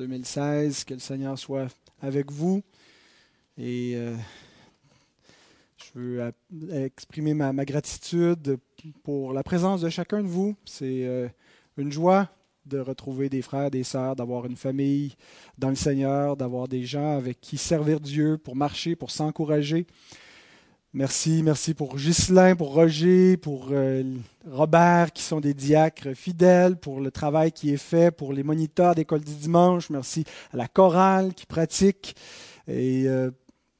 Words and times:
2016. 0.00 0.84
Que 0.84 0.94
le 0.94 1.00
Seigneur 1.00 1.38
soit 1.38 1.68
avec 2.00 2.30
vous. 2.30 2.62
Et 3.58 3.92
euh, 3.94 4.16
je 5.76 5.98
veux 5.98 6.32
exprimer 6.72 7.34
ma, 7.34 7.64
gratitude 7.64 8.58
pour 9.02 9.32
la 9.32 9.42
présence 9.42 9.82
de 9.82 9.90
chacun 9.90 10.22
de 10.22 10.28
vous. 10.28 10.56
C'est 10.64 11.04
euh, 11.04 11.28
une 11.76 11.92
joie 11.92 12.30
de 12.66 12.78
retrouver 12.78 13.28
des 13.28 13.42
frères, 13.42 13.70
des 13.70 13.84
sœurs, 13.84 14.16
d'avoir 14.16 14.46
une 14.46 14.56
famille 14.56 15.16
dans 15.58 15.68
le 15.68 15.74
Seigneur, 15.74 16.36
d'avoir 16.36 16.68
des 16.68 16.84
gens 16.84 17.16
avec 17.16 17.40
qui 17.40 17.58
servir 17.58 18.00
Dieu, 18.00 18.38
pour 18.38 18.56
marcher, 18.56 18.96
pour 18.96 19.10
s'encourager. 19.10 19.86
Merci, 20.92 21.42
merci 21.44 21.74
pour 21.74 21.96
Ghislain, 21.96 22.56
pour 22.56 22.74
Roger, 22.74 23.36
pour 23.36 23.68
euh, 23.70 24.02
Robert, 24.50 25.12
qui 25.12 25.22
sont 25.22 25.40
des 25.40 25.54
diacres 25.54 26.14
fidèles, 26.16 26.76
pour 26.76 27.00
le 27.00 27.12
travail 27.12 27.52
qui 27.52 27.72
est 27.72 27.76
fait, 27.76 28.10
pour 28.10 28.32
les 28.32 28.42
moniteurs 28.42 28.96
d'école 28.96 29.20
du 29.20 29.34
dimanche. 29.34 29.88
Merci 29.90 30.24
à 30.52 30.56
la 30.56 30.66
chorale 30.66 31.32
qui 31.34 31.46
pratique 31.46 32.16
et 32.66 33.04
euh, 33.06 33.30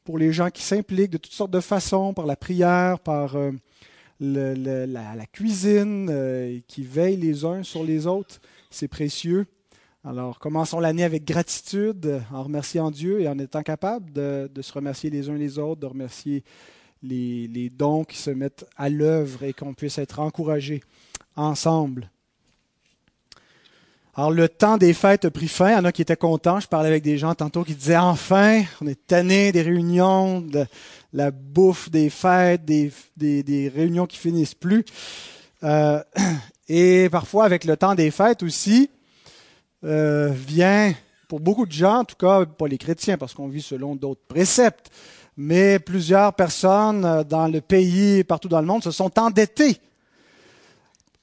pour 0.04 0.18
les 0.18 0.32
gens 0.32 0.50
qui 0.50 0.62
s'impliquent 0.62 1.10
de 1.10 1.18
toutes 1.18 1.32
sortes 1.32 1.50
de 1.50 1.60
façons, 1.60 2.14
par 2.14 2.26
la 2.26 2.36
prière, 2.36 3.00
par 3.00 3.34
euh, 3.34 3.50
la, 4.20 5.26
cuisine, 5.26 6.62
qui 6.68 6.84
veillent 6.84 7.16
les 7.16 7.44
uns 7.44 7.64
sur 7.64 7.82
les 7.82 8.06
autres 8.06 8.40
c'est 8.70 8.88
précieux. 8.88 9.46
Alors, 10.04 10.38
commençons 10.38 10.80
l'année 10.80 11.04
avec 11.04 11.24
gratitude, 11.24 12.22
en 12.32 12.44
remerciant 12.44 12.90
Dieu 12.90 13.20
et 13.20 13.28
en 13.28 13.38
étant 13.38 13.62
capable 13.62 14.12
de, 14.12 14.48
se 14.62 14.72
remercier 14.72 15.10
les 15.10 15.28
uns 15.28 15.36
les 15.36 15.58
autres, 15.58 15.80
de 15.80 15.86
remercier 15.86 16.42
les, 17.02 17.70
dons 17.70 18.04
qui 18.04 18.16
se 18.16 18.30
mettent 18.30 18.66
à 18.76 18.88
l'œuvre 18.88 19.44
et 19.44 19.52
qu'on 19.52 19.74
puisse 19.74 19.98
être 19.98 20.20
encouragés 20.20 20.82
ensemble. 21.36 22.10
Alors, 24.14 24.32
le 24.32 24.48
temps 24.48 24.76
des 24.76 24.92
fêtes 24.92 25.24
a 25.24 25.30
pris 25.30 25.48
fin. 25.48 25.70
Il 25.70 25.72
y 25.74 25.76
en 25.76 25.84
a 25.84 25.92
qui 25.92 26.02
étaient 26.02 26.16
contents. 26.16 26.60
Je 26.60 26.68
parlais 26.68 26.88
avec 26.88 27.02
des 27.02 27.16
gens 27.16 27.34
tantôt 27.34 27.64
qui 27.64 27.74
disaient 27.74 27.96
enfin, 27.96 28.62
on 28.82 28.86
est 28.86 29.06
tanné 29.06 29.52
des 29.52 29.62
réunions, 29.62 30.40
de 30.40 30.66
la 31.12 31.30
bouffe 31.30 31.90
des 31.90 32.10
fêtes, 32.10 32.64
des, 32.64 33.72
réunions 33.74 34.06
qui 34.06 34.18
finissent 34.18 34.54
plus. 34.54 34.84
Euh, 35.62 36.02
et 36.68 37.08
parfois, 37.10 37.44
avec 37.44 37.64
le 37.64 37.76
temps 37.76 37.94
des 37.94 38.10
fêtes 38.10 38.42
aussi, 38.42 38.90
euh, 39.84 40.28
vient, 40.28 40.92
pour 41.28 41.40
beaucoup 41.40 41.64
de 41.64 41.72
gens, 41.72 42.00
en 42.00 42.04
tout 42.04 42.16
cas 42.16 42.44
pas 42.44 42.66
les 42.66 42.78
chrétiens, 42.78 43.16
parce 43.16 43.32
qu'on 43.32 43.48
vit 43.48 43.62
selon 43.62 43.94
d'autres 43.94 44.26
préceptes, 44.28 44.90
mais 45.42 45.78
plusieurs 45.78 46.34
personnes 46.34 47.02
euh, 47.06 47.24
dans 47.24 47.48
le 47.48 47.62
pays 47.62 48.18
et 48.18 48.24
partout 48.24 48.48
dans 48.48 48.60
le 48.60 48.66
monde 48.66 48.84
se 48.84 48.90
sont 48.90 49.18
endettées 49.18 49.78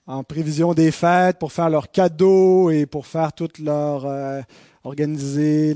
en 0.08 0.24
prévision 0.24 0.74
des 0.74 0.90
fêtes 0.90 1.38
pour 1.38 1.52
faire 1.52 1.70
leurs 1.70 1.92
cadeaux 1.92 2.72
et 2.72 2.88
pour 2.88 3.06
faire 3.06 3.32
toutes 3.32 3.60
leurs 3.60 4.08
euh, 4.08 4.42
organiser 4.84 5.76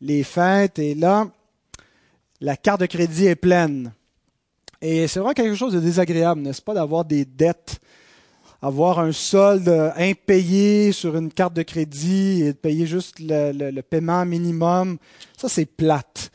les, 0.00 0.24
fêtes. 0.24 0.80
Et 0.80 0.96
là, 0.96 1.28
la 2.40 2.56
carte 2.56 2.80
de 2.80 2.86
crédit 2.86 3.26
est 3.26 3.36
pleine. 3.36 3.92
Et 4.80 5.06
c'est 5.06 5.20
vraiment 5.20 5.34
quelque 5.34 5.54
chose 5.54 5.74
de 5.74 5.80
désagréable, 5.80 6.40
n'est-ce 6.40 6.62
pas, 6.62 6.74
d'avoir 6.74 7.04
des 7.04 7.24
dettes 7.24 7.80
avoir 8.60 9.00
un 9.00 9.12
solde 9.12 9.68
impayé 9.96 10.92
sur 10.92 11.16
une 11.16 11.32
carte 11.32 11.54
de 11.54 11.62
crédit 11.62 12.42
et 12.42 12.52
de 12.52 12.58
payer 12.58 12.86
juste 12.86 13.16
le, 13.18 13.80
paiement 13.82 14.24
minimum, 14.24 14.98
ça 15.36 15.48
c'est 15.48 15.66
plate. 15.66 16.30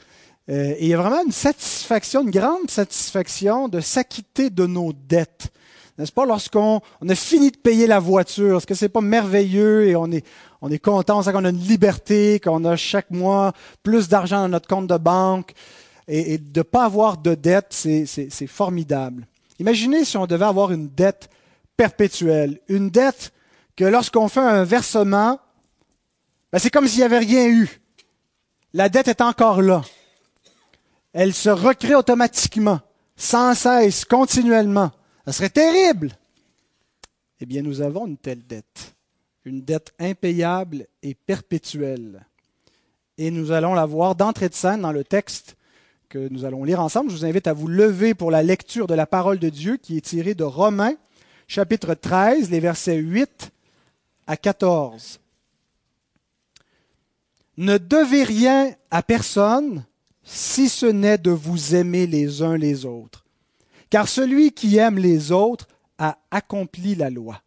Euh, 0.50 0.76
et 0.78 0.86
il 0.86 0.88
y 0.88 0.94
a 0.94 0.98
vraiment 0.98 1.24
une 1.26 1.32
satisfaction, 1.32 2.24
une 2.24 2.32
grande 2.32 2.70
satisfaction 2.70 3.68
de 3.68 3.80
s'acquitter 3.80 4.50
de 4.50 4.66
nos 4.66 4.94
dettes. 4.94 5.50
N'est-ce 5.98 6.12
pas, 6.12 6.26
lorsqu'on 6.26 6.80
on 7.02 7.10
a 7.10 7.16
fini 7.16 7.52
de 7.52 7.58
payer 7.58 7.88
la 7.88 8.00
voiture, 8.00 8.58
est-ce 8.58 8.68
que 8.68 8.76
c'est 8.76 8.90
pas 8.90 9.02
merveilleux 9.02 9.88
et 9.88 9.96
on 9.96 10.12
est, 10.12 10.26
on 10.62 10.70
est 10.70 10.80
content, 10.80 11.20
on 11.20 11.22
sait 11.24 11.34
qu'on 11.34 11.44
a 11.44 11.50
une 11.50 11.60
liberté, 11.60 12.40
qu'on 12.40 12.66
a 12.66 12.76
chaque 12.76 13.10
mois 13.10 13.52
plus 13.82 14.08
d'argent 14.08 14.42
dans 14.42 14.50
notre 14.50 14.68
compte 14.68 14.88
de 14.88 14.98
banque 14.98 15.54
et, 16.08 16.36
et 16.36 16.38
de 16.38 16.60
ne 16.60 16.64
pas 16.64 16.86
avoir 16.86 17.18
de 17.18 17.34
dette, 17.34 17.68
c'est 17.72 18.48
formidable. 18.48 19.28
Imaginez 19.60 20.06
si 20.06 20.18
on 20.18 20.28
devait 20.28 20.46
avoir 20.46 20.72
une 20.72 20.88
dette 20.88 21.30
perpétuelle, 21.76 22.60
une 22.70 22.90
dette 22.90 23.34
que 23.76 23.86
lorsqu'on 23.86 24.28
fait 24.28 24.40
un 24.40 24.64
versement, 24.64 25.40
ben 26.52 26.60
c'est 26.60 26.70
comme 26.70 26.88
s'il 26.88 27.00
n'y 27.00 27.06
avait 27.06 27.20
rien 27.20 27.48
eu. 27.48 27.82
La 28.74 28.90
dette 28.90 29.08
est 29.08 29.22
encore 29.22 29.62
là. 29.62 29.82
Elle 31.20 31.34
se 31.34 31.50
recrée 31.50 31.96
automatiquement, 31.96 32.80
sans 33.16 33.56
cesse, 33.56 34.06
continuellement. 34.06 34.92
Ce 35.26 35.32
serait 35.32 35.50
terrible. 35.50 36.12
Eh 37.42 37.48
bien, 37.48 37.64
nous 37.64 37.82
avons 37.82 38.06
une 38.06 38.18
telle 38.18 38.46
dette, 38.46 38.94
une 39.44 39.64
dette 39.64 39.96
impayable 39.98 40.86
et 41.02 41.16
perpétuelle. 41.16 42.24
Et 43.18 43.32
nous 43.32 43.52
allons 43.52 43.74
la 43.74 43.88
voir 43.88 44.14
d'entrée 44.14 44.48
de 44.48 44.54
scène 44.54 44.82
dans 44.82 44.92
le 44.92 45.04
texte 45.04 45.58
que 46.08 46.30
nous 46.30 46.46
allons 46.46 46.64
lire 46.64 46.82
ensemble. 46.82 47.10
Je 47.10 47.16
vous 47.16 47.26
invite 47.26 47.48
à 47.48 47.54
vous 47.54 47.68
lever 47.68 48.14
pour 48.14 48.30
la 48.30 48.44
lecture 48.44 48.86
de 48.86 48.94
la 48.94 49.08
parole 49.08 49.40
de 49.40 49.50
Dieu 49.50 49.78
qui 49.78 49.98
est 49.98 50.02
tirée 50.02 50.36
de 50.36 50.44
Romains 50.44 50.98
chapitre 51.48 51.96
13, 51.96 52.52
les 52.52 52.60
versets 52.60 52.98
8 52.98 53.50
à 54.28 54.38
14. 54.38 55.20
Ne 57.58 57.80
devez 57.80 58.22
rien 58.22 58.72
à 58.92 59.02
personne 59.02 59.84
si 60.30 60.68
ce 60.68 60.86
n'est 60.86 61.18
de 61.18 61.32
vous 61.32 61.74
aimer 61.74 62.06
les 62.06 62.42
uns 62.42 62.58
les 62.58 62.86
autres. 62.86 63.26
Car 63.90 64.08
celui 64.08 64.52
qui 64.52 64.78
aime 64.78 64.98
les 64.98 65.32
autres 65.32 65.68
a 65.98 66.18
accompli 66.32 66.96
la 66.96 67.10
loi. 67.10 67.42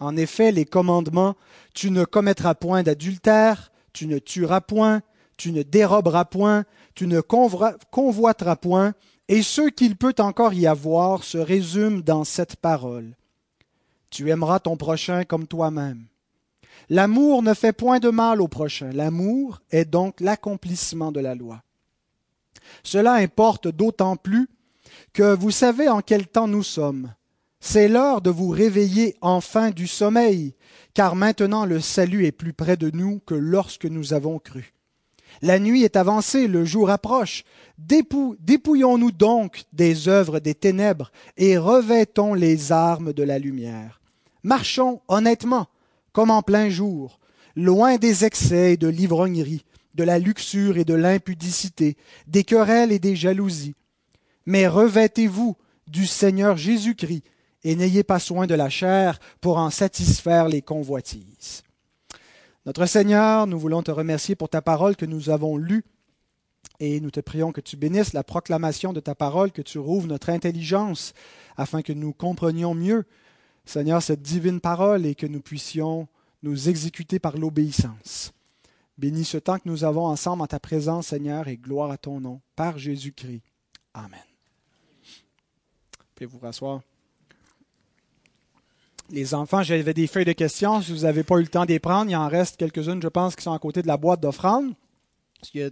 En 0.00 0.16
effet, 0.16 0.52
les 0.52 0.66
commandements 0.66 1.34
tu 1.74 1.90
ne 1.90 2.04
commettras 2.04 2.54
point 2.54 2.82
d'adultère, 2.82 3.72
tu 3.92 4.06
ne 4.06 4.18
tueras 4.18 4.60
point, 4.60 5.02
tu 5.36 5.50
ne 5.50 5.62
déroberas 5.62 6.24
point, 6.24 6.64
tu 6.94 7.06
ne 7.06 7.20
convoiteras 7.20 8.56
point, 8.56 8.94
et 9.28 9.42
ce 9.42 9.68
qu'il 9.68 9.96
peut 9.96 10.14
encore 10.18 10.54
y 10.54 10.66
avoir 10.66 11.24
se 11.24 11.38
résume 11.38 12.02
dans 12.02 12.24
cette 12.24 12.56
parole. 12.56 13.16
Tu 14.10 14.30
aimeras 14.30 14.60
ton 14.60 14.76
prochain 14.76 15.24
comme 15.24 15.46
toi-même. 15.46 16.06
L'amour 16.90 17.42
ne 17.42 17.54
fait 17.54 17.72
point 17.72 17.98
de 17.98 18.10
mal 18.10 18.40
au 18.40 18.48
prochain. 18.48 18.90
L'amour 18.92 19.60
est 19.70 19.84
donc 19.84 20.20
l'accomplissement 20.20 21.12
de 21.12 21.20
la 21.20 21.34
loi. 21.34 21.62
Cela 22.82 23.14
importe 23.14 23.68
d'autant 23.68 24.16
plus 24.16 24.48
que 25.12 25.34
vous 25.34 25.50
savez 25.50 25.88
en 25.88 26.00
quel 26.00 26.26
temps 26.26 26.48
nous 26.48 26.62
sommes. 26.62 27.12
C'est 27.60 27.88
l'heure 27.88 28.20
de 28.20 28.30
vous 28.30 28.50
réveiller 28.50 29.16
enfin 29.22 29.70
du 29.70 29.86
sommeil, 29.86 30.54
car 30.92 31.16
maintenant 31.16 31.64
le 31.64 31.80
salut 31.80 32.26
est 32.26 32.32
plus 32.32 32.52
près 32.52 32.76
de 32.76 32.90
nous 32.90 33.20
que 33.24 33.34
lorsque 33.34 33.86
nous 33.86 34.12
avons 34.12 34.38
cru. 34.38 34.74
La 35.42 35.58
nuit 35.58 35.82
est 35.82 35.96
avancée, 35.96 36.46
le 36.46 36.64
jour 36.64 36.90
approche. 36.90 37.44
Dépouillons-nous 37.78 39.12
donc 39.12 39.64
des 39.72 40.08
œuvres 40.08 40.38
des 40.38 40.54
ténèbres 40.54 41.10
et 41.36 41.58
revêtons 41.58 42.34
les 42.34 42.70
armes 42.70 43.12
de 43.12 43.22
la 43.22 43.38
lumière. 43.38 44.00
Marchons 44.42 45.00
honnêtement, 45.08 45.66
comme 46.14 46.30
en 46.30 46.40
plein 46.40 46.70
jour, 46.70 47.20
loin 47.56 47.98
des 47.98 48.24
excès 48.24 48.72
et 48.72 48.76
de 48.78 48.88
l'ivrognerie, 48.88 49.66
de 49.94 50.04
la 50.04 50.18
luxure 50.18 50.78
et 50.78 50.84
de 50.84 50.94
l'impudicité, 50.94 51.98
des 52.26 52.44
querelles 52.44 52.92
et 52.92 52.98
des 52.98 53.16
jalousies. 53.16 53.74
Mais 54.46 54.66
revêtez-vous 54.66 55.56
du 55.88 56.06
Seigneur 56.06 56.56
Jésus-Christ 56.56 57.24
et 57.64 57.74
n'ayez 57.76 58.04
pas 58.04 58.20
soin 58.20 58.46
de 58.46 58.54
la 58.54 58.70
chair 58.70 59.18
pour 59.40 59.58
en 59.58 59.70
satisfaire 59.70 60.48
les 60.48 60.62
convoitises. 60.62 61.62
Notre 62.64 62.86
Seigneur, 62.86 63.46
nous 63.46 63.58
voulons 63.58 63.82
te 63.82 63.90
remercier 63.90 64.36
pour 64.36 64.48
ta 64.48 64.62
parole 64.62 64.96
que 64.96 65.06
nous 65.06 65.30
avons 65.30 65.56
lue 65.56 65.84
et 66.80 67.00
nous 67.00 67.10
te 67.10 67.20
prions 67.20 67.52
que 67.52 67.60
tu 67.60 67.76
bénisses 67.76 68.12
la 68.12 68.24
proclamation 68.24 68.92
de 68.92 69.00
ta 69.00 69.14
parole, 69.14 69.52
que 69.52 69.62
tu 69.62 69.78
rouvres 69.78 70.06
notre 70.06 70.30
intelligence 70.30 71.12
afin 71.56 71.82
que 71.82 71.92
nous 71.92 72.12
comprenions 72.12 72.74
mieux, 72.74 73.04
Seigneur, 73.64 74.02
cette 74.02 74.22
divine 74.22 74.60
parole 74.60 75.06
et 75.06 75.14
que 75.14 75.26
nous 75.26 75.40
puissions 75.40 76.06
nous 76.42 76.68
exécuter 76.68 77.18
par 77.18 77.36
l'obéissance. 77.36 78.32
Bénis 78.98 79.24
ce 79.24 79.38
temps 79.38 79.58
que 79.58 79.68
nous 79.68 79.84
avons 79.84 80.06
ensemble 80.06 80.42
en 80.42 80.46
ta 80.46 80.60
présence, 80.60 81.08
Seigneur, 81.08 81.48
et 81.48 81.56
gloire 81.56 81.90
à 81.90 81.98
ton 81.98 82.20
nom, 82.20 82.40
par 82.54 82.78
Jésus-Christ. 82.78 83.42
Amen. 83.92 84.20
Pouvez 86.14 86.26
vous 86.26 86.38
rasseoir. 86.38 86.80
Les 89.10 89.34
enfants, 89.34 89.62
j'avais 89.62 89.94
des 89.94 90.06
feuilles 90.06 90.24
de 90.24 90.32
questions. 90.32 90.80
Si 90.80 90.92
vous 90.92 91.00
n'avez 91.00 91.24
pas 91.24 91.36
eu 91.36 91.42
le 91.42 91.48
temps 91.48 91.66
d'y 91.66 91.78
prendre, 91.78 92.10
il 92.10 92.16
en 92.16 92.28
reste 92.28 92.56
quelques-unes, 92.56 93.02
je 93.02 93.08
pense, 93.08 93.34
qui 93.36 93.42
sont 93.42 93.52
à 93.52 93.58
côté 93.58 93.82
de 93.82 93.86
la 93.86 93.96
boîte 93.96 94.20
d'offrande. 94.20 94.74
Il 95.52 95.60
y 95.60 95.64
a 95.64 95.70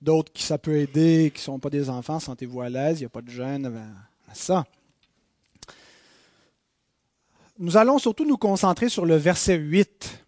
d'autres 0.00 0.32
qui 0.32 0.42
ça 0.42 0.58
peut 0.58 0.76
aider, 0.76 1.32
qui 1.34 1.40
ne 1.40 1.44
sont 1.44 1.58
pas 1.58 1.70
des 1.70 1.88
enfants. 1.88 2.20
Sentez-vous 2.20 2.60
à 2.60 2.68
l'aise, 2.68 2.98
il 2.98 3.02
n'y 3.02 3.06
a 3.06 3.10
pas 3.10 3.22
de 3.22 3.30
gêne 3.30 3.66
à 4.28 4.34
ça. 4.34 4.64
Nous 7.58 7.78
allons 7.78 7.98
surtout 7.98 8.26
nous 8.26 8.36
concentrer 8.36 8.90
sur 8.90 9.06
le 9.06 9.16
verset 9.16 9.56
8 9.56 10.26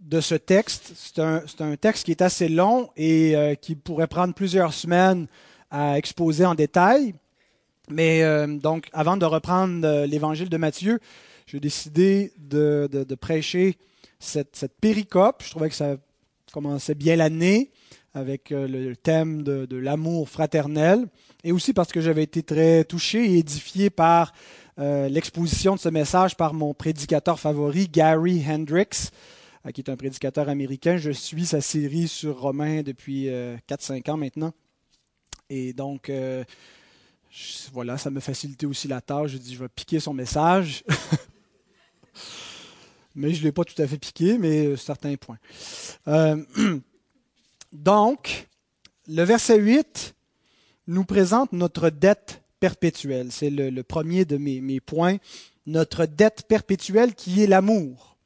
de 0.00 0.20
ce 0.20 0.34
texte. 0.34 0.92
C'est 0.94 1.18
un, 1.62 1.76
texte 1.76 2.04
qui 2.04 2.10
est 2.10 2.20
assez 2.20 2.50
long 2.50 2.90
et 2.98 3.34
euh, 3.34 3.54
qui 3.54 3.74
pourrait 3.74 4.08
prendre 4.08 4.34
plusieurs 4.34 4.74
semaines 4.74 5.26
à 5.70 5.96
exposer 5.96 6.44
en 6.44 6.54
détail. 6.54 7.14
Mais 7.88 8.22
euh, 8.24 8.46
donc, 8.46 8.90
avant 8.92 9.16
de 9.16 9.24
reprendre 9.24 9.86
euh, 9.86 10.04
l'évangile 10.04 10.50
de 10.50 10.56
Matthieu, 10.58 11.00
j'ai 11.46 11.60
décidé 11.60 12.34
de, 12.36 12.88
prêcher 13.18 13.78
cette, 14.18 14.70
péricope. 14.82 15.42
Je 15.42 15.50
trouvais 15.50 15.70
que 15.70 15.74
ça 15.74 15.96
commençait 16.52 16.94
bien 16.94 17.16
l'année 17.16 17.70
avec 18.12 18.50
le 18.50 18.94
thème 18.96 19.42
de, 19.42 19.76
l'amour 19.76 20.28
fraternel, 20.28 21.06
et 21.44 21.52
aussi 21.52 21.72
parce 21.72 21.92
que 21.92 22.00
j'avais 22.00 22.24
été 22.24 22.42
très 22.42 22.84
touché 22.84 23.24
et 23.24 23.38
édifié 23.38 23.90
par 23.90 24.32
euh, 24.78 25.08
l'exposition 25.08 25.74
de 25.74 25.80
ce 25.80 25.88
message 25.88 26.36
par 26.36 26.54
mon 26.54 26.74
prédicateur 26.74 27.38
favori, 27.38 27.88
Gary 27.88 28.44
Hendricks, 28.48 29.10
euh, 29.66 29.70
qui 29.70 29.80
est 29.80 29.90
un 29.90 29.96
prédicateur 29.96 30.48
américain. 30.48 30.96
Je 30.96 31.10
suis 31.10 31.46
sa 31.46 31.60
série 31.60 32.08
sur 32.08 32.40
Romain 32.40 32.82
depuis 32.82 33.28
4-5 33.68 34.10
ans 34.10 34.16
maintenant. 34.16 34.52
Et 35.50 35.72
donc, 35.72 36.12
voilà, 37.72 37.98
ça 37.98 38.10
me 38.10 38.20
facilitait 38.20 38.66
aussi 38.66 38.88
la 38.88 39.00
tâche. 39.00 39.32
Je 39.32 39.38
dis, 39.38 39.54
je 39.54 39.60
vais 39.60 39.68
piquer 39.68 40.00
son 40.00 40.14
message. 40.14 40.84
mais 43.18 43.34
je 43.34 43.40
ne 43.40 43.44
l'ai 43.46 43.52
pas 43.52 43.64
tout 43.64 43.80
à 43.82 43.86
fait 43.86 43.98
piqué, 43.98 44.38
mais 44.38 44.76
certains 44.76 45.16
points. 45.16 45.38
Euh, 46.06 46.42
donc, 47.72 48.48
le 49.08 49.22
verset 49.24 49.58
8 49.58 50.14
nous 50.86 51.04
présente 51.04 51.52
notre 51.52 51.90
dette 51.90 52.42
perpétuelle. 52.60 53.32
C'est 53.32 53.50
le, 53.50 53.82
premier 53.82 54.24
de 54.24 54.36
mes, 54.36 54.80
points. 54.80 55.16
Notre 55.66 56.06
dette 56.06 56.44
perpétuelle 56.48 57.14
qui 57.14 57.42
est 57.42 57.46
l'amour. 57.46 58.16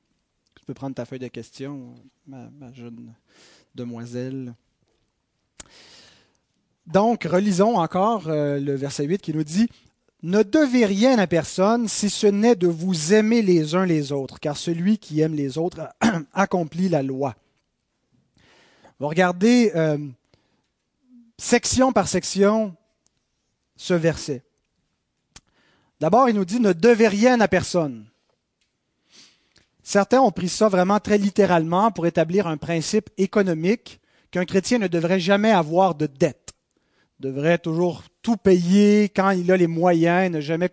Tu 0.58 0.64
peux 0.64 0.74
prendre 0.74 0.94
ta 0.94 1.04
feuille 1.04 1.18
de 1.18 1.28
questions, 1.28 1.94
ma, 2.26 2.48
jeune 2.72 3.14
demoiselle. 3.74 4.54
Donc, 6.86 7.24
relisons 7.24 7.76
encore 7.76 8.28
euh, 8.28 8.58
le 8.58 8.74
verset 8.74 9.04
8 9.04 9.22
qui 9.22 9.32
nous 9.32 9.44
dit 9.44 9.68
ne 10.24 10.44
devez 10.44 10.86
rien 10.86 11.18
à 11.18 11.26
personne 11.26 11.88
si 11.88 12.08
ce 12.08 12.28
n'est 12.28 12.54
de 12.54 12.68
vous 12.68 13.12
aimer 13.12 13.42
les 13.42 13.74
uns 13.74 13.86
les 13.86 14.12
autres, 14.12 14.38
car 14.38 14.56
celui 14.56 14.98
qui 14.98 15.20
aime 15.20 15.34
les 15.34 15.58
autres 15.58 15.88
accomplit 16.32 16.88
la 16.88 17.02
loi. 17.02 17.34
On 19.00 19.04
va 19.04 19.08
regarder 19.08 19.72
euh, 19.74 19.98
section 21.38 21.92
par 21.92 22.06
section 22.06 22.76
ce 23.76 23.94
verset. 23.94 24.42
D'abord, 26.00 26.28
il 26.28 26.34
nous 26.34 26.44
dit 26.44 26.60
ne 26.60 26.72
devez 26.72 27.08
rien 27.08 27.40
à 27.40 27.48
personne. 27.48 28.06
Certains 29.82 30.20
ont 30.20 30.30
pris 30.30 30.48
ça 30.48 30.68
vraiment 30.68 31.00
très 31.00 31.18
littéralement 31.18 31.90
pour 31.90 32.06
établir 32.06 32.46
un 32.46 32.56
principe 32.56 33.10
économique 33.18 34.00
qu'un 34.30 34.44
chrétien 34.44 34.78
ne 34.78 34.88
devrait 34.88 35.20
jamais 35.20 35.50
avoir 35.50 35.94
de 35.94 36.06
dette 36.06 36.42
devrait 37.22 37.58
toujours 37.58 38.02
tout 38.20 38.36
payer 38.36 39.04
quand 39.04 39.30
il 39.30 39.50
a 39.52 39.56
les 39.56 39.68
moyens, 39.68 40.30
ne 40.30 40.40
jamais 40.40 40.68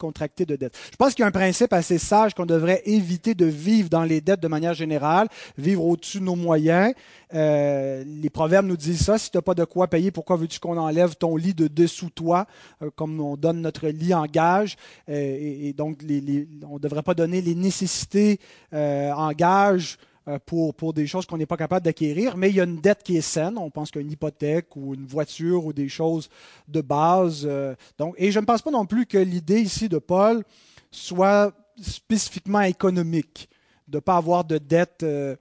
de. 0.00 0.70
Je 0.90 0.96
pense 0.96 1.14
qu'il 1.14 1.22
y 1.22 1.24
a 1.24 1.28
un 1.28 1.32
principe 1.32 1.72
assez 1.72 1.98
sage 1.98 2.34
qu'on 2.34 2.46
devrait 2.46 2.82
éviter 2.86 3.34
de 3.34 3.46
vivre 3.46 3.88
dans 3.88 4.04
les 4.04 4.20
dettes 4.20 4.40
de 4.40 4.48
manière 4.48 4.74
générale, 4.74 5.28
vivre 5.58 5.84
au-dessus 5.84 6.20
de 6.20 6.24
nos 6.24 6.36
moyens. 6.36 6.94
Euh, 7.34 8.02
les 8.06 8.30
proverbes 8.30 8.66
nous 8.66 8.76
disent 8.76 9.04
ça. 9.04 9.18
Si 9.18 9.30
tu 9.30 9.36
n'as 9.36 9.42
pas 9.42 9.54
de 9.54 9.64
quoi 9.64 9.88
payer, 9.88 10.10
pourquoi 10.10 10.36
veux-tu 10.36 10.58
qu'on 10.58 10.78
enlève 10.78 11.16
ton 11.16 11.36
lit 11.36 11.54
de 11.54 11.68
dessous 11.68 12.10
toi, 12.10 12.46
euh, 12.82 12.90
comme 12.96 13.20
on 13.20 13.36
donne 13.36 13.60
notre 13.60 13.88
lit 13.88 14.14
en 14.14 14.24
gage? 14.24 14.76
Euh, 15.08 15.38
et, 15.40 15.72
donc, 15.72 15.98
on 16.02 16.74
ne 16.74 16.78
devrait 16.78 17.02
pas 17.02 17.14
donner 17.14 17.40
les 17.42 17.54
nécessités 17.54 18.40
en 18.72 19.32
gage 19.32 19.98
pour, 20.38 20.74
pour 20.74 20.92
des 20.92 21.06
choses 21.06 21.26
qu'on 21.26 21.36
n'est 21.36 21.46
pas 21.46 21.56
capable 21.56 21.84
d'acquérir, 21.84 22.36
mais 22.36 22.50
il 22.50 22.56
y 22.56 22.60
a 22.60 22.64
une 22.64 22.80
dette 22.80 23.02
qui 23.02 23.16
est 23.16 23.22
saine. 23.22 23.58
On 23.58 23.70
pense 23.70 23.90
qu'une 23.90 24.10
hypothèque 24.10 24.76
ou 24.76 24.94
une 24.94 25.06
voiture 25.06 25.64
ou 25.64 25.72
des 25.72 25.88
choses 25.88 26.30
de 26.68 26.80
base. 26.80 27.42
Euh, 27.44 27.74
donc, 27.98 28.14
et 28.18 28.30
je 28.30 28.38
ne 28.38 28.44
pense 28.44 28.62
pas 28.62 28.70
non 28.70 28.86
plus 28.86 29.06
que 29.06 29.18
l'idée 29.18 29.60
ici 29.60 29.88
de 29.88 29.98
Paul 29.98 30.44
soit 30.90 31.52
spécifiquement 31.80 32.60
économique, 32.62 33.48
de 33.88 33.96
ne 33.96 34.00
pas 34.00 34.16
avoir 34.16 34.44
de 34.44 34.58
dette 34.58 35.02
euh, 35.02 35.36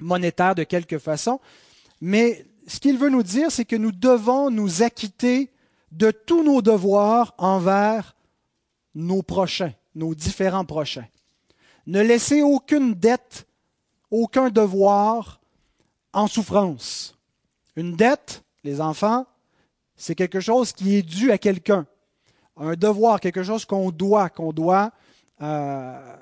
monétaire 0.00 0.54
de 0.54 0.64
quelque 0.64 0.98
façon. 0.98 1.40
Mais 2.00 2.44
ce 2.66 2.80
qu'il 2.80 2.98
veut 2.98 3.10
nous 3.10 3.22
dire, 3.22 3.50
c'est 3.50 3.64
que 3.64 3.76
nous 3.76 3.92
devons 3.92 4.50
nous 4.50 4.82
acquitter 4.82 5.50
de 5.92 6.10
tous 6.10 6.42
nos 6.42 6.62
devoirs 6.62 7.34
envers 7.38 8.14
nos 8.94 9.22
prochains, 9.22 9.72
nos 9.94 10.14
différents 10.14 10.64
prochains. 10.64 11.06
Ne 11.86 12.02
laisser 12.02 12.42
aucune 12.42 12.94
dette 12.94 13.47
aucun 14.10 14.50
devoir 14.50 15.40
en 16.12 16.26
souffrance. 16.26 17.16
Une 17.76 17.94
dette, 17.94 18.42
les 18.64 18.80
enfants, 18.80 19.26
c'est 19.96 20.14
quelque 20.14 20.40
chose 20.40 20.72
qui 20.72 20.96
est 20.96 21.02
dû 21.02 21.30
à 21.30 21.38
quelqu'un. 21.38 21.86
Un 22.56 22.74
devoir, 22.74 23.20
quelque 23.20 23.42
chose 23.42 23.64
qu'on 23.64 23.90
doit, 23.90 24.30
qu'on 24.30 24.52
doit 24.52 24.92
euh, 25.40 26.16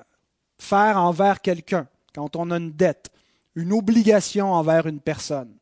faire 0.57 0.97
envers 0.97 1.41
quelqu'un 1.41 1.87
quand 2.13 2.35
on 2.35 2.51
a 2.51 2.57
une 2.57 2.71
dette, 2.71 3.09
une 3.55 3.73
obligation 3.73 4.53
envers 4.53 4.87
une 4.87 4.99
personne. 4.99 5.55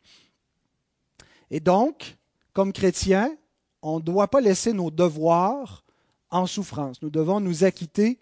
Et 1.51 1.60
donc, 1.60 2.18
comme 2.54 2.74
chrétiens, 2.74 3.36
on 3.81 4.00
ne 4.00 4.04
doit 4.04 4.30
pas 4.30 4.42
laisser 4.42 4.74
nos 4.74 4.89
devoirs 4.89 5.83
en 6.30 6.48
souffrance. 6.48 7.01
Nous 7.01 7.10
devons 7.10 7.39
nous 7.39 7.63
acquitter 7.63 8.19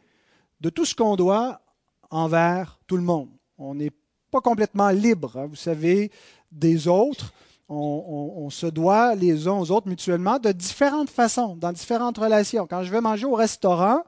de 0.62 0.70
tout 0.70 0.86
ce 0.86 0.96
qu'on 0.96 1.16
doit 1.16 1.62
envers 2.10 2.80
tout 2.88 2.98
le 2.98 3.04
monde. 3.04 3.30
On 3.64 3.76
n'est 3.76 3.92
pas 4.30 4.42
complètement 4.42 4.90
libre, 4.90 5.38
hein, 5.38 5.46
vous 5.48 5.56
savez, 5.56 6.12
des 6.52 6.88
autres. 6.88 7.34
On, 7.70 8.50
se 8.52 8.68
doit 8.68 9.16
les 9.16 9.48
uns 9.48 9.54
aux 9.54 9.72
autres 9.72 9.88
mutuellement 9.88 10.38
de 10.38 10.52
différentes 10.52 11.10
façons, 11.10 11.56
dans 11.56 11.72
différentes 11.72 12.18
relations. 12.18 12.68
Quand 12.68 12.84
je 12.84 12.92
vais 12.92 13.02
manger 13.02 13.26
au 13.26 13.34
restaurant, 13.34 14.04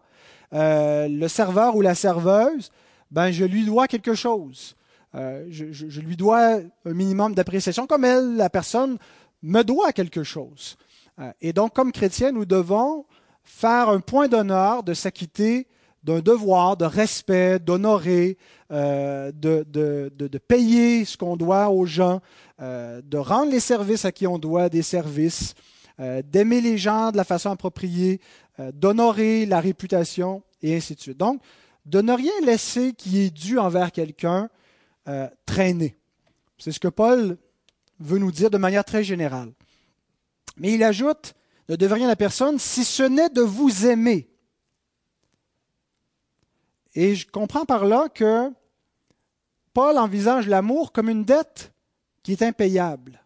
euh, 0.54 1.08
le 1.08 1.28
serveur 1.28 1.76
ou 1.76 1.82
la 1.82 1.96
serveuse, 1.96 2.70
ben, 3.10 3.32
je 3.32 3.44
lui 3.44 3.66
dois 3.66 3.88
quelque 3.88 4.14
chose. 4.14 4.76
Euh, 5.16 5.46
je, 5.50 6.02
lui 6.02 6.16
dois 6.18 6.60
un 6.86 6.94
minimum 6.94 7.34
d'appréciation, 7.34 7.88
comme 7.88 8.06
elle, 8.06 8.36
la 8.36 8.50
personne, 8.50 8.98
me 9.42 9.64
doit 9.64 9.94
quelque 9.94 10.24
chose. 10.24 10.78
Euh, 11.20 11.32
et 11.42 11.54
donc, 11.54 11.74
comme 11.74 11.92
chrétiens, 11.92 12.32
nous 12.32 12.46
devons 12.46 13.06
faire 13.44 13.90
un 13.90 14.02
point 14.02 14.28
d'honneur 14.28 14.84
de 14.84 14.94
s'acquitter 14.94 15.66
d'un 16.06 16.20
devoir 16.20 16.78
de 16.78 16.86
respect, 16.86 17.58
d'honorer, 17.58 18.38
euh, 18.72 19.32
de, 19.32 19.66
de, 19.68 20.38
payer 20.38 21.04
ce 21.04 21.18
qu'on 21.18 21.36
doit 21.36 21.70
aux 21.70 21.88
gens, 21.88 22.22
euh, 22.62 23.02
de 23.04 23.18
rendre 23.18 23.52
les 23.52 23.60
services 23.60 24.06
à 24.06 24.12
qui 24.12 24.28
on 24.28 24.38
doit 24.38 24.70
des 24.70 24.84
services, 24.84 25.56
euh, 26.00 26.22
d'aimer 26.22 26.62
les 26.62 26.78
gens 26.78 27.12
de 27.12 27.18
la 27.18 27.24
façon 27.24 27.50
appropriée, 27.50 28.22
d'honorer 28.74 29.46
la 29.46 29.60
réputation, 29.60 30.44
et 30.62 30.76
ainsi 30.76 30.96
de 30.96 31.02
suite. 31.02 31.18
Donc, 31.18 31.42
de 31.86 32.02
ne 32.02 32.14
rien 32.14 32.32
laisser 32.44 32.94
qui 32.94 33.20
est 33.20 33.32
dû 33.32 33.60
envers 33.60 33.92
quelqu'un 33.92 34.50
traîner. 35.46 35.98
C'est 36.58 36.72
ce 36.72 36.80
que 36.80 36.88
Paul 36.88 37.38
veut 38.00 38.18
nous 38.18 38.32
dire 38.32 38.50
de 38.50 38.58
manière 38.58 38.86
très 38.86 39.04
générale. 39.04 39.52
Mais 40.58 40.74
il 40.74 40.84
ajoute, 40.84 41.34
ne 41.68 41.76
devez 41.76 41.96
rien 41.96 42.10
à 42.10 42.16
personne 42.16 42.60
si 42.60 42.86
ce 42.86 43.04
n'est 43.04 43.30
de 43.30 43.42
vous 43.42 43.86
aimer 43.86 44.30
et 46.96 47.16
je 47.16 47.28
comprends 47.28 47.66
par 47.66 47.86
là 47.86 48.10
que 48.10 48.52
Paul 49.74 49.98
envisage 49.98 50.48
l'amour 50.48 50.92
comme 50.92 51.10
une 51.10 51.26
dette 51.26 51.74
qui 52.24 52.32
est 52.32 52.42
impayable. 52.42 53.22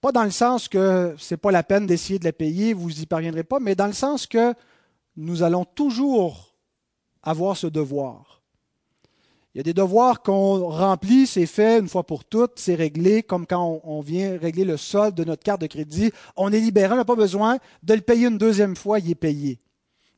Pas 0.00 0.12
dans 0.12 0.24
le 0.24 0.30
sens 0.30 0.68
que 0.68 1.14
ce 1.18 1.34
n'est 1.34 1.38
pas 1.38 1.50
la 1.50 1.62
peine 1.62 1.86
d'essayer 1.86 2.18
de 2.18 2.24
la 2.24 2.32
payer, 2.32 2.72
vous 2.72 2.90
n'y 2.90 3.06
parviendrez 3.06 3.44
pas, 3.44 3.60
mais 3.60 3.74
dans 3.74 3.88
le 3.88 3.92
sens 3.92 4.26
que 4.26 4.54
nous 5.16 5.42
allons 5.42 5.64
toujours 5.64 6.54
avoir 7.22 7.56
ce 7.56 7.66
devoir. 7.66 8.40
Il 9.54 9.58
y 9.58 9.60
a 9.60 9.64
des 9.64 9.74
devoirs 9.74 10.22
qu'on 10.22 10.68
remplit, 10.68 11.26
c'est 11.26 11.44
fait 11.44 11.80
une 11.80 11.88
fois 11.88 12.04
pour 12.04 12.24
toutes, 12.24 12.52
c'est 12.60 12.76
réglé, 12.76 13.24
comme 13.24 13.46
quand 13.46 13.80
on, 13.82 14.00
vient 14.00 14.38
régler 14.38 14.64
le 14.64 14.76
solde 14.76 15.16
de 15.16 15.24
notre 15.24 15.42
carte 15.42 15.60
de 15.60 15.66
crédit. 15.66 16.12
On 16.36 16.52
est 16.52 16.60
libéré, 16.60 16.94
on 16.94 16.96
n'a 16.96 17.04
pas 17.04 17.16
besoin 17.16 17.58
de 17.82 17.94
le 17.94 18.00
payer 18.00 18.28
une 18.28 18.38
deuxième 18.38 18.76
fois, 18.76 19.00
il 19.00 19.10
est 19.10 19.16
payé. 19.16 19.58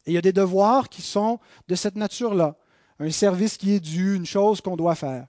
Et 0.06 0.12
il 0.12 0.14
y 0.14 0.18
a 0.18 0.23
des 0.23 0.32
devoirs 0.32 0.88
qui 0.88 1.02
sont 1.02 1.38
de 1.68 1.75
cette 1.75 1.97
nature-là. 1.97 2.56
Un 2.99 3.11
service 3.11 3.56
qui 3.56 3.73
est 3.73 3.80
dû, 3.80 4.16
une 4.16 4.26
chose 4.26 4.61
qu'on 4.61 4.76
doit 4.76 4.94
faire. 4.94 5.26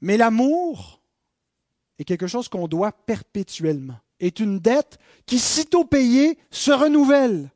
Mais 0.00 0.16
l'amour 0.16 1.00
est 1.98 2.04
quelque 2.04 2.26
chose 2.26 2.48
qu'on 2.48 2.68
doit 2.68 2.92
perpétuellement, 2.92 3.98
est 4.20 4.38
une 4.40 4.60
dette 4.60 4.98
qui, 5.26 5.38
sitôt 5.38 5.84
payée, 5.84 6.38
se 6.50 6.70
renouvelle. 6.70 7.50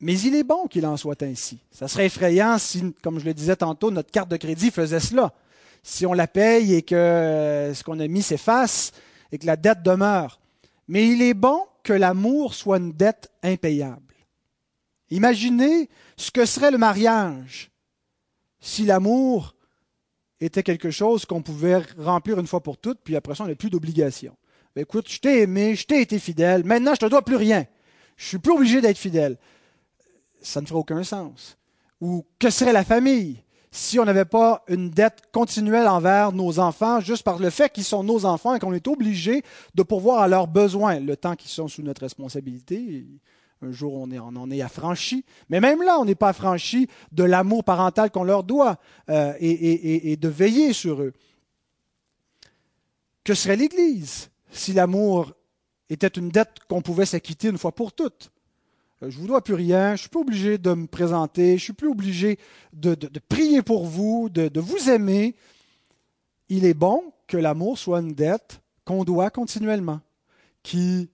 Mais 0.00 0.18
il 0.20 0.34
est 0.34 0.44
bon 0.44 0.66
qu'il 0.66 0.86
en 0.86 0.96
soit 0.96 1.22
ainsi. 1.22 1.58
Ça 1.70 1.86
serait 1.86 2.06
effrayant 2.06 2.56
si, 2.58 2.94
comme 3.02 3.18
je 3.18 3.24
le 3.26 3.34
disais 3.34 3.56
tantôt, 3.56 3.90
notre 3.90 4.10
carte 4.10 4.30
de 4.30 4.36
crédit 4.36 4.70
faisait 4.70 5.00
cela. 5.00 5.32
Si 5.82 6.06
on 6.06 6.14
la 6.14 6.26
paye 6.26 6.74
et 6.74 6.82
que 6.82 6.94
euh, 6.94 7.74
ce 7.74 7.84
qu'on 7.84 8.00
a 8.00 8.08
mis 8.08 8.22
s'efface 8.22 8.92
et 9.30 9.38
que 9.38 9.46
la 9.46 9.56
dette 9.56 9.82
demeure. 9.82 10.40
Mais 10.88 11.06
il 11.06 11.20
est 11.20 11.34
bon 11.34 11.64
que 11.82 11.92
l'amour 11.92 12.54
soit 12.54 12.78
une 12.78 12.92
dette 12.92 13.30
impayable. 13.42 14.14
Imaginez 15.10 15.88
ce 16.16 16.30
que 16.30 16.44
serait 16.44 16.70
le 16.70 16.78
mariage 16.78 17.70
si 18.60 18.84
l'amour 18.84 19.54
était 20.40 20.62
quelque 20.62 20.90
chose 20.90 21.24
qu'on 21.24 21.42
pouvait 21.42 21.82
remplir 21.98 22.38
une 22.38 22.46
fois 22.46 22.62
pour 22.62 22.78
toutes, 22.78 23.00
puis 23.02 23.16
après 23.16 23.34
ça, 23.34 23.44
on 23.44 23.46
n'a 23.46 23.54
plus 23.54 23.70
d'obligation. 23.70 24.36
Ben, 24.74 24.82
écoute, 24.82 25.10
je 25.10 25.18
t'ai 25.18 25.42
aimé, 25.42 25.74
je 25.74 25.86
t'ai 25.86 26.00
été 26.00 26.18
fidèle, 26.18 26.64
maintenant 26.64 26.94
je 26.94 27.04
ne 27.04 27.08
te 27.08 27.10
dois 27.10 27.24
plus 27.24 27.36
rien. 27.36 27.66
Je 28.16 28.26
suis 28.26 28.38
plus 28.38 28.52
obligé 28.52 28.80
d'être 28.80 28.98
fidèle. 28.98 29.38
ça 30.42 30.60
ne 30.60 30.66
ferait 30.66 30.78
aucun 30.78 31.02
sens. 31.02 31.56
Ou 32.00 32.24
que 32.38 32.50
serait 32.50 32.72
la 32.72 32.84
famille? 32.84 33.42
Si 33.72 34.00
on 34.00 34.04
n'avait 34.04 34.24
pas 34.24 34.64
une 34.68 34.90
dette 34.90 35.22
continuelle 35.32 35.86
envers 35.86 36.32
nos 36.32 36.58
enfants, 36.58 37.00
juste 37.00 37.22
par 37.22 37.38
le 37.38 37.50
fait 37.50 37.72
qu'ils 37.72 37.84
sont 37.84 38.02
nos 38.02 38.24
enfants 38.24 38.54
et 38.54 38.58
qu'on 38.58 38.72
est 38.72 38.88
obligé 38.88 39.42
de 39.74 39.82
pourvoir 39.82 40.20
à 40.20 40.28
leurs 40.28 40.48
besoins 40.48 40.98
le 40.98 41.16
temps 41.16 41.36
qu'ils 41.36 41.50
sont 41.50 41.68
sous 41.68 41.82
notre 41.82 42.02
responsabilité. 42.02 43.06
Un 43.62 43.70
jour, 43.70 43.94
on, 43.94 44.36
en 44.36 44.50
est 44.50 44.62
affranchi. 44.62 45.24
Mais 45.50 45.60
même 45.60 45.82
là, 45.82 45.98
on 46.00 46.04
n'est 46.04 46.14
pas 46.14 46.30
affranchi 46.30 46.88
de 47.12 47.22
l'amour 47.22 47.62
parental 47.62 48.10
qu'on 48.10 48.24
leur 48.24 48.42
doit 48.42 48.78
euh, 49.08 49.34
et, 49.38 50.12
et 50.12 50.16
de 50.16 50.28
veiller 50.28 50.72
sur 50.72 51.02
eux. 51.02 51.12
Que 53.22 53.34
serait 53.34 53.56
l'Église 53.56 54.30
si 54.50 54.72
l'amour 54.72 55.32
était 55.90 56.08
une 56.08 56.30
dette 56.30 56.56
qu'on 56.68 56.82
pouvait 56.82 57.06
s'acquitter 57.06 57.48
une 57.48 57.58
fois 57.58 57.72
pour 57.72 57.92
toutes? 57.92 58.32
Je 59.02 59.06
ne 59.06 59.20
vous 59.22 59.26
dois 59.26 59.42
plus 59.42 59.54
rien, 59.54 59.88
je 59.88 59.92
ne 59.92 59.96
suis 59.96 60.08
plus 60.08 60.20
obligé 60.20 60.58
de 60.58 60.74
me 60.74 60.86
présenter, 60.86 61.48
je 61.48 61.52
ne 61.52 61.58
suis 61.58 61.72
plus 61.72 61.88
obligé 61.88 62.38
de, 62.74 62.94
prier 63.28 63.62
pour 63.62 63.86
vous, 63.86 64.28
de, 64.28 64.60
vous 64.60 64.90
aimer. 64.90 65.34
Il 66.48 66.64
est 66.64 66.74
bon 66.74 67.12
que 67.26 67.38
l'amour 67.38 67.78
soit 67.78 68.00
une 68.00 68.12
dette 68.12 68.60
qu'on 68.84 69.04
doit 69.04 69.30
continuellement, 69.30 70.00
qui 70.62 71.08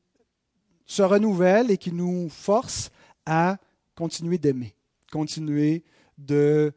se 0.86 1.02
renouvelle 1.02 1.70
et 1.70 1.76
qui 1.76 1.92
nous 1.92 2.28
force 2.28 2.90
à 3.24 3.58
continuer 3.94 4.38
d'aimer, 4.38 4.74
continuer 5.12 5.84
de 6.18 6.72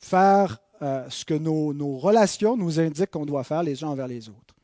faire 0.00 0.58
euh, 0.82 1.08
ce 1.08 1.24
que 1.24 1.34
nos 1.34 1.98
relations 1.98 2.56
nous 2.56 2.80
indiquent 2.80 3.10
qu'on 3.10 3.26
doit 3.26 3.44
faire 3.44 3.62
les 3.62 3.84
uns 3.84 3.88
envers 3.88 4.08
les 4.08 4.28
autres. 4.28 4.57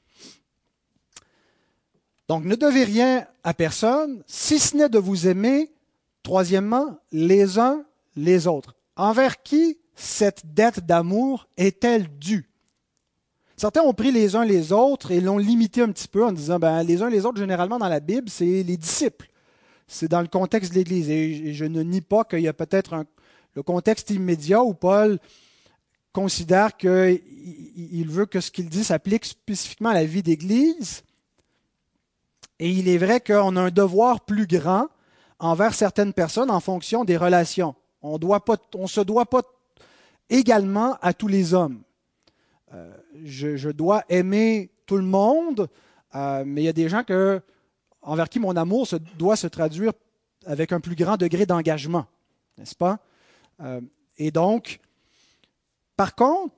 Donc 2.28 2.44
ne 2.44 2.54
devez 2.54 2.84
rien 2.84 3.26
à 3.42 3.54
personne, 3.54 4.22
si 4.26 4.58
ce 4.58 4.76
n'est 4.76 4.88
de 4.88 4.98
vous 4.98 5.26
aimer, 5.26 5.70
troisièmement, 6.22 6.98
les 7.12 7.58
uns 7.58 7.84
les 8.16 8.46
autres. 8.46 8.74
Envers 8.96 9.42
qui 9.42 9.78
cette 9.94 10.54
dette 10.54 10.86
d'amour 10.86 11.46
est-elle 11.56 12.08
due? 12.18 12.48
Certains 13.56 13.82
ont 13.82 13.92
pris 13.94 14.10
les 14.10 14.34
uns 14.34 14.44
les 14.44 14.72
autres 14.72 15.12
et 15.12 15.20
l'ont 15.20 15.38
limité 15.38 15.80
un 15.80 15.92
petit 15.92 16.08
peu 16.08 16.24
en 16.24 16.32
disant 16.32 16.58
ben, 16.58 16.82
les 16.82 17.02
uns 17.02 17.10
les 17.10 17.24
autres, 17.24 17.38
généralement 17.38 17.78
dans 17.78 17.88
la 17.88 18.00
Bible, 18.00 18.28
c'est 18.28 18.62
les 18.62 18.76
disciples. 18.76 19.28
C'est 19.86 20.08
dans 20.08 20.22
le 20.22 20.26
contexte 20.26 20.72
de 20.72 20.78
l'Église. 20.78 21.10
Et 21.10 21.52
je 21.52 21.64
ne 21.64 21.82
nie 21.82 22.00
pas 22.00 22.24
qu'il 22.24 22.40
y 22.40 22.48
a 22.48 22.52
peut-être 22.52 23.04
le 23.54 23.62
contexte 23.62 24.10
immédiat 24.10 24.62
où 24.62 24.74
Paul 24.74 25.20
considère 26.12 26.76
qu'il 26.76 28.08
veut 28.08 28.26
que 28.26 28.40
ce 28.40 28.50
qu'il 28.50 28.68
dit 28.68 28.82
s'applique 28.82 29.24
spécifiquement 29.24 29.90
à 29.90 29.94
la 29.94 30.04
vie 30.04 30.22
d'Église. 30.22 31.02
Et 32.64 32.70
il 32.70 32.88
est 32.88 32.96
vrai 32.96 33.20
qu'on 33.20 33.56
a 33.56 33.60
un 33.60 33.70
devoir 33.70 34.22
plus 34.22 34.46
grand 34.46 34.88
envers 35.38 35.74
certaines 35.74 36.14
personnes 36.14 36.50
en 36.50 36.60
fonction 36.60 37.04
des 37.04 37.18
relations. 37.18 37.74
On 38.00 38.14
ne 38.14 38.86
se 38.86 39.00
doit 39.02 39.26
pas 39.26 39.42
également 40.30 40.96
à 41.02 41.12
tous 41.12 41.28
les 41.28 41.52
hommes. 41.52 41.82
Euh, 42.72 42.90
je, 43.22 43.68
dois 43.68 44.04
aimer 44.08 44.70
tout 44.86 44.96
le 44.96 45.02
monde, 45.02 45.68
euh, 46.14 46.42
mais 46.46 46.62
il 46.62 46.64
y 46.64 46.68
a 46.68 46.72
des 46.72 46.88
gens 46.88 47.04
que, 47.04 47.42
envers 48.00 48.30
qui 48.30 48.38
mon 48.38 48.56
amour 48.56 48.88
doit 49.18 49.36
se 49.36 49.46
traduire 49.46 49.92
avec 50.46 50.72
un 50.72 50.80
plus 50.80 50.96
grand 50.96 51.18
degré 51.18 51.44
d'engagement, 51.44 52.06
n'est-ce 52.56 52.74
pas? 52.74 52.98
Euh, 53.60 53.82
et 54.16 54.30
donc, 54.30 54.80
par 55.98 56.14
contre, 56.14 56.54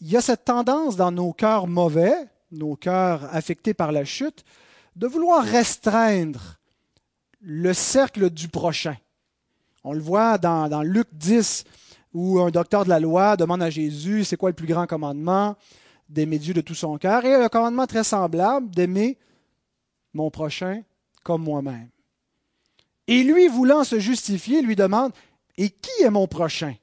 il 0.00 0.10
y 0.10 0.16
a 0.16 0.20
cette 0.20 0.44
tendance 0.44 0.96
dans 0.96 1.12
nos 1.12 1.32
cœurs 1.32 1.68
mauvais, 1.68 2.16
nos 2.50 2.74
cœurs 2.74 3.32
affectés 3.32 3.74
par 3.74 3.92
la 3.92 4.04
chute, 4.04 4.44
de 4.96 5.06
vouloir 5.06 5.44
restreindre 5.44 6.58
le 7.40 7.72
cercle 7.72 8.30
du 8.30 8.48
prochain. 8.48 8.96
On 9.82 9.92
le 9.92 10.00
voit 10.00 10.38
dans, 10.38 10.82
Luc 10.82 11.08
10, 11.12 11.64
où 12.14 12.40
un 12.40 12.50
docteur 12.50 12.84
de 12.84 12.88
la 12.88 13.00
loi 13.00 13.36
demande 13.36 13.62
à 13.62 13.70
Jésus, 13.70 14.24
c'est 14.24 14.36
quoi 14.36 14.50
le 14.50 14.54
plus 14.56 14.66
grand 14.66 14.86
commandement 14.86 15.56
D'aimer 16.08 16.38
Dieu 16.38 16.54
de 16.54 16.60
tout 16.60 16.74
son 16.74 16.96
cœur? 16.96 17.24
Et 17.24 17.34
un 17.34 17.48
commandement 17.48 17.86
très 17.86 18.04
semblable, 18.04 18.70
d'aimer 18.70 19.18
mon 20.12 20.30
prochain 20.30 20.82
comme 21.22 21.42
moi-même. 21.42 21.88
Et 23.06 23.22
lui, 23.22 23.48
voulant 23.48 23.84
se 23.84 23.98
justifier, 23.98 24.62
lui 24.62 24.76
demande, 24.76 25.12
et 25.58 25.70
qui 25.70 26.02
est 26.02 26.10
mon 26.10 26.26
prochain 26.26 26.74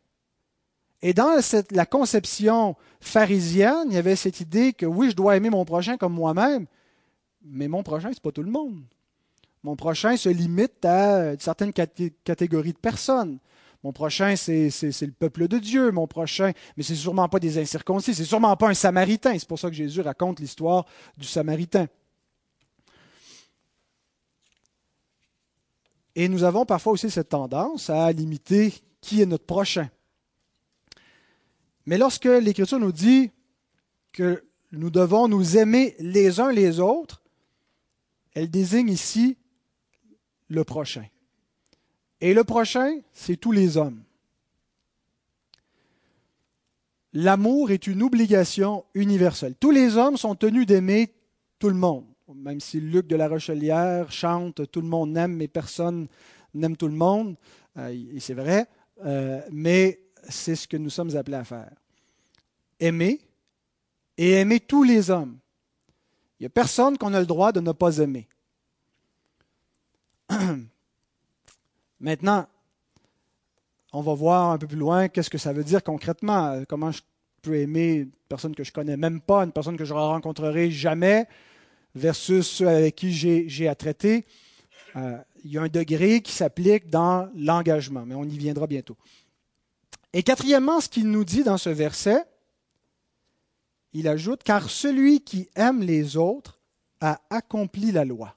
Et 1.01 1.13
dans 1.13 1.39
la 1.71 1.85
conception 1.85 2.75
pharisienne, 2.99 3.87
il 3.87 3.93
y 3.93 3.97
avait 3.97 4.15
cette 4.15 4.39
idée 4.39 4.73
que 4.73 4.85
oui, 4.85 5.09
je 5.09 5.15
dois 5.15 5.37
aimer 5.37 5.49
mon 5.49 5.65
prochain 5.65 5.97
comme 5.97 6.13
moi-même, 6.13 6.67
mais 7.43 7.67
mon 7.67 7.83
prochain, 7.83 8.10
ce 8.10 8.15
n'est 8.15 8.21
pas 8.21 8.31
tout 8.31 8.43
le 8.43 8.51
monde. 8.51 8.83
Mon 9.63 9.75
prochain 9.75 10.17
se 10.17 10.29
limite 10.29 10.83
à 10.86 11.38
certaines 11.38 11.74
catégories 11.74 12.74
de 12.74 12.77
personnes. 12.77 13.39
Mon 13.83 13.93
prochain, 13.93 14.36
c'est 14.36 14.69
le 14.69 15.12
peuple 15.12 15.48
de 15.48 15.57
Dieu. 15.57 15.91
Mon 15.91 16.07
prochain, 16.07 16.51
mais 16.77 16.83
c'est 16.83 16.95
sûrement 16.95 17.29
pas 17.29 17.39
des 17.39 17.57
incirconcis, 17.57 18.13
c'est 18.13 18.25
sûrement 18.25 18.55
pas 18.55 18.69
un 18.69 18.74
Samaritain. 18.74 19.38
C'est 19.38 19.48
pour 19.48 19.60
ça 19.60 19.69
que 19.69 19.75
Jésus 19.75 20.01
raconte 20.01 20.39
l'histoire 20.39 20.86
du 21.17 21.27
Samaritain. 21.27 21.88
Et 26.15 26.27
nous 26.27 26.43
avons 26.43 26.65
parfois 26.65 26.93
aussi 26.93 27.10
cette 27.10 27.29
tendance 27.29 27.89
à 27.89 28.12
limiter 28.12 28.74
qui 29.00 29.21
est 29.21 29.25
notre 29.25 29.45
prochain. 29.45 29.89
Mais 31.86 31.98
lorsque 31.98 32.25
l'Écriture 32.25 32.79
nous 32.79 32.91
dit 32.91 33.31
que 34.12 34.43
nous 34.71 34.89
devons 34.89 35.27
nous 35.27 35.57
aimer 35.57 35.95
les 36.00 36.39
uns 36.39 36.51
les 36.51 36.79
autres, 36.79 37.20
elle 38.33 38.50
désigne 38.50 38.89
ici 38.89 39.38
le 40.47 40.63
prochain. 40.63 41.05
Et 42.19 42.33
le 42.33 42.43
prochain, 42.43 43.00
c'est 43.13 43.38
tous 43.38 43.51
les 43.51 43.77
hommes. 43.77 44.03
L'amour 47.13 47.71
est 47.71 47.88
une 47.88 48.03
obligation 48.03 48.85
universelle. 48.93 49.55
Tous 49.59 49.71
les 49.71 49.97
hommes 49.97 50.17
sont 50.17 50.35
tenus 50.35 50.65
d'aimer 50.65 51.13
tout 51.59 51.69
le 51.69 51.75
monde. 51.75 52.05
Même 52.33 52.61
si 52.61 52.79
Luc 52.79 53.07
de 53.07 53.17
la 53.17 53.27
Rochelière 53.27 54.09
chante 54.11 54.71
Tout 54.71 54.79
le 54.79 54.88
monde 54.88 55.17
aime, 55.17 55.35
mais 55.35 55.50
personne 55.50 56.07
n'aime 56.53 56.77
tout 56.77 56.88
le 56.88 56.95
monde, 56.95 57.35
euh, 57.77 57.89
et 57.89 58.19
c'est 58.19 58.33
vrai, 58.33 58.67
euh, 59.05 59.41
mais 59.51 60.00
c'est 60.29 60.55
ce 60.55 60.67
que 60.67 60.77
nous 60.77 60.89
sommes 60.89 61.15
appelés 61.15 61.38
à 61.38 61.43
faire. 61.43 61.71
Aimer 62.79 63.19
et 64.17 64.31
aimer 64.31 64.59
tous 64.59 64.83
les 64.83 65.09
hommes. 65.09 65.38
Il 66.41 66.45
n'y 66.45 66.48
a 66.48 66.50
personne 66.50 66.98
qu'on 66.98 67.13
a 67.13 67.19
le 67.19 67.27
droit 67.27 67.51
de 67.51 67.60
ne 67.60 67.71
pas 67.71 68.00
aimer. 68.00 68.27
Maintenant, 72.00 72.48
on 73.93 74.01
va 74.01 74.15
voir 74.15 74.50
un 74.50 74.57
peu 74.57 74.65
plus 74.65 74.75
loin 74.75 75.07
qu'est-ce 75.07 75.29
que 75.29 75.38
ça 75.38 75.53
veut 75.53 75.63
dire 75.63 75.83
concrètement. 75.83 76.63
Comment 76.67 76.91
je 76.91 77.01
peux 77.43 77.57
aimer 77.57 77.93
une 77.93 78.12
personne 78.27 78.55
que 78.55 78.63
je 78.63 78.71
connais 78.71 78.98
même 78.98 79.21
pas, 79.21 79.43
une 79.43 79.51
personne 79.51 79.77
que 79.77 79.86
je 79.86 79.93
ne 79.93 80.00
rencontrerai 80.00 80.71
jamais, 80.71 81.27
versus 81.93 82.48
ceux 82.48 82.69
avec 82.69 82.95
qui 82.95 83.13
j'ai 83.13 83.67
à 83.67 83.75
traiter. 83.75 84.25
Euh, 84.95 85.19
il 85.43 85.51
y 85.51 85.60
a 85.60 85.62
un 85.62 85.67
degré 85.67 86.21
qui 86.21 86.31
s'applique 86.31 86.89
dans 86.89 87.29
l'engagement, 87.36 88.03
mais 88.03 88.15
on 88.15 88.24
y 88.24 88.39
viendra 88.39 88.65
bientôt. 88.65 88.98
Et 90.12 90.24
quatrièmement, 90.24 90.81
ce 90.81 90.89
qu'il 90.89 91.07
nous 91.07 91.24
dit 91.24 91.43
dans 91.43 91.60
ce 91.60 91.69
verset, 91.69 92.25
il 93.93 94.07
ajoute, 94.07 94.43
car 94.43 94.69
celui 94.69 95.21
qui 95.21 95.50
aime 95.55 95.81
les 95.81 96.17
autres 96.17 96.60
a 97.00 97.21
accompli 97.29 97.91
la 97.91 98.05
loi. 98.05 98.36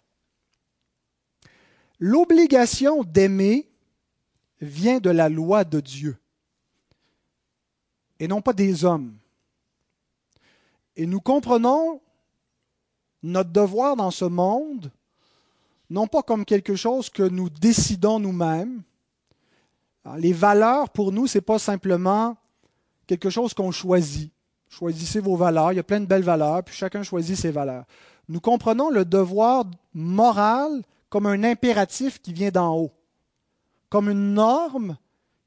L'obligation 1.98 3.04
d'aimer 3.04 3.70
vient 4.60 4.98
de 4.98 5.10
la 5.10 5.28
loi 5.28 5.64
de 5.64 5.80
Dieu 5.80 6.16
et 8.18 8.28
non 8.28 8.40
pas 8.40 8.52
des 8.52 8.84
hommes. 8.84 9.16
Et 10.96 11.06
nous 11.06 11.20
comprenons 11.20 12.00
notre 13.22 13.50
devoir 13.50 13.96
dans 13.96 14.10
ce 14.10 14.24
monde 14.24 14.90
non 15.90 16.06
pas 16.06 16.22
comme 16.22 16.44
quelque 16.44 16.76
chose 16.76 17.10
que 17.10 17.22
nous 17.22 17.50
décidons 17.50 18.18
nous-mêmes. 18.18 18.82
Les 20.16 20.32
valeurs, 20.32 20.90
pour 20.90 21.12
nous, 21.12 21.26
ce 21.26 21.38
n'est 21.38 21.42
pas 21.42 21.58
simplement 21.58 22.36
quelque 23.06 23.30
chose 23.30 23.54
qu'on 23.54 23.70
choisit 23.70 24.33
choisissez 24.74 25.20
vos 25.20 25.36
valeurs. 25.36 25.72
Il 25.72 25.76
y 25.76 25.80
a 25.80 25.84
plein 25.84 26.00
de 26.00 26.06
belles 26.06 26.24
valeurs, 26.24 26.62
puis 26.64 26.74
chacun 26.74 27.02
choisit 27.02 27.36
ses 27.36 27.50
valeurs. 27.50 27.84
Nous 28.28 28.40
comprenons 28.40 28.90
le 28.90 29.04
devoir 29.04 29.64
moral 29.92 30.82
comme 31.08 31.26
un 31.26 31.44
impératif 31.44 32.20
qui 32.20 32.32
vient 32.32 32.50
d'en 32.50 32.76
haut, 32.76 32.92
comme 33.88 34.08
une 34.08 34.34
norme 34.34 34.96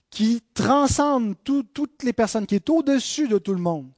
qui 0.10 0.42
transcende 0.54 1.36
toutes 1.44 2.04
les 2.04 2.14
personnes, 2.14 2.46
qui 2.46 2.56
est 2.56 2.70
au-dessus 2.70 3.28
de 3.28 3.38
tout 3.38 3.54
le 3.54 3.60
monde, 3.60 3.90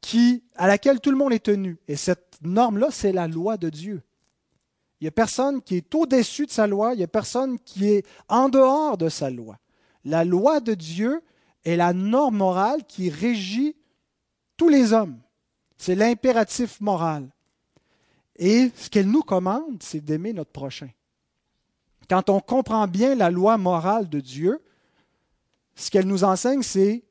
qui, 0.00 0.44
à 0.54 0.68
laquelle 0.68 1.00
tout 1.00 1.10
le 1.10 1.16
monde 1.16 1.32
est 1.32 1.44
tenu. 1.44 1.78
Et 1.88 1.96
cette 1.96 2.38
norme-là, 2.42 2.88
c'est 2.90 3.12
la 3.12 3.26
loi 3.26 3.56
de 3.56 3.68
Dieu. 3.68 4.02
Il 5.00 5.04
n'y 5.04 5.08
a 5.08 5.12
personne 5.12 5.60
qui 5.60 5.76
est 5.76 5.94
au-dessus 5.94 6.46
de 6.46 6.52
sa 6.52 6.68
loi, 6.68 6.94
il 6.94 6.98
n'y 6.98 7.02
a 7.02 7.08
personne 7.08 7.58
qui 7.58 7.88
est 7.88 8.06
en 8.28 8.48
dehors 8.48 8.96
de 8.96 9.08
sa 9.08 9.30
loi. 9.30 9.58
La 10.04 10.24
loi 10.24 10.60
de 10.60 10.74
Dieu 10.74 11.22
est 11.64 11.76
la 11.76 11.92
norme 11.92 12.36
morale 12.36 12.84
qui 12.86 13.10
régit 13.10 13.74
tous 14.56 14.68
les 14.68 14.92
hommes. 14.92 15.18
C'est 15.76 15.94
l'impératif 15.94 16.80
moral. 16.80 17.28
Et 18.36 18.70
ce 18.76 18.88
qu'elle 18.88 19.10
nous 19.10 19.22
commande, 19.22 19.82
c'est 19.82 20.00
d'aimer 20.00 20.32
notre 20.32 20.52
prochain. 20.52 20.88
quand 22.08 22.28
on 22.28 22.40
comprend 22.40 22.86
bien 22.86 23.14
la 23.14 23.30
loi 23.30 23.56
morale 23.56 24.08
de 24.08 24.20
Dieu, 24.20 24.60
ce 25.74 25.90
qu'elle 25.90 26.06
nous 26.06 26.24
enseigne, 26.24 26.62
c'est 26.62 27.04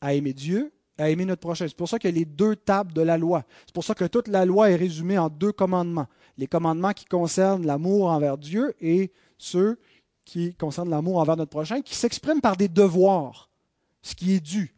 à 0.00 0.14
aimer 0.14 0.32
Dieu, 0.32 0.72
à 0.96 1.10
aimer 1.10 1.24
notre 1.24 1.40
prochain. 1.40 1.66
C'est 1.66 1.76
pour 1.76 1.88
ça 1.88 1.98
qu'il 1.98 2.10
y 2.10 2.18
les 2.20 2.24
deux 2.24 2.56
tables 2.56 2.92
de 2.92 3.02
la 3.02 3.18
loi. 3.18 3.44
C'est 3.66 3.74
pour 3.74 3.84
ça 3.84 3.94
que 3.94 4.04
toute 4.04 4.28
la 4.28 4.44
loi 4.44 4.70
est 4.70 4.76
résumée 4.76 5.18
en 5.18 5.28
deux 5.28 5.52
commandements. 5.52 6.06
Les 6.36 6.46
commandements 6.46 6.92
qui 6.92 7.04
concernent 7.04 7.66
l'amour 7.66 8.10
envers 8.10 8.38
Dieu 8.38 8.74
et 8.80 9.12
ceux 9.38 9.78
qui 10.24 10.54
concernent 10.54 10.90
l'amour 10.90 11.18
envers 11.18 11.36
notre 11.36 11.50
prochain, 11.50 11.80
qui 11.80 11.94
s'expriment 11.94 12.40
par 12.40 12.56
des 12.56 12.68
devoirs, 12.68 13.48
ce 14.02 14.14
qui 14.14 14.34
est 14.34 14.40
dû 14.40 14.74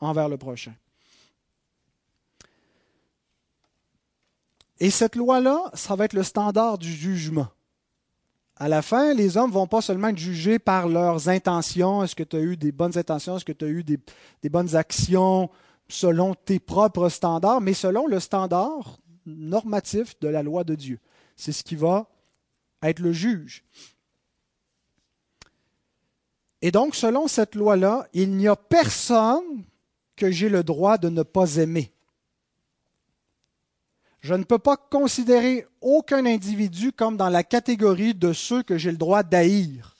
envers 0.00 0.28
le 0.28 0.38
prochain. 0.38 0.72
Et 4.80 4.90
cette 4.90 5.16
loi-là, 5.16 5.70
ça 5.74 5.96
va 5.96 6.04
être 6.04 6.12
le 6.12 6.22
standard 6.22 6.78
du 6.78 6.92
jugement. 6.92 7.48
À 8.56 8.68
la 8.68 8.82
fin, 8.82 9.14
les 9.14 9.36
hommes 9.36 9.50
vont 9.50 9.66
pas 9.66 9.80
seulement 9.80 10.08
être 10.08 10.18
jugés 10.18 10.58
par 10.58 10.88
leurs 10.88 11.28
intentions. 11.28 12.02
Est-ce 12.02 12.16
que 12.16 12.24
tu 12.24 12.36
as 12.36 12.40
eu 12.40 12.56
des 12.56 12.72
bonnes 12.72 12.96
intentions? 12.98 13.36
Est-ce 13.36 13.44
que 13.44 13.52
tu 13.52 13.64
as 13.64 13.68
eu 13.68 13.84
des, 13.84 13.98
des, 14.42 14.48
bonnes 14.48 14.74
actions 14.74 15.48
selon 15.88 16.34
tes 16.34 16.58
propres 16.58 17.08
standards? 17.08 17.60
Mais 17.60 17.74
selon 17.74 18.06
le 18.06 18.18
standard 18.18 18.98
normatif 19.26 20.18
de 20.20 20.28
la 20.28 20.42
loi 20.42 20.64
de 20.64 20.74
Dieu. 20.74 20.98
C'est 21.36 21.52
ce 21.52 21.62
qui 21.62 21.76
va 21.76 22.08
être 22.82 22.98
le 22.98 23.12
juge. 23.12 23.64
Et 26.62 26.72
donc, 26.72 26.96
selon 26.96 27.28
cette 27.28 27.54
loi-là, 27.54 28.08
il 28.12 28.34
n'y 28.34 28.48
a 28.48 28.56
personne 28.56 29.64
que 30.16 30.30
j'ai 30.30 30.48
le 30.48 30.64
droit 30.64 30.98
de 30.98 31.08
ne 31.08 31.22
pas 31.22 31.56
aimer. 31.56 31.92
Je 34.20 34.34
ne 34.34 34.44
peux 34.44 34.58
pas 34.58 34.76
considérer 34.76 35.66
aucun 35.80 36.26
individu 36.26 36.92
comme 36.92 37.16
dans 37.16 37.28
la 37.28 37.44
catégorie 37.44 38.14
de 38.14 38.32
ceux 38.32 38.62
que 38.62 38.76
j'ai 38.76 38.90
le 38.90 38.96
droit 38.96 39.22
d'haïr, 39.22 39.96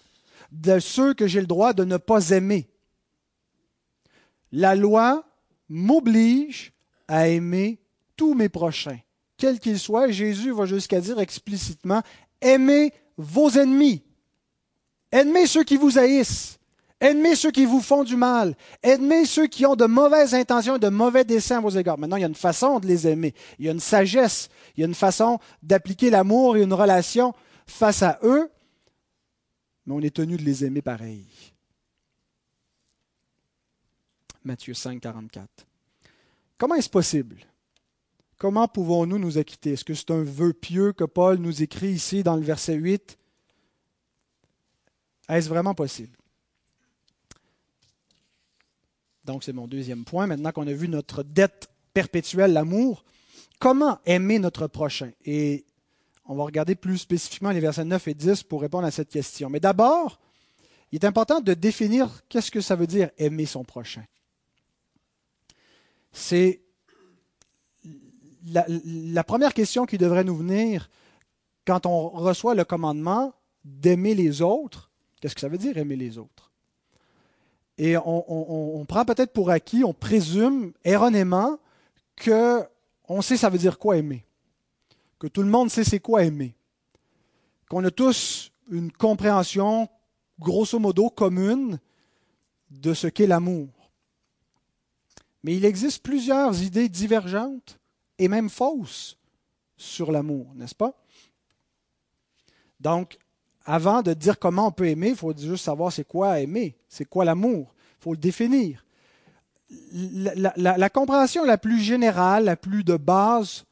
de 0.51 0.79
ceux 0.81 1.15
que 1.15 1.27
j'ai 1.27 1.41
le 1.41 1.47
droit 1.47 1.73
de 1.73 1.85
ne 1.85 1.97
pas 1.97 2.31
aimer. 2.31 2.69
La 4.51 4.75
loi 4.75 5.25
m'oblige 5.69 6.73
à 7.07 7.29
aimer 7.29 7.79
tous 8.17 8.35
mes 8.35 8.49
prochains, 8.49 8.99
quels 9.37 9.61
qu'ils 9.61 9.79
soient. 9.79 10.11
Jésus 10.11 10.53
va 10.53 10.67
jusqu'à 10.67 11.01
dire 11.01 11.21
explicitement, 11.21 12.03
aimez 12.41 12.93
vos 13.17 13.51
ennemis, 13.51 14.03
aimez 15.13 15.47
ceux 15.47 15.65
qui 15.65 15.77
vous 15.77 15.99
haïssent. 15.99 16.58
Aimez 17.01 17.37
ceux 17.37 17.53
qui 17.53 17.65
vous 17.65 17.81
font 17.81 18.03
du 18.03 18.17
mal. 18.17 18.57
Aimez 18.83 19.25
ceux 19.25 19.47
qui 19.47 19.65
ont 19.67 19.77
de 19.77 19.87
mauvaises 19.87 20.35
intentions 20.35 20.77
et 20.77 20.81
de 20.81 20.89
mauvais 20.89 21.25
desseins 21.25 21.59
à 21.59 21.61
vos 21.61 21.71
égards. 21.71 21.97
Maintenant, 21.97 22.17
il 22.17 22.23
y 22.23 22.25
a 22.25 22.29
une 22.29 22.35
façon 22.35 22.81
de 22.81 22.87
les 22.87 23.07
aimer. 23.07 23.35
Il 23.59 23.67
y 23.67 23.69
a 23.69 23.73
une 23.73 23.81
sagesse. 23.81 24.49
Il 24.77 24.81
y 24.81 24.83
a 24.83 24.87
une 24.87 24.95
façon 24.95 25.39
d'appliquer 25.63 26.11
l'amour 26.11 26.57
et 26.57 26.63
une 26.63 26.73
relation 26.73 27.35
face 27.67 28.03
à 28.03 28.19
eux. 28.25 28.51
Mais 29.87 29.95
on 29.95 30.01
est 30.01 30.15
tenu 30.15 30.37
de 30.37 30.43
les 30.43 30.65
aimer 30.65 30.83
pareil. 30.83 31.27
Matthieu 34.43 34.75
5, 34.75 35.01
44. 35.01 35.49
Comment 36.57 36.75
est-ce 36.75 36.91
possible? 36.91 37.37
Comment 38.39 38.67
pouvons-nous 38.67 39.19
nous 39.19 39.39
acquitter? 39.39 39.73
Est-ce 39.73 39.85
que 39.85 39.95
c'est 39.95 40.11
un 40.11 40.23
vœu 40.23 40.53
pieux 40.53 40.93
que 40.93 41.05
Paul 41.05 41.39
nous 41.39 41.63
écrit 41.63 41.91
ici 41.91 42.23
dans 42.25 42.35
le 42.35 42.43
verset 42.43 42.75
8? 42.75 43.19
Est-ce 45.29 45.49
vraiment 45.49 45.75
possible? 45.75 46.17
Donc, 49.29 49.45
c'est 49.45 49.53
mon 49.53 49.67
deuxième 49.67 50.05
point. 50.05 50.27
Maintenant 50.27 50.53
qu'on 50.53 50.67
a 50.67 50.73
vu 50.73 50.89
notre 50.89 51.23
dette 51.23 51.69
perpétuelle, 51.93 52.55
l'amour, 52.55 53.05
comment 53.59 53.99
aimer 54.07 54.39
notre 54.39 54.69
prochain? 54.69 55.11
Et 55.27 55.67
on 56.25 56.35
va 56.35 56.45
regarder 56.45 56.75
plus 56.75 56.97
spécifiquement 56.97 57.51
les 57.51 57.61
versets 57.61 57.85
9 57.85 58.09
et 58.09 58.15
10 58.15 58.45
pour 58.45 58.63
répondre 58.63 58.87
à 58.87 58.91
cette 58.91 59.11
question. 59.11 59.51
Mais 59.51 59.61
d'abord, 59.61 60.19
il 60.93 60.97
est 60.97 61.05
important 61.05 61.43
de 61.43 61.53
définir 61.53 62.23
qu'est-ce 62.31 62.51
que 62.51 62.63
ça 62.63 62.75
veut 62.75 62.87
dire 62.87 63.11
aimer 63.19 63.45
son 63.45 63.65
prochain. 63.65 64.03
C'est 66.11 66.63
la, 68.47 69.25
première 69.25 69.53
question 69.53 69.85
qui 69.85 69.99
devrait 69.99 70.25
nous 70.25 70.37
venir 70.37 70.89
quand 71.67 71.85
on 71.85 72.09
reçoit 72.09 72.55
le 72.55 72.65
commandement 72.65 73.35
d'aimer 73.63 74.15
les 74.15 74.41
autres. 74.41 74.91
Qu'est-ce 75.21 75.35
que 75.35 75.43
ça 75.43 75.49
veut 75.49 75.59
dire 75.59 75.77
aimer 75.77 75.97
les 75.97 76.17
autres? 76.17 76.48
Et 77.79 77.97
on, 77.97 78.85
prend 78.89 79.05
peut-être 79.05 79.33
pour 79.33 79.51
acquis, 79.51 79.85
on 79.85 79.95
présume 79.95 80.73
erronément 80.85 81.59
que 82.17 82.65
on 83.09 83.23
sait 83.23 83.37
ça 83.37 83.49
veut 83.49 83.59
dire 83.59 83.79
quoi 83.79 83.97
aimer, 83.97 84.25
que 85.21 85.29
tout 85.29 85.43
le 85.43 85.49
monde 85.49 85.71
sait 85.71 85.85
c'est 85.85 86.01
quoi 86.01 86.25
aimer, 86.25 86.57
qu'on 87.71 87.85
a 87.85 87.93
tous 87.93 88.51
une 88.69 88.91
compréhension 88.91 89.89
grosso 90.41 90.79
modo 90.81 91.09
commune 91.09 91.79
de 92.71 92.95
ce 92.95 93.07
qu'est 93.07 93.29
l'amour. 93.29 93.69
Mais 95.45 95.55
il 95.55 95.65
existe 95.65 96.03
plusieurs 96.03 96.61
idées 96.61 96.89
divergentes 96.89 97.79
et 98.19 98.27
même 98.27 98.51
fausses 98.51 99.17
sur 99.77 100.11
l'amour, 100.11 100.53
n'est-ce 100.57 100.75
pas? 100.75 101.01
Donc, 102.81 103.19
avant 103.71 104.01
de 104.01 104.15
dire 104.15 104.39
comment 104.39 104.69
on 104.69 104.73
peut 104.73 104.89
aimer, 104.89 105.11
il 105.11 105.15
faut 105.15 105.37
juste 105.37 105.67
savoir 105.67 105.93
c'est 105.93 106.09
quoi 106.09 106.41
aimer, 106.41 106.75
c'est 106.89 107.05
quoi 107.05 107.27
l'amour. 107.27 107.75
Il 107.99 108.03
faut 108.03 108.13
le 108.13 108.17
définir. 108.17 108.83
La, 109.93 110.89
compréhension 110.89 111.45
la 111.45 111.59
plus 111.59 111.79
générale, 111.79 112.47
la 112.47 112.57
plus 112.57 112.83
de 112.83 112.97
base 112.97 113.67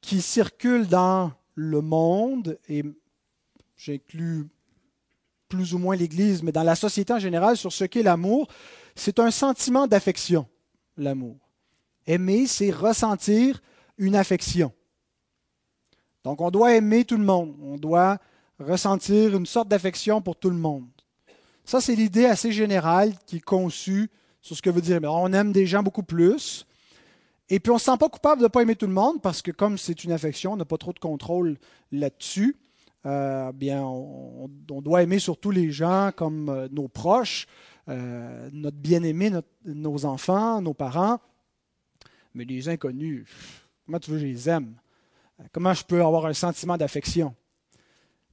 qui 0.00 0.22
circule 0.22 0.86
dans 0.86 1.30
le 1.54 1.82
monde, 1.82 2.58
et 2.70 2.82
j'inclus 3.76 4.46
plus 5.50 5.74
ou 5.74 5.78
moins 5.78 5.94
l'Église, 5.94 6.42
mais 6.42 6.52
dans 6.52 6.62
la 6.62 6.74
société 6.74 7.12
en 7.12 7.18
général, 7.18 7.58
sur 7.58 7.72
ce 7.72 7.84
qu'est 7.84 8.02
l'amour, 8.02 8.48
c'est 8.94 9.18
un 9.18 9.30
sentiment 9.30 9.86
d'affection, 9.86 10.46
l'amour. 10.96 11.36
Aimer, 12.06 12.46
c'est 12.46 12.70
ressentir 12.70 13.60
une 13.98 14.16
affection. 14.16 14.72
Donc 16.24 16.40
on 16.40 16.50
doit 16.50 16.74
aimer 16.74 17.04
tout 17.04 17.18
le 17.18 17.24
monde, 17.24 17.54
on 17.60 17.76
doit 17.76 18.18
ressentir 18.58 19.36
une 19.36 19.46
sorte 19.46 19.68
d'affection 19.68 20.20
pour 20.20 20.36
tout 20.36 20.50
le 20.50 20.56
monde. 20.56 20.88
Ça, 21.64 21.80
c'est 21.80 21.94
l'idée 21.94 22.24
assez 22.24 22.50
générale 22.50 23.12
qui 23.26 23.36
est 23.36 23.40
conçue 23.40 24.10
sur 24.40 24.56
ce 24.56 24.62
que 24.62 24.70
veut 24.70 24.80
dire. 24.80 25.00
On 25.04 25.32
aime 25.32 25.52
des 25.52 25.66
gens 25.66 25.82
beaucoup 25.82 26.02
plus. 26.02 26.66
Et 27.50 27.60
puis, 27.60 27.70
on 27.70 27.74
ne 27.74 27.78
se 27.78 27.86
sent 27.86 27.96
pas 27.98 28.08
coupable 28.08 28.40
de 28.40 28.46
ne 28.46 28.48
pas 28.48 28.62
aimer 28.62 28.76
tout 28.76 28.86
le 28.86 28.92
monde 28.92 29.20
parce 29.22 29.42
que, 29.42 29.50
comme 29.50 29.78
c'est 29.78 30.04
une 30.04 30.12
affection, 30.12 30.52
on 30.52 30.56
n'a 30.56 30.64
pas 30.64 30.78
trop 30.78 30.92
de 30.92 30.98
contrôle 30.98 31.58
là-dessus. 31.92 32.56
Euh, 33.06 33.52
bien, 33.52 33.82
on, 33.82 34.48
doit 34.68 35.02
aimer 35.02 35.18
surtout 35.18 35.50
les 35.50 35.70
gens 35.70 36.10
comme 36.14 36.48
euh, 36.48 36.68
nos 36.70 36.88
proches, 36.88 37.46
euh, 37.88 38.50
notre 38.52 38.76
bien-aimé, 38.76 39.30
nos 39.64 40.04
enfants, 40.04 40.60
nos 40.60 40.74
parents. 40.74 41.18
Mais 42.34 42.44
les 42.44 42.68
inconnus, 42.68 43.24
comment 43.86 43.98
tu 43.98 44.10
veux 44.10 44.16
que 44.16 44.22
je 44.22 44.26
les 44.26 44.48
aime? 44.48 44.74
Comment 45.52 45.72
je 45.72 45.84
peux 45.84 46.02
avoir 46.02 46.26
un 46.26 46.34
sentiment 46.34 46.76
d'affection? 46.76 47.34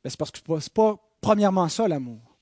C'est 0.09 0.17
parce 0.17 0.31
que 0.31 0.39
ce 0.39 0.51
n'est 0.51 0.59
pas, 0.73 0.97
premièrement 1.21 1.69
ça, 1.69 1.87
l'amour. 1.87 2.37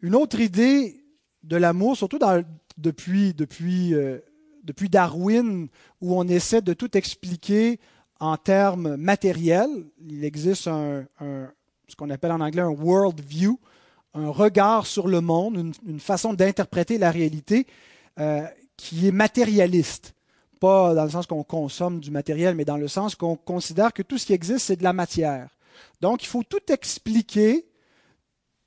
Une 0.00 0.14
autre 0.14 0.40
idée 0.40 1.04
de 1.42 1.56
l'amour, 1.56 1.96
surtout 1.96 2.18
euh, 2.22 2.42
depuis 2.76 3.34
Darwin, 4.88 5.68
où 6.00 6.18
on 6.18 6.28
essaie 6.28 6.62
de 6.62 6.74
tout 6.74 6.96
expliquer 6.96 7.80
en 8.20 8.36
termes 8.36 8.96
matériels, 8.96 9.86
il 10.00 10.24
existe 10.24 10.64
ce 10.64 11.96
qu'on 11.96 12.10
appelle 12.10 12.32
en 12.32 12.40
anglais 12.40 12.62
un 12.62 12.68
world 12.68 13.20
view, 13.20 13.58
un 14.14 14.30
regard 14.30 14.86
sur 14.86 15.08
le 15.08 15.20
monde, 15.20 15.74
une, 15.86 16.00
façon 16.00 16.32
d'interpréter 16.34 16.98
la 16.98 17.10
réalité 17.10 17.66
euh, 18.18 18.46
qui 18.76 19.08
est 19.08 19.12
matérialiste. 19.12 20.14
Pas 20.58 20.94
dans 20.94 21.04
le 21.04 21.10
sens 21.10 21.26
qu'on 21.26 21.44
consomme 21.44 22.00
du 22.00 22.10
matériel, 22.10 22.54
mais 22.54 22.64
dans 22.64 22.78
le 22.78 22.88
sens 22.88 23.14
qu'on 23.14 23.36
considère 23.36 23.92
que 23.92 24.02
tout 24.02 24.16
ce 24.16 24.26
qui 24.26 24.32
existe, 24.32 24.66
c'est 24.66 24.76
de 24.76 24.84
la 24.84 24.94
matière. 24.94 25.55
Donc, 26.00 26.22
il 26.22 26.26
faut 26.26 26.42
tout 26.42 26.72
expliquer, 26.72 27.66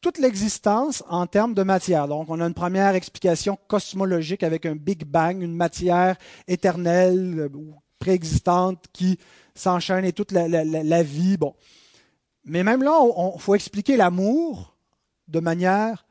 toute 0.02 0.17
l'existence 0.17 1.04
en 1.10 1.28
termes 1.28 1.54
de 1.54 1.63
matière. 1.63 2.08
Donc, 2.08 2.30
on 2.30 2.39
a 2.39 2.45
une 2.48 2.54
première 2.54 2.95
explication 2.95 3.58
cosmologique 3.67 4.43
avec 4.43 4.65
un 4.65 4.76
Big 4.76 5.04
Bang, 5.04 5.41
une 5.41 5.56
matière 5.56 6.15
éternelle 6.48 7.50
ou 7.54 7.76
préexistante 8.00 8.86
qui 8.93 9.19
s'enchaîne 9.56 10.06
et 10.06 10.13
toute 10.13 10.32
la, 10.32 11.04
vie. 11.04 11.38
Bon. 11.38 11.54
Mais 12.45 12.63
même 12.63 12.82
là, 12.82 12.98
il 13.36 13.41
faut 13.41 13.56
expliquer 13.56 13.98
l'amour 13.98 14.76
de 15.28 15.39
manière 15.39 16.06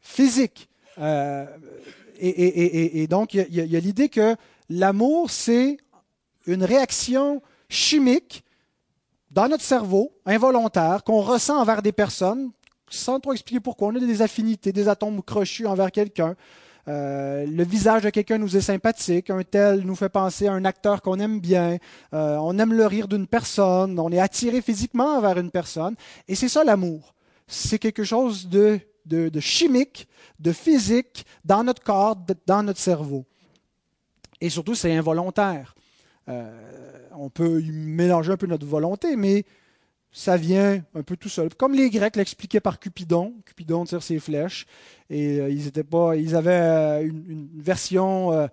physique. 0.00 0.68
Euh, 0.98 1.44
et, 2.18 3.06
donc, 3.06 3.34
il 3.34 3.46
y 3.50 3.76
a 3.76 3.80
l'idée 3.80 4.08
que 4.08 4.34
l'amour, 4.70 5.30
c'est 5.30 5.76
une 6.46 6.64
réaction 6.64 7.42
chimique 7.68 8.44
dans 9.36 9.48
notre 9.48 9.62
cerveau, 9.62 10.14
involontaire, 10.24 11.04
qu'on 11.04 11.20
ressent 11.20 11.60
envers 11.60 11.82
des 11.82 11.92
personnes, 11.92 12.52
sans 12.88 13.20
trop 13.20 13.34
expliquer 13.34 13.60
pourquoi. 13.60 13.88
On 13.88 13.94
a 13.94 14.00
des 14.00 14.22
affinités, 14.22 14.72
des 14.72 14.88
atomes 14.88 15.22
crochus 15.22 15.66
envers 15.66 15.92
quelqu'un. 15.92 16.34
Euh, 16.88 17.44
le 17.44 17.62
visage 17.62 18.04
de 18.04 18.08
quelqu'un 18.08 18.38
nous 18.38 18.56
est 18.56 18.62
sympathique, 18.62 19.28
un 19.28 19.42
tel 19.42 19.80
nous 19.80 19.94
fait 19.94 20.08
penser 20.08 20.46
à 20.46 20.54
un 20.54 20.64
acteur 20.64 21.02
qu'on 21.02 21.20
aime 21.20 21.38
bien, 21.38 21.76
euh, 22.14 22.38
on 22.40 22.58
aime 22.58 22.72
le 22.72 22.86
rire 22.86 23.08
d'une 23.08 23.26
personne, 23.26 23.98
on 23.98 24.10
est 24.10 24.20
attiré 24.20 24.62
physiquement 24.62 25.18
envers 25.18 25.36
une 25.36 25.50
personne, 25.50 25.96
et 26.28 26.34
c'est 26.34 26.48
ça 26.48 26.64
l'amour. 26.64 27.12
c'est 27.46 27.78
quelque 27.78 28.04
chose 28.04 28.48
de, 28.48 28.80
chimique, 29.40 30.08
de 30.38 30.52
physique 30.52 31.26
dans 31.44 31.62
notre 31.62 31.82
corps, 31.82 32.16
dans 32.46 32.62
notre 32.62 32.80
cerveau. 32.80 33.26
Et 34.40 34.48
surtout, 34.48 34.74
c'est 34.74 34.96
involontaire. 34.96 35.74
Euh, 36.28 37.05
on 37.16 37.30
peut 37.30 37.60
y 37.62 37.70
mélanger 37.70 38.32
un 38.32 38.36
peu 38.36 38.46
notre 38.46 38.66
volonté, 38.66 39.16
mais 39.16 39.44
ça 40.12 40.36
vient 40.36 40.82
un 40.94 41.02
peu 41.02 41.16
tout 41.16 41.28
seul. 41.28 41.54
Comme 41.54 41.74
les 41.74 41.90
Grecs 41.90 42.16
l'expliquaient 42.16 42.60
par 42.60 42.78
Cupidon. 42.78 43.34
Cupidon 43.44 43.84
tire 43.84 44.02
ses 44.02 44.18
flèches. 44.18 44.66
Et 45.10 45.40
euh, 45.40 45.50
ils, 45.50 45.70
pas, 45.84 46.16
ils 46.16 46.34
avaient 46.34 46.52
euh, 46.52 47.02
une, 47.02 47.48
version 47.54 48.48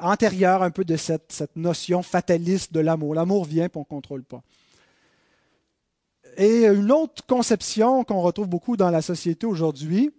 antérieure 0.00 0.62
un 0.62 0.70
peu 0.70 0.84
de 0.84 0.96
cette, 0.96 1.32
cette 1.32 1.54
notion 1.56 2.02
fataliste 2.02 2.72
de 2.72 2.80
l'amour. 2.80 3.14
L'amour 3.14 3.44
vient, 3.44 3.68
puis 3.68 3.78
on 3.78 3.80
ne 3.80 3.84
contrôle 3.84 4.24
pas. 4.24 4.42
Et 6.38 6.66
une 6.66 6.92
autre 6.92 7.26
conception 7.26 8.04
qu'on 8.04 8.20
retrouve 8.20 8.48
beaucoup 8.48 8.76
dans 8.76 8.90
la 8.90 9.02
société 9.02 9.44
aujourd'hui, 9.44 10.12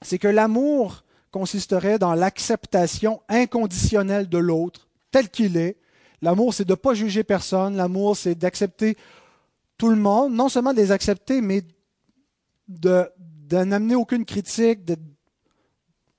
c'est 0.00 0.18
que 0.18 0.28
l'amour 0.28 1.04
consisterait 1.30 1.98
dans 1.98 2.14
l'acceptation 2.14 3.20
inconditionnelle 3.28 4.28
de 4.28 4.38
l'autre 4.38 4.88
tel 5.10 5.28
qu'il 5.28 5.56
est. 5.56 5.76
L'amour, 6.24 6.54
c'est 6.54 6.64
de 6.64 6.72
ne 6.72 6.76
pas 6.76 6.94
juger 6.94 7.22
personne. 7.22 7.76
L'amour, 7.76 8.16
c'est 8.16 8.34
d'accepter 8.34 8.96
tout 9.76 9.90
le 9.90 9.96
monde. 9.96 10.32
Non 10.32 10.48
seulement 10.48 10.72
de 10.72 10.78
les 10.78 10.90
accepter, 10.90 11.42
mais 11.42 11.62
de, 12.66 13.06
n'amener 13.52 13.94
aucune 13.94 14.24
critique. 14.24 14.80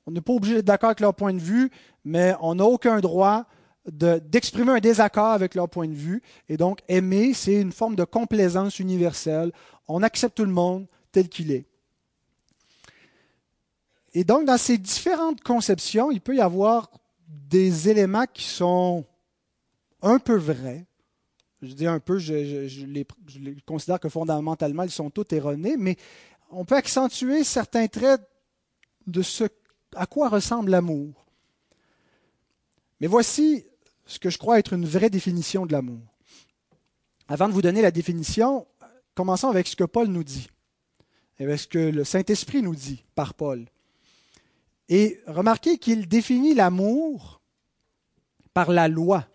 on 0.06 0.12
n'est 0.12 0.22
pas 0.22 0.34
obligé 0.34 0.58
d'être 0.58 0.66
d'accord 0.66 0.90
avec 0.90 1.00
leur 1.00 1.16
point 1.16 1.34
de 1.34 1.40
vue, 1.40 1.72
mais 2.04 2.36
on 2.40 2.54
n'a 2.54 2.66
aucun 2.66 3.00
droit 3.00 3.46
d'exprimer 3.88 4.74
un 4.74 4.80
désaccord 4.80 5.32
avec 5.32 5.56
leur 5.56 5.68
point 5.68 5.88
de 5.88 5.96
vue. 5.96 6.22
Et 6.50 6.58
donc, 6.58 6.82
aimer, 6.88 7.34
c'est 7.34 7.60
une 7.60 7.72
forme 7.72 7.96
de 7.96 8.04
complaisance 8.04 8.78
universelle. 8.78 9.52
On 9.88 10.04
accepte 10.04 10.38
tout 10.38 10.46
le 10.46 10.52
monde 10.52 10.86
tel 11.12 11.30
qu'il 11.30 11.52
est. 11.52 11.66
Et 14.14 14.24
donc, 14.24 14.46
dans 14.46 14.60
ces 14.60 14.78
différentes 14.78 15.42
conceptions, 15.42 16.12
il 16.12 16.22
peut 16.22 16.36
y 16.36 16.42
avoir 16.42 16.92
des 17.28 17.90
éléments 17.90 18.26
qui 18.32 18.44
sont 18.44 19.04
un 20.02 20.20
peu 20.20 20.36
vrais. 20.36 20.86
Je 21.62 21.74
dis 21.74 21.88
un 21.88 22.00
peu, 22.00 22.20
je, 22.20 23.60
considère 23.66 24.00
que 24.00 24.10
fondamentalement, 24.10 24.84
ils 24.84 24.92
sont 24.92 25.10
tous 25.10 25.34
erronés, 25.34 25.78
mais 25.78 25.98
on 26.52 26.66
peut 26.66 26.76
accentuer 26.76 27.44
certains 27.44 27.88
traits 27.88 28.22
de 29.08 29.22
ce 29.22 29.46
à 29.96 30.06
quoi 30.06 30.30
ressemble 30.30 30.72
l'amour. 30.72 31.26
Mais 33.00 33.08
voici 33.08 33.66
ce 34.06 34.20
que 34.20 34.30
je 34.30 34.38
crois 34.38 34.60
être 34.60 34.74
une 34.74 34.86
vraie 34.86 35.10
définition 35.10 35.66
de 35.66 35.72
l'amour. 35.72 36.02
Avant 37.28 37.48
de 37.48 37.54
vous 37.54 37.62
donner 37.62 37.82
la 37.82 37.92
définition, 37.92 38.68
commençons 39.16 39.50
avec 39.50 39.68
ce 39.68 39.76
que 39.76 39.84
Paul 39.84 40.08
nous 40.08 40.24
dit, 40.24 40.50
avec 41.40 41.60
ce 41.60 41.68
que 41.68 41.80
le 41.80 42.04
Saint-Esprit 42.04 42.62
nous 42.62 42.76
dit 42.76 43.04
par 43.16 43.34
Paul. 43.34 43.66
Et 44.90 45.20
remarquez 45.26 45.78
qu'il 45.78 46.08
définit 46.08 46.54
l'amour 46.54 47.42
par 48.54 48.72
la 48.72 48.88
loi. 48.88 49.28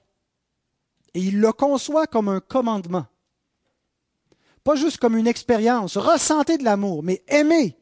Et 1.15 1.21
il 1.21 1.41
le 1.41 1.53
conçoit 1.53 2.07
comme 2.07 2.29
un 2.29 2.41
commandement. 2.41 3.07
Pas 4.63 4.77
juste 4.77 4.99
comme 4.99 5.17
une 5.17 5.27
expérience. 5.27 5.97
Ressentez 5.97 6.59
de 6.59 6.65
l'amour, 6.65 7.03
mais 7.03 7.23
aimez. 7.29 7.77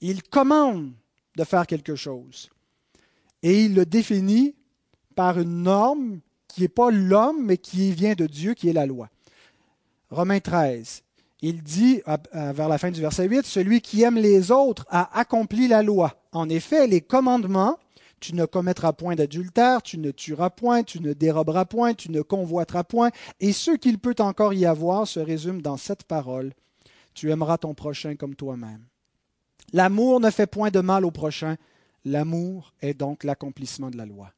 Il 0.00 0.22
commande 0.22 0.92
de 1.36 1.44
faire 1.44 1.66
quelque 1.66 1.94
chose. 1.94 2.50
Et 3.42 3.64
il 3.64 3.74
le 3.74 3.86
définit 3.86 4.54
par 5.14 5.38
une 5.38 5.62
norme 5.62 6.20
qui 6.48 6.62
n'est 6.62 6.68
pas 6.68 6.90
l'homme, 6.90 7.44
mais 7.44 7.56
qui 7.56 7.92
vient 7.92 8.14
de 8.14 8.26
Dieu, 8.26 8.54
qui 8.54 8.68
est 8.68 8.72
la 8.72 8.86
loi. 8.86 9.08
Romains 10.10 10.40
13 10.40 11.02
il 11.42 11.62
dit 11.62 12.02
vers 12.32 12.68
la 12.68 12.78
fin 12.78 12.90
du 12.90 13.00
verset 13.00 13.28
8, 13.28 13.44
Celui 13.44 13.80
qui 13.80 14.02
aime 14.02 14.16
les 14.16 14.50
autres 14.50 14.86
a 14.88 15.16
accompli 15.18 15.68
la 15.68 15.82
loi. 15.82 16.22
En 16.32 16.48
effet, 16.48 16.86
les 16.86 17.00
commandements, 17.00 17.78
tu 18.20 18.34
ne 18.34 18.46
commettras 18.46 18.92
point 18.92 19.14
d'adultère, 19.14 19.82
tu 19.82 19.98
ne 19.98 20.10
tueras 20.10 20.50
point, 20.50 20.82
tu 20.82 21.00
ne 21.00 21.12
déroberas 21.12 21.64
point, 21.64 21.94
tu 21.94 22.10
ne 22.10 22.22
convoiteras 22.22 22.84
point, 22.84 23.10
et 23.40 23.52
ce 23.52 23.72
qu'il 23.72 23.98
peut 23.98 24.14
encore 24.18 24.54
y 24.54 24.66
avoir 24.66 25.06
se 25.06 25.20
résume 25.20 25.62
dans 25.62 25.76
cette 25.76 26.04
parole. 26.04 26.52
Tu 27.14 27.30
aimeras 27.30 27.58
ton 27.58 27.74
prochain 27.74 28.16
comme 28.16 28.34
toi-même. 28.34 28.84
L'amour 29.72 30.20
ne 30.20 30.30
fait 30.30 30.46
point 30.46 30.70
de 30.70 30.80
mal 30.80 31.04
au 31.04 31.10
prochain, 31.10 31.56
l'amour 32.04 32.72
est 32.80 32.94
donc 32.94 33.24
l'accomplissement 33.24 33.90
de 33.90 33.96
la 33.96 34.06
loi. 34.06 34.32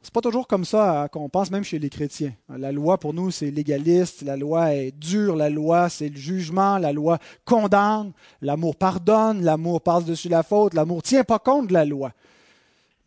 C'est 0.00 0.12
pas 0.12 0.20
toujours 0.20 0.46
comme 0.46 0.64
ça 0.64 1.02
hein, 1.02 1.08
qu'on 1.08 1.28
pense, 1.28 1.50
même 1.50 1.64
chez 1.64 1.78
les 1.78 1.90
chrétiens. 1.90 2.32
La 2.48 2.70
loi, 2.70 2.98
pour 2.98 3.14
nous, 3.14 3.30
c'est 3.30 3.50
légaliste, 3.50 4.22
la 4.22 4.36
loi 4.36 4.74
est 4.74 4.92
dure, 4.92 5.34
la 5.34 5.50
loi, 5.50 5.88
c'est 5.88 6.08
le 6.08 6.16
jugement, 6.16 6.78
la 6.78 6.92
loi 6.92 7.18
condamne, 7.44 8.12
l'amour 8.40 8.76
pardonne, 8.76 9.42
l'amour 9.42 9.82
passe 9.82 10.04
dessus 10.04 10.28
la 10.28 10.44
faute, 10.44 10.74
l'amour 10.74 11.02
tient 11.02 11.24
pas 11.24 11.40
compte 11.40 11.66
de 11.66 11.72
la 11.72 11.84
loi. 11.84 12.12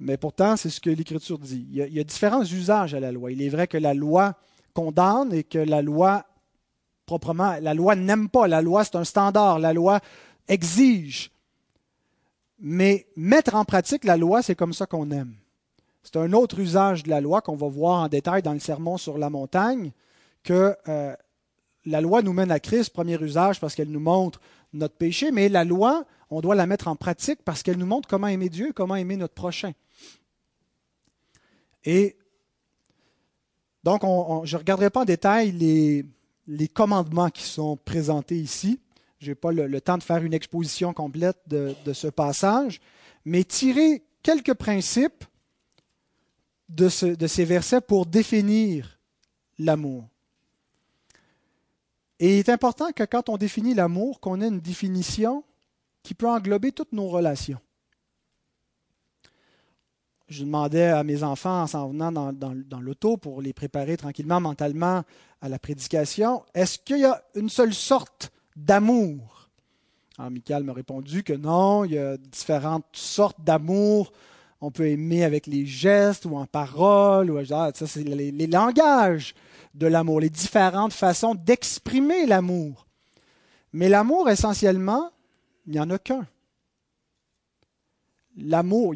Mais 0.02 0.18
pourtant, 0.18 0.58
c'est 0.58 0.72
ce 0.72 0.82
que 0.82 0.90
l'Écriture 0.90 1.38
dit. 1.38 1.66
Il 1.72 1.78
y, 1.78 2.00
a, 2.00 2.04
différents 2.04 2.44
usages 2.44 2.96
à 2.96 3.00
la 3.00 3.12
loi. 3.12 3.32
Il 3.32 3.42
est 3.42 3.50
vrai 3.50 3.68
que 3.68 3.78
la 3.78 3.94
loi 3.94 4.34
condamne 4.74 5.32
et 5.32 5.44
que 5.44 5.60
la 5.60 5.84
loi, 5.84 6.26
proprement, 7.06 7.56
la 7.62 7.76
loi 7.76 7.96
n'aime 7.96 8.28
pas. 8.28 8.48
La 8.48 8.64
loi, 8.64 8.84
c'est 8.84 8.96
un 8.96 9.04
standard. 9.04 9.60
La 9.60 9.74
loi 9.74 10.00
exige. 10.48 11.30
Mais 12.60 13.06
mettre 13.16 13.54
en 13.54 13.64
pratique 13.64 14.04
la 14.04 14.18
loi, 14.18 14.42
c'est 14.42 14.56
comme 14.56 14.74
ça 14.74 14.88
qu'on 14.88 15.12
aime. 15.12 15.36
C'est 16.04 16.18
un 16.18 16.34
autre 16.34 16.60
usage 16.60 17.04
de 17.04 17.10
la 17.10 17.22
loi 17.22 17.42
qu'on 17.42 17.56
va 17.56 17.68
voir 17.68 18.02
en 18.02 18.08
détail 18.08 18.42
dans 18.42 18.54
le 18.54 18.60
sermon 18.60 18.98
sur 18.98 19.18
la 19.18 19.30
montagne, 19.30 19.92
que 20.44 20.76
euh, 20.88 21.16
la 21.86 22.02
loi 22.02 22.22
nous 22.22 22.34
mène 22.34 22.52
à 22.52 22.60
Christ, 22.60 22.92
premier 22.92 23.22
usage, 23.22 23.60
parce 23.60 23.76
qu'elle 23.76 23.92
nous 23.92 24.00
montre 24.00 24.42
notre 24.74 24.96
péché, 24.96 25.32
mais 25.32 25.50
la 25.50 25.64
loi, 25.64 26.06
on 26.30 26.42
doit 26.42 26.56
la 26.56 26.66
mettre 26.66 26.88
en 26.88 26.96
pratique 26.96 27.40
parce 27.44 27.62
qu'elle 27.62 27.78
nous 27.78 27.86
montre 27.86 28.08
comment 28.08 28.28
aimer 28.28 28.50
Dieu, 28.50 28.72
comment 28.74 28.96
aimer 28.96 29.18
notre 29.18 29.34
prochain. 29.34 29.74
Et 31.84 32.16
donc, 33.84 34.02
je 34.04 34.56
ne 34.56 34.60
regarderai 34.60 34.90
pas 34.90 35.02
en 35.02 35.06
détail 35.06 35.52
les, 35.52 36.68
commandements 36.70 37.30
qui 37.30 37.44
sont 37.44 37.78
présentés 37.78 38.38
ici. 38.38 38.80
Je 39.20 39.30
n'ai 39.30 39.36
pas 39.36 39.52
le, 39.52 39.82
temps 39.82 39.98
de 39.98 40.04
faire 40.04 40.24
une 40.24 40.34
exposition 40.34 40.94
complète 40.94 41.38
de 41.48 41.94
ce 41.94 42.08
passage, 42.08 42.82
mais 43.26 43.44
tirer 43.44 44.04
quelques 44.24 44.54
principes 44.54 45.26
de, 46.72 46.90
ces 46.90 47.46
versets 47.46 47.82
pour 47.82 48.06
définir 48.06 49.00
l'amour. 49.60 50.08
Et 52.20 52.36
il 52.36 52.40
est 52.40 52.50
important 52.50 52.92
que 52.92 53.04
quand 53.04 53.30
on 53.30 53.38
définit 53.38 53.74
l'amour, 53.74 54.20
qu'on 54.20 54.42
ait 54.42 54.48
une 54.48 54.60
définition 54.60 55.44
qui 56.04 56.14
peut 56.14 56.30
englober 56.30 56.72
toutes 56.72 56.94
nos 56.94 57.08
relations. 57.08 57.60
Je 60.28 60.46
demandais 60.46 60.86
à 60.86 61.04
mes 61.04 61.24
enfants 61.24 61.64
en 61.64 61.68
s'en 61.68 61.90
venant 61.90 62.12
dans, 62.12 62.80
l'auto 62.80 63.18
pour 63.18 63.42
les 63.42 63.54
préparer 63.54 63.98
tranquillement 63.98 64.40
mentalement 64.40 65.04
à 65.42 65.50
la 65.50 65.60
prédication, 65.60 66.44
est-ce 66.54 66.80
qu'il 66.80 67.00
y 67.00 67.06
a 67.06 67.22
une 67.36 67.50
seule 67.50 67.74
sorte 67.74 68.32
d'amour 68.56 69.50
Alors 70.18 70.32
Michael 70.32 70.64
m'a 70.64 70.74
répondu 70.74 71.24
que 71.24 71.34
non, 71.34 71.84
il 71.84 71.94
y 71.94 71.98
a 71.98 72.16
différentes 72.18 72.86
sortes 72.94 73.44
d'amour 73.44 74.14
on 74.62 74.70
peut 74.70 74.88
aimer 74.88 75.24
avec 75.24 75.48
les 75.48 75.66
gestes 75.66 76.26
ou 76.26 76.38
en 76.38 76.46
parole. 76.46 77.32
Ou, 77.32 77.44
ça, 77.46 77.72
c'est 77.74 78.04
les, 78.04 78.48
langages 78.48 79.34
de 79.74 79.88
l'amour, 79.88 80.22
les 80.22 80.30
différentes 80.30 80.94
façons 80.94 81.34
d'exprimer 81.34 82.28
l'amour. 82.28 82.86
Mais 83.74 83.90
l'amour, 83.90 84.30
essentiellement, 84.30 85.10
il 85.66 85.74
n'y 85.74 85.80
en 85.80 85.90
a 85.90 85.98
qu'un. 85.98 86.28
L'amour, 88.38 88.94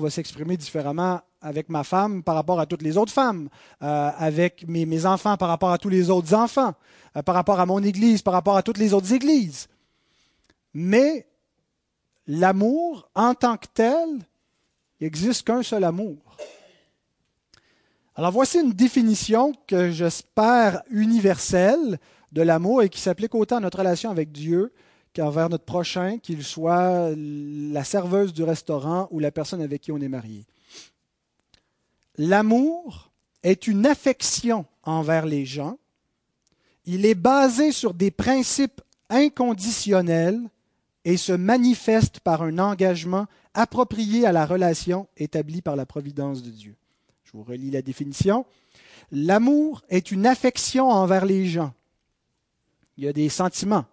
va 0.00 0.10
s'exprimer 0.10 0.56
différemment 0.56 1.20
avec 1.40 1.68
ma 1.68 1.82
femme 1.82 2.22
par 2.22 2.34
rapport 2.34 2.60
à 2.60 2.66
toutes 2.66 2.82
les 2.82 2.96
autres 2.96 3.12
femmes, 3.12 3.48
euh, 3.82 4.10
avec 4.16 4.66
mes, 4.68 4.86
mes, 4.86 5.04
enfants 5.04 5.36
par 5.36 5.48
rapport 5.48 5.70
à 5.70 5.78
tous 5.78 5.90
les 5.90 6.08
autres 6.08 6.32
enfants, 6.34 6.72
euh, 7.16 7.22
par 7.22 7.34
rapport 7.34 7.60
à 7.60 7.66
mon 7.66 7.82
Église, 7.82 8.22
par 8.22 8.32
rapport 8.32 8.56
à 8.56 8.62
toutes 8.62 8.78
les 8.78 8.94
autres 8.94 9.12
Églises. 9.12 9.68
Mais 10.72 11.26
l'amour, 12.26 13.10
en 13.14 13.34
tant 13.34 13.58
que 13.58 13.66
tel, 13.74 14.20
il 15.00 15.04
n'existe 15.04 15.46
qu'un 15.46 15.62
seul 15.62 15.84
amour. 15.84 16.36
Alors 18.16 18.30
voici 18.30 18.60
une 18.60 18.72
définition 18.72 19.52
que 19.66 19.90
j'espère 19.90 20.82
universelle 20.90 21.98
de 22.30 22.42
l'amour 22.42 22.82
et 22.82 22.88
qui 22.88 23.00
s'applique 23.00 23.34
autant 23.34 23.56
à 23.56 23.60
notre 23.60 23.78
relation 23.78 24.10
avec 24.10 24.30
Dieu 24.30 24.72
qu'envers 25.14 25.48
notre 25.48 25.64
prochain, 25.64 26.18
qu'il 26.18 26.44
soit 26.44 27.10
la 27.16 27.84
serveuse 27.84 28.32
du 28.32 28.42
restaurant 28.42 29.08
ou 29.10 29.18
la 29.18 29.30
personne 29.30 29.62
avec 29.62 29.82
qui 29.82 29.92
on 29.92 29.98
est 29.98 30.08
marié. 30.08 30.44
L'amour 32.16 33.10
est 33.42 33.66
une 33.66 33.86
affection 33.86 34.64
envers 34.84 35.26
les 35.26 35.44
gens. 35.44 35.78
Il 36.84 37.06
est 37.06 37.14
basé 37.14 37.72
sur 37.72 37.94
des 37.94 38.10
principes 38.10 38.80
inconditionnels 39.08 40.40
et 41.04 41.16
se 41.16 41.32
manifeste 41.32 42.20
par 42.20 42.42
un 42.42 42.58
engagement 42.58 43.26
approprié 43.52 44.26
à 44.26 44.32
la 44.32 44.46
relation 44.46 45.06
établie 45.16 45.62
par 45.62 45.76
la 45.76 45.86
providence 45.86 46.42
de 46.42 46.50
Dieu. 46.50 46.74
Je 47.24 47.32
vous 47.32 47.42
relis 47.42 47.70
la 47.70 47.82
définition. 47.82 48.46
L'amour 49.12 49.82
est 49.88 50.10
une 50.10 50.26
affection 50.26 50.90
envers 50.90 51.26
les 51.26 51.46
gens. 51.46 51.72
Il 52.96 53.04
y 53.04 53.08
a 53.08 53.12
des 53.12 53.28
sentiments. 53.28 53.84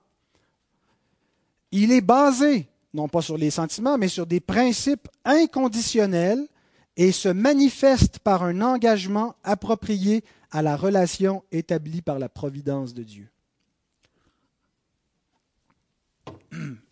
Il 1.72 1.92
est 1.92 2.02
basé, 2.02 2.68
non 2.94 3.08
pas 3.08 3.22
sur 3.22 3.38
les 3.38 3.52
sentiments, 3.52 3.98
mais 3.98 4.08
sur 4.08 4.26
des 4.26 4.40
principes 4.40 5.08
inconditionnels 5.26 6.48
et 6.98 7.12
se 7.12 7.30
manifeste 7.30 8.20
par 8.20 8.44
un 8.44 8.62
engagement 8.62 9.36
approprié 9.44 10.24
à 10.52 10.62
la 10.62 10.76
relation 10.76 11.44
établie 11.52 12.02
par 12.02 12.20
la 12.20 12.30
providence 12.30 12.94
de 12.94 13.04
Dieu. 13.04 13.30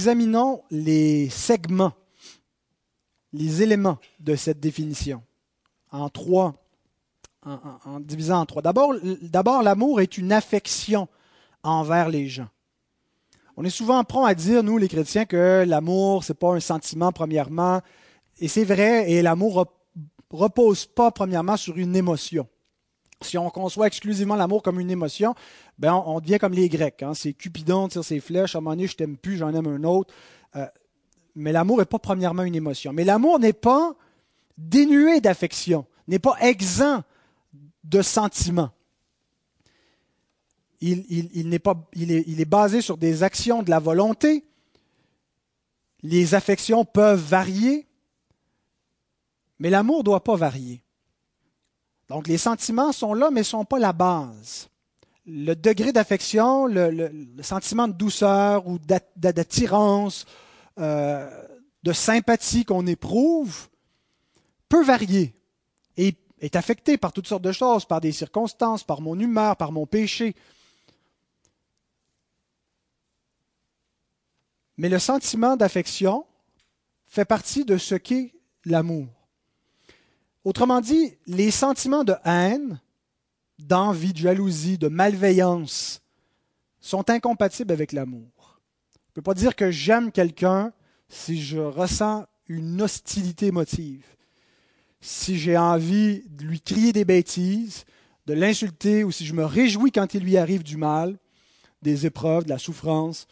Examinons 0.00 0.62
les 0.70 1.28
segments, 1.28 1.92
les 3.34 3.60
éléments 3.60 3.98
de 4.18 4.34
cette 4.34 4.58
définition 4.58 5.22
en 5.90 6.08
trois, 6.08 6.54
en, 7.44 8.00
divisant 8.00 8.40
en 8.40 8.46
trois. 8.46 8.62
D'abord, 8.62 9.62
l'amour 9.62 10.00
est 10.00 10.16
une 10.16 10.32
affection 10.32 11.06
envers 11.62 12.08
les 12.08 12.28
gens. 12.28 12.48
On 13.58 13.64
est 13.64 13.68
souvent 13.68 14.02
prompt 14.04 14.24
à 14.24 14.34
dire, 14.34 14.62
nous 14.62 14.78
les 14.78 14.88
chrétiens, 14.88 15.26
que 15.26 15.66
l'amour, 15.68 16.24
ce 16.24 16.32
n'est 16.32 16.38
pas 16.38 16.54
un 16.54 16.60
sentiment 16.60 17.12
premièrement, 17.12 17.82
et 18.38 18.48
c'est 18.48 18.64
vrai, 18.64 19.12
et 19.12 19.20
l'amour 19.20 19.66
repose 20.30 20.86
pas 20.86 21.10
premièrement 21.10 21.58
sur 21.58 21.76
une 21.76 21.94
émotion. 21.94 22.48
Si 23.22 23.36
on 23.36 23.50
conçoit 23.50 23.86
exclusivement 23.86 24.36
l'amour 24.36 24.62
comme 24.62 24.80
une 24.80 24.90
émotion, 24.90 25.34
ben 25.78 25.92
on, 25.92 26.20
devient 26.20 26.38
comme 26.38 26.54
les 26.54 26.68
Grecs. 26.68 27.02
Hein. 27.02 27.12
C'est 27.14 27.34
Cupidon 27.34 27.88
tire 27.88 28.04
ses 28.04 28.20
flèches, 28.20 28.54
à 28.54 28.58
un 28.58 28.60
moment 28.62 28.74
donné, 28.74 28.86
je 28.86 28.96
t'aime 28.96 29.16
plus, 29.16 29.36
j'en 29.36 29.52
aime 29.54 29.66
un 29.66 29.84
autre. 29.84 30.14
Euh, 30.56 30.66
mais 31.34 31.52
l'amour 31.52 31.78
n'est 31.78 31.84
pas 31.84 31.98
premièrement 31.98 32.44
une 32.44 32.54
émotion. 32.54 32.92
Mais 32.92 33.04
l'amour 33.04 33.38
n'est 33.38 33.52
pas 33.52 33.94
dénué 34.56 35.20
d'affection, 35.20 35.86
n'est 36.08 36.18
pas 36.18 36.36
exempt 36.40 37.04
de 37.84 38.02
sentiments. 38.02 38.70
Il, 40.80 41.04
il, 41.10 41.60
pas, 41.60 41.74
il, 41.92 42.10
est, 42.10 42.24
il 42.26 42.40
est 42.40 42.46
basé 42.46 42.80
sur 42.80 42.96
des 42.96 43.22
actions 43.22 43.62
de 43.62 43.68
la 43.68 43.78
volonté. 43.78 44.44
Les 46.02 46.34
affections 46.34 46.86
peuvent 46.86 47.20
varier, 47.20 47.86
mais 49.58 49.68
l'amour 49.68 49.98
ne 49.98 50.04
doit 50.04 50.24
pas 50.24 50.36
varier. 50.36 50.82
Donc 52.10 52.26
les 52.26 52.38
sentiments 52.38 52.90
sont 52.90 53.14
là, 53.14 53.30
mais 53.30 53.42
ne 53.42 53.44
sont 53.44 53.64
pas 53.64 53.78
la 53.78 53.92
base. 53.92 54.68
Le 55.26 55.54
degré 55.54 55.92
d'affection, 55.92 56.66
le, 56.66 57.12
sentiment 57.40 57.86
de 57.86 57.92
douceur 57.92 58.66
ou 58.66 58.80
d'attirance, 59.16 60.26
euh, 60.80 61.30
de 61.84 61.92
sympathie 61.92 62.64
qu'on 62.64 62.84
éprouve, 62.88 63.68
peut 64.68 64.82
varier 64.82 65.36
et 65.96 66.16
est 66.40 66.56
affecté 66.56 66.98
par 66.98 67.12
toutes 67.12 67.28
sortes 67.28 67.44
de 67.44 67.52
choses, 67.52 67.84
par 67.84 68.00
des 68.00 68.10
circonstances, 68.10 68.82
par 68.82 69.00
mon 69.00 69.16
humeur, 69.16 69.56
par 69.56 69.70
mon 69.70 69.86
péché. 69.86 70.34
Mais 74.78 74.88
le 74.88 74.98
sentiment 74.98 75.56
d'affection 75.56 76.26
fait 77.06 77.24
partie 77.24 77.64
de 77.64 77.78
ce 77.78 77.94
qu'est 77.94 78.34
l'amour. 78.64 79.19
Autrement 80.44 80.80
dit, 80.80 81.16
les 81.26 81.50
sentiments 81.50 82.04
de 82.04 82.14
haine, 82.24 82.80
d'envie, 83.58 84.12
de 84.12 84.18
jalousie, 84.18 84.78
de 84.78 84.88
malveillance 84.88 86.00
sont 86.80 87.10
incompatibles 87.10 87.72
avec 87.72 87.92
l'amour. 87.92 88.60
Je 88.92 88.98
ne 89.10 89.14
peux 89.16 89.22
pas 89.22 89.34
dire 89.34 89.54
que 89.54 89.70
j'aime 89.70 90.12
quelqu'un 90.12 90.72
si 91.08 91.42
je 91.42 91.58
ressens 91.58 92.26
une 92.46 92.80
hostilité 92.80 93.46
émotive, 93.46 94.06
si 95.00 95.38
j'ai 95.38 95.58
envie 95.58 96.22
de 96.28 96.44
lui 96.44 96.60
crier 96.60 96.92
des 96.92 97.04
bêtises, 97.04 97.84
de 98.26 98.32
l'insulter, 98.32 99.04
ou 99.04 99.10
si 99.10 99.26
je 99.26 99.34
me 99.34 99.44
réjouis 99.44 99.92
quand 99.92 100.14
il 100.14 100.22
lui 100.22 100.36
arrive 100.36 100.62
du 100.62 100.76
mal, 100.76 101.18
des 101.82 102.06
épreuves, 102.06 102.44
de 102.44 102.50
la 102.50 102.58
souffrance. 102.58 103.26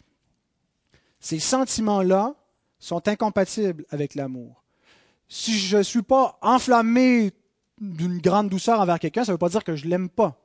Ces 1.19 1.39
sentiments-là 1.39 2.35
sont 2.79 3.07
incompatibles 3.07 3.85
avec 3.89 4.15
l'amour 4.15 4.58
si 5.29 5.57
je 5.59 5.77
ne 5.77 5.83
suis 5.83 6.01
pas 6.01 6.37
enflammé 6.41 7.31
d'une 7.79 8.19
grande 8.19 8.49
douceur 8.49 8.81
envers 8.81 8.99
quelqu'un, 8.99 9.23
ça 9.23 9.31
ne 9.31 9.35
veut 9.35 9.39
pas 9.39 9.49
dire 9.49 9.63
que 9.63 9.75
je 9.75 9.85
ne 9.85 9.91
l'aime 9.91 10.09
pas. 10.09 10.35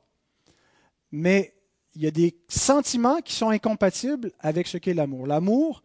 Mais 1.11 1.55
il 1.95 2.03
y 2.03 2.07
a 2.07 2.11
des 2.11 2.37
sentiments 2.49 3.21
qui 3.21 3.33
sont 3.33 3.49
incompatibles 3.49 4.31
avec 4.41 4.69
ce 4.69 4.77
qu'est 4.77 4.95
l'amour. 4.95 5.27
L'amour, 5.27 5.83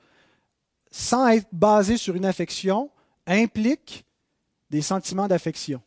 sans 0.91 1.27
être 1.29 1.47
basé 1.51 1.97
sur 1.97 2.15
une 2.15 2.25
affection, 2.25 2.91
implique 3.25 4.05
des 4.69 4.81
sentiments 4.81 5.27
d'affection. 5.27 5.81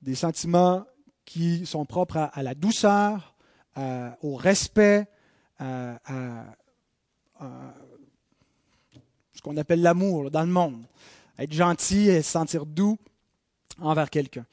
Des 0.00 0.14
sentiments 0.14 0.84
qui 1.24 1.66
sont 1.66 1.84
propres 1.84 2.30
à, 2.32 2.42
la 2.42 2.54
douceur, 2.54 3.34
au 4.22 4.34
respect, 4.34 5.06
à, 5.58 5.98
ce 9.34 9.42
qu'on 9.42 9.56
appelle 9.56 9.82
l'amour 9.82 10.30
dans 10.30 10.42
le 10.42 10.48
monde 10.48 10.84
être 11.38 11.52
gentil 11.52 12.08
et 12.08 12.22
se 12.22 12.30
sentir 12.30 12.66
doux 12.66 12.98
envers 13.80 14.10
quelqu'un. 14.10 14.44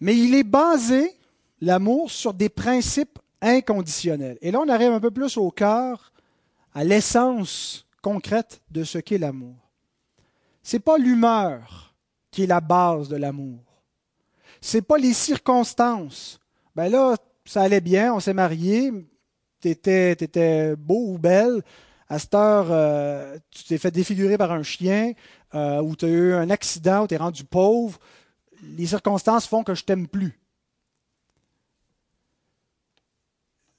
Mais 0.00 0.16
il 0.16 0.34
est 0.34 0.44
basé, 0.44 1.18
l'amour, 1.60 2.10
sur 2.10 2.34
des 2.34 2.48
principes 2.48 3.18
inconditionnels. 3.40 4.38
Et 4.40 4.50
là, 4.50 4.60
on 4.60 4.68
arrive 4.68 4.92
un 4.92 5.00
peu 5.00 5.10
plus 5.10 5.36
au 5.36 5.50
cœur, 5.50 6.12
à 6.74 6.84
l'essence 6.84 7.86
concrète 8.02 8.60
de 8.70 8.84
ce 8.84 8.98
qu'est 8.98 9.18
l'amour. 9.18 9.56
Ce 10.62 10.76
n'est 10.76 10.80
pas 10.80 10.98
l'humeur 10.98 11.94
qui 12.30 12.44
est 12.44 12.46
la 12.46 12.60
base 12.60 13.08
de 13.08 13.16
l'amour. 13.16 13.60
Ce 14.60 14.78
n'est 14.78 14.82
pas 14.82 14.98
les 14.98 15.12
circonstances. 15.12 16.40
Ben 16.74 16.88
là, 16.88 17.16
ça 17.44 17.62
allait 17.62 17.80
bien, 17.80 18.14
on 18.14 18.20
s'est 18.20 18.34
mariés, 18.34 18.92
tu 19.60 19.68
étais 19.68 20.74
beau 20.76 21.12
ou 21.12 21.18
belle, 21.18 21.62
à 22.08 22.18
cette 22.18 22.34
heure, 22.34 22.66
euh, 22.70 23.38
tu 23.50 23.64
t'es 23.64 23.78
fait 23.78 23.90
défigurer 23.90 24.36
par 24.36 24.52
un 24.52 24.62
chien, 24.62 25.12
euh, 25.54 25.80
ou 25.80 25.96
tu 25.96 26.04
as 26.04 26.08
eu 26.08 26.34
un 26.34 26.50
accident, 26.50 27.04
ou 27.04 27.06
tu 27.06 27.14
es 27.14 27.16
rendu 27.16 27.44
pauvre, 27.44 27.98
les 28.76 28.86
circonstances 28.86 29.46
font 29.46 29.62
que 29.62 29.74
je 29.74 29.84
t'aime 29.84 30.06
plus. 30.06 30.38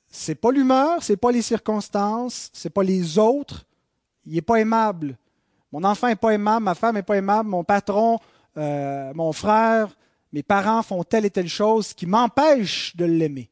C'est 0.07 0.35
pas 0.35 0.51
l'humeur, 0.51 1.03
c'est 1.03 1.17
pas 1.17 1.31
les 1.31 1.41
circonstances, 1.41 2.49
c'est 2.53 2.69
pas 2.69 2.83
les 2.83 3.19
autres. 3.19 3.65
Il 4.25 4.33
n'est 4.33 4.41
pas 4.41 4.55
aimable. 4.55 5.17
Mon 5.71 5.83
enfant 5.83 6.07
n'est 6.07 6.15
pas 6.15 6.31
aimable, 6.31 6.63
ma 6.63 6.73
femme 6.73 6.95
n'est 6.95 7.03
pas 7.03 7.17
aimable, 7.17 7.49
mon 7.49 7.63
patron, 7.63 8.19
euh, 8.57 9.13
mon 9.13 9.33
frère, 9.33 9.95
mes 10.31 10.41
parents 10.41 10.83
font 10.83 11.03
telle 11.03 11.25
et 11.25 11.29
telle 11.29 11.49
chose 11.49 11.93
qui 11.93 12.05
m'empêche 12.05 12.95
de 12.95 13.05
l'aimer. 13.05 13.49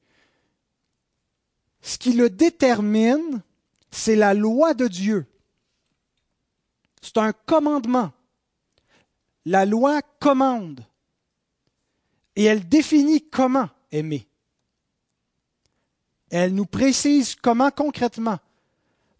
Ce 1.81 1.97
qui 1.97 2.13
le 2.13 2.29
détermine, 2.29 3.41
c'est 3.93 4.15
la 4.15 4.33
loi 4.33 4.73
de 4.73 4.87
Dieu. 4.87 5.25
C'est 7.01 7.17
un 7.17 7.31
commandement. 7.31 8.11
La 9.45 9.65
loi 9.65 10.01
commande. 10.19 10.85
Et 12.35 12.45
elle 12.45 12.67
définit 12.67 13.21
comment 13.21 13.69
aimer. 13.91 14.27
Elle 16.31 16.55
nous 16.55 16.65
précise 16.65 17.35
comment 17.35 17.69
concrètement. 17.69 18.39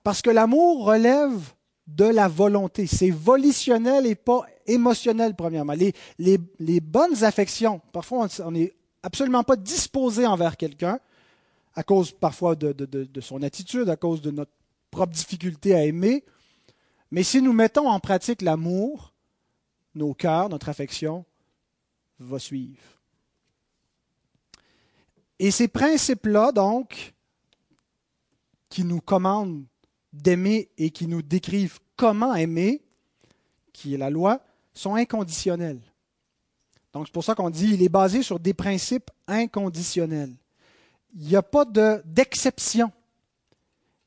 Parce 0.03 0.21
que 0.21 0.31
l'amour 0.31 0.85
relève 0.85 1.53
de 1.85 2.05
la 2.05 2.27
volonté. 2.27 2.87
C'est 2.87 3.11
volitionnel 3.11 4.07
et 4.07 4.15
pas 4.15 4.41
émotionnel, 4.65 5.35
premièrement. 5.35 5.73
Les, 6.17 6.79
bonnes 6.79 7.23
affections, 7.23 7.79
parfois 7.91 8.27
on 8.43 8.51
n'est 8.51 8.73
absolument 9.03 9.43
pas 9.43 9.55
disposé 9.55 10.25
envers 10.25 10.57
quelqu'un, 10.57 10.99
à 11.75 11.83
cause 11.83 12.11
parfois 12.11 12.55
de, 12.55 13.21
son 13.21 13.43
attitude, 13.43 13.89
à 13.89 13.95
cause 13.95 14.21
de 14.21 14.31
notre 14.31 14.51
propre 14.93 15.11
difficulté 15.11 15.73
à 15.75 15.83
aimer. 15.83 16.23
Mais 17.11 17.23
si 17.23 17.41
nous 17.41 17.53
mettons 17.53 17.89
en 17.89 17.99
pratique 17.99 18.41
l'amour, 18.41 19.13
nos 19.95 20.13
cœurs, 20.13 20.49
notre 20.49 20.69
affection 20.69 21.25
va 22.19 22.39
suivre. 22.39 22.81
Et 25.39 25.51
ces 25.51 25.67
principes-là, 25.67 26.51
donc, 26.51 27.13
qui 28.69 28.83
nous 28.83 29.01
commandent 29.01 29.65
d'aimer 30.13 30.69
et 30.77 30.91
qui 30.91 31.07
nous 31.07 31.21
décrivent 31.21 31.79
comment 31.95 32.33
aimer, 32.35 32.81
qui 33.73 33.93
est 33.93 33.97
la 33.97 34.09
loi, 34.09 34.41
sont 34.73 34.95
inconditionnels. 34.95 35.81
Donc 36.93 37.07
c'est 37.07 37.13
pour 37.13 37.23
ça 37.23 37.35
qu'on 37.35 37.49
dit 37.49 37.71
qu'il 37.71 37.81
est 37.81 37.89
basé 37.89 38.21
sur 38.21 38.39
des 38.39 38.53
principes 38.53 39.09
inconditionnels. 39.27 40.35
Il 41.15 41.27
n'y 41.27 41.35
a 41.35 41.41
pas 41.43 41.65
d'exception. 42.05 42.91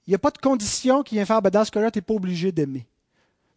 Il 0.06 0.10
n'y 0.10 0.14
a 0.14 0.18
pas 0.18 0.30
de 0.30 0.38
condition 0.38 1.02
qui 1.02 1.16
vient 1.16 1.24
faire, 1.24 1.42
ben 1.42 1.50
dans 1.50 1.64
ce 1.64 1.70
cas-là, 1.70 1.90
tu 1.90 1.98
n'es 1.98 2.02
pas 2.02 2.14
obligé 2.14 2.52
d'aimer. 2.52 2.86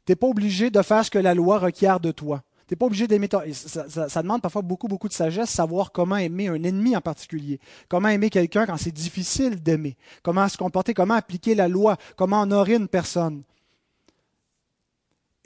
Tu 0.05 0.11
n'es 0.11 0.15
pas 0.15 0.27
obligé 0.27 0.71
de 0.71 0.81
faire 0.81 1.05
ce 1.05 1.11
que 1.11 1.19
la 1.19 1.35
loi 1.35 1.59
requiert 1.59 1.99
de 1.99 2.11
toi. 2.11 2.41
Tu 2.67 2.73
n'es 2.73 2.75
pas 2.75 2.87
obligé 2.87 3.07
d'aimer. 3.07 3.29
Ça, 3.53 4.09
ça, 4.09 4.23
demande 4.23 4.41
parfois 4.41 4.63
beaucoup, 4.63 4.87
beaucoup 4.87 5.07
de 5.07 5.13
sagesse, 5.13 5.49
savoir 5.49 5.91
comment 5.91 6.17
aimer 6.17 6.47
un 6.47 6.63
ennemi 6.63 6.95
en 6.95 7.01
particulier. 7.01 7.59
Comment 7.87 8.09
aimer 8.09 8.31
quelqu'un 8.31 8.65
quand 8.65 8.77
c'est 8.77 8.91
difficile 8.91 9.61
d'aimer. 9.61 9.95
Comment 10.23 10.47
se 10.47 10.57
comporter, 10.57 10.95
comment 10.95 11.13
appliquer 11.13 11.53
la 11.53 11.67
loi, 11.67 11.97
comment 12.15 12.41
honorer 12.41 12.75
une 12.75 12.87
personne. 12.87 13.43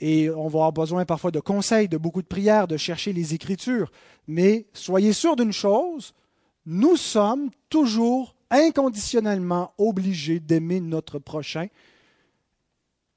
et 0.00 0.28
on 0.28 0.48
va 0.48 0.58
avoir 0.58 0.72
besoin 0.72 1.04
parfois 1.04 1.30
de 1.30 1.40
conseils, 1.40 1.88
de 1.88 1.96
beaucoup 1.96 2.20
de 2.20 2.26
prières, 2.26 2.66
de 2.66 2.76
chercher 2.76 3.12
les 3.12 3.32
Écritures. 3.32 3.90
Mais 4.26 4.66
soyez 4.72 5.12
sûrs 5.12 5.36
d'une 5.36 5.52
chose, 5.52 6.14
nous 6.66 6.96
sommes 6.96 7.50
toujours 7.68 8.33
inconditionnellement 8.50 9.72
obligés 9.78 10.40
d'aimer 10.40 10.80
notre 10.80 11.18
prochain, 11.18 11.68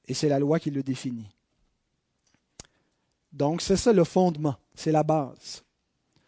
et 0.08 0.14
c'est 0.14 0.30
la 0.30 0.40
loi 0.40 0.60
qui 0.60 0.72
le 0.72 0.84
définit. 0.84 1.30
Donc 3.34 3.62
c'est 3.62 3.78
ça 3.78 3.94
le 3.94 4.04
fondement, 4.04 4.56
c'est 4.74 4.92
la 4.92 5.04
base. 5.04 5.64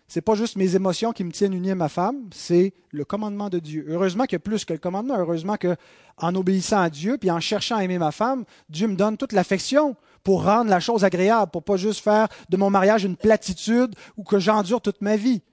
C'est 0.07 0.21
pas 0.21 0.33
juste 0.33 0.55
mes 0.55 0.75
émotions 0.75 1.12
qui 1.12 1.23
me 1.23 1.31
tiennent 1.31 1.53
unis 1.53 1.69
à 1.69 1.75
ma 1.75 1.88
femme, 1.88 2.29
c'est 2.33 2.73
le 2.89 3.05
commandement 3.05 3.49
de 3.49 3.59
Dieu. 3.59 3.85
Heureusement 3.88 4.23
qu'il 4.23 4.33
y 4.33 4.35
a 4.38 4.39
plus 4.39 4.65
que 4.65 4.73
le 4.73 4.79
commandement. 4.79 5.15
Heureusement 5.15 5.55
qu'en 5.55 6.33
obéissant 6.33 6.81
à 6.81 6.89
Dieu 6.89 7.19
puis 7.19 7.29
en 7.29 7.39
cherchant 7.39 7.75
à 7.75 7.83
aimer 7.83 7.99
ma 7.99 8.12
femme, 8.12 8.43
Dieu 8.69 8.88
me 8.88 8.95
donne 8.95 9.17
toute 9.17 9.33
l'affection 9.33 9.95
pour 10.23 10.45
rendre 10.45 10.71
la 10.71 10.79
chose 10.79 11.03
agréable, 11.03 11.51
pour 11.51 11.63
pas 11.63 11.77
juste 11.77 12.03
faire 12.03 12.27
de 12.49 12.57
mon 12.57 12.71
mariage 12.71 13.03
une 13.03 13.17
platitude 13.17 13.93
ou 14.17 14.23
que 14.23 14.39
j'endure 14.39 14.81
toute 14.81 15.01
ma 15.01 15.15
vie, 15.15 15.43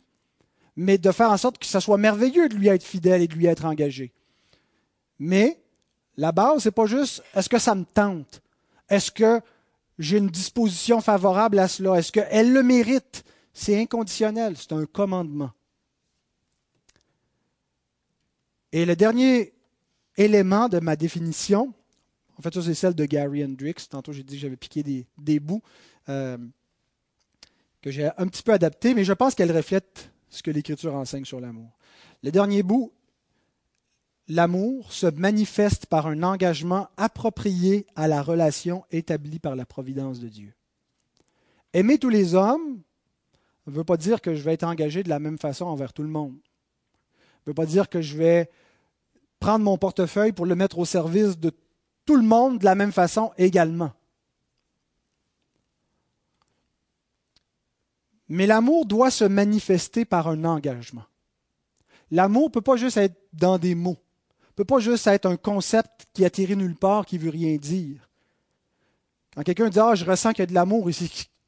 mais 0.77 0.99
de 0.99 1.11
faire 1.11 1.31
en 1.31 1.37
sorte 1.37 1.59
que 1.59 1.67
ce 1.67 1.81
soit 1.81 1.97
merveilleux 1.97 2.49
de 2.49 2.55
lui 2.55 2.69
être 2.69 2.85
fidèle 2.85 3.23
et 3.23 3.29
de 3.29 3.35
lui 3.35 3.47
être 3.47 3.65
engagé. 3.65 4.12
Mais 5.19 5.59
la 6.17 6.33
base, 6.33 6.62
c'est 6.62 6.71
pas 6.71 6.87
juste 6.87 7.23
est-ce 7.35 7.49
que 7.49 7.59
ça 7.59 7.75
me 7.75 7.85
tente, 7.85 8.43
est-ce 8.89 9.11
que 9.11 9.41
j'ai 9.99 10.19
une 10.19 10.29
disposition 10.29 11.01
favorable 11.01 11.59
à 11.59 11.69
cela, 11.69 11.97
est-ce 11.97 12.12
qu'elle 12.12 12.53
le 12.53 12.62
mérite, 12.62 13.25
c'est 13.55 13.81
inconditionnel, 13.81 14.57
c'est 14.57 14.73
un 14.73 14.85
commandement. 14.85 15.51
Et 18.73 18.85
le 18.85 18.95
dernier 18.95 19.55
élément 20.19 20.69
de 20.69 20.81
ma 20.81 20.97
définition, 20.97 21.73
en 22.39 22.43
fait, 22.43 22.53
ça 22.53 22.62
c'est 22.62 22.75
celle 22.75 22.95
de 22.95 23.07
Gary 23.07 23.43
Hendricks. 23.43 23.89
Tantôt 23.89 24.12
j'ai 24.12 24.23
dit 24.23 24.35
que 24.35 24.41
j'avais 24.41 24.57
piqué 24.57 24.83
des, 25.17 25.41
bouts 25.41 25.62
euh, 26.11 26.37
que 27.81 27.91
j'ai 27.91 28.11
un 28.19 28.27
petit 28.27 28.43
peu 28.43 28.53
adaptés, 28.53 28.93
mais 28.93 29.05
je 29.05 29.15
pense 29.15 29.35
qu'elle 29.35 29.57
reflète 29.57 30.11
ce 30.29 30.43
que 30.43 30.51
l'Écriture 30.51 30.95
enseigne 30.95 31.25
sur 31.25 31.41
l'amour. 31.41 31.71
Le 32.23 32.31
dernier 32.31 32.62
bout, 32.62 32.93
l'amour 34.29 34.93
se 34.93 35.07
manifeste 35.07 35.87
par 35.87 36.07
un 36.07 36.23
engagement 36.23 36.89
approprié 36.97 37.87
à 37.95 38.09
la 38.09 38.23
relation 38.23 38.85
établie 38.91 39.39
par 39.39 39.57
la 39.57 39.67
providence 39.67 40.21
de 40.21 40.29
Dieu. 40.29 40.55
Aimer 41.73 41.99
tous 41.99 42.09
les 42.09 42.35
hommes, 42.35 42.81
ne 43.67 43.73
veut 43.73 43.85
pas 43.85 43.97
dire 43.97 44.21
que 44.21 44.35
je 44.35 44.43
vais 44.43 44.55
être 44.55 44.65
engagé 44.65 45.03
de 45.03 45.09
la 45.09 45.19
même 45.19 45.39
façon 45.39 45.67
envers 45.67 45.93
tout 45.93 46.03
le 46.03 46.09
monde. 46.09 46.35
Ne 46.35 47.51
veut 47.51 47.55
pas 47.55 47.67
dire 47.67 47.89
que 47.89 48.01
je 48.01 48.17
vais 48.17 48.51
prendre 49.41 49.65
mon 49.65 49.77
portefeuille 49.77 50.33
pour 50.33 50.47
le 50.47 50.55
mettre 50.55 50.79
au 50.79 50.85
service 50.85 51.39
de 51.39 51.53
tout 52.05 52.17
le 52.17 52.23
monde 52.23 52.59
de 52.59 52.65
la 52.65 52.75
même 52.75 52.93
façon 52.93 53.33
également. 53.37 53.93
Mais 58.29 58.47
l'amour 58.47 58.87
doit 58.87 59.11
se 59.11 59.25
manifester 59.25 60.05
par 60.05 60.29
un 60.29 60.45
engagement. 60.45 61.05
L'amour 62.11 62.49
ne 62.49 62.53
peut 62.53 62.61
pas 62.61 62.77
juste 62.77 62.97
être 62.97 63.17
dans 63.33 63.59
des 63.59 63.75
mots, 63.75 63.99
ne 64.51 64.55
peut 64.55 64.65
pas 64.65 64.79
juste 64.79 65.07
être 65.07 65.27
un 65.27 65.37
concept 65.37 66.07
qui 66.12 66.25
atterrit 66.25 66.57
nulle 66.57 66.77
part, 66.77 67.07
qui 67.07 67.19
veut 67.19 67.31
rien 67.31 67.57
dire. 67.57 68.09
Quand 69.35 69.43
quelqu'un 69.43 69.69
dit 69.69 69.81
Ah, 69.81 69.95
je 69.95 70.05
ressens 70.05 70.31
qu'il 70.33 70.41
y 70.41 70.43
a 70.45 70.47
de 70.47 70.55
l'amour, 70.55 70.89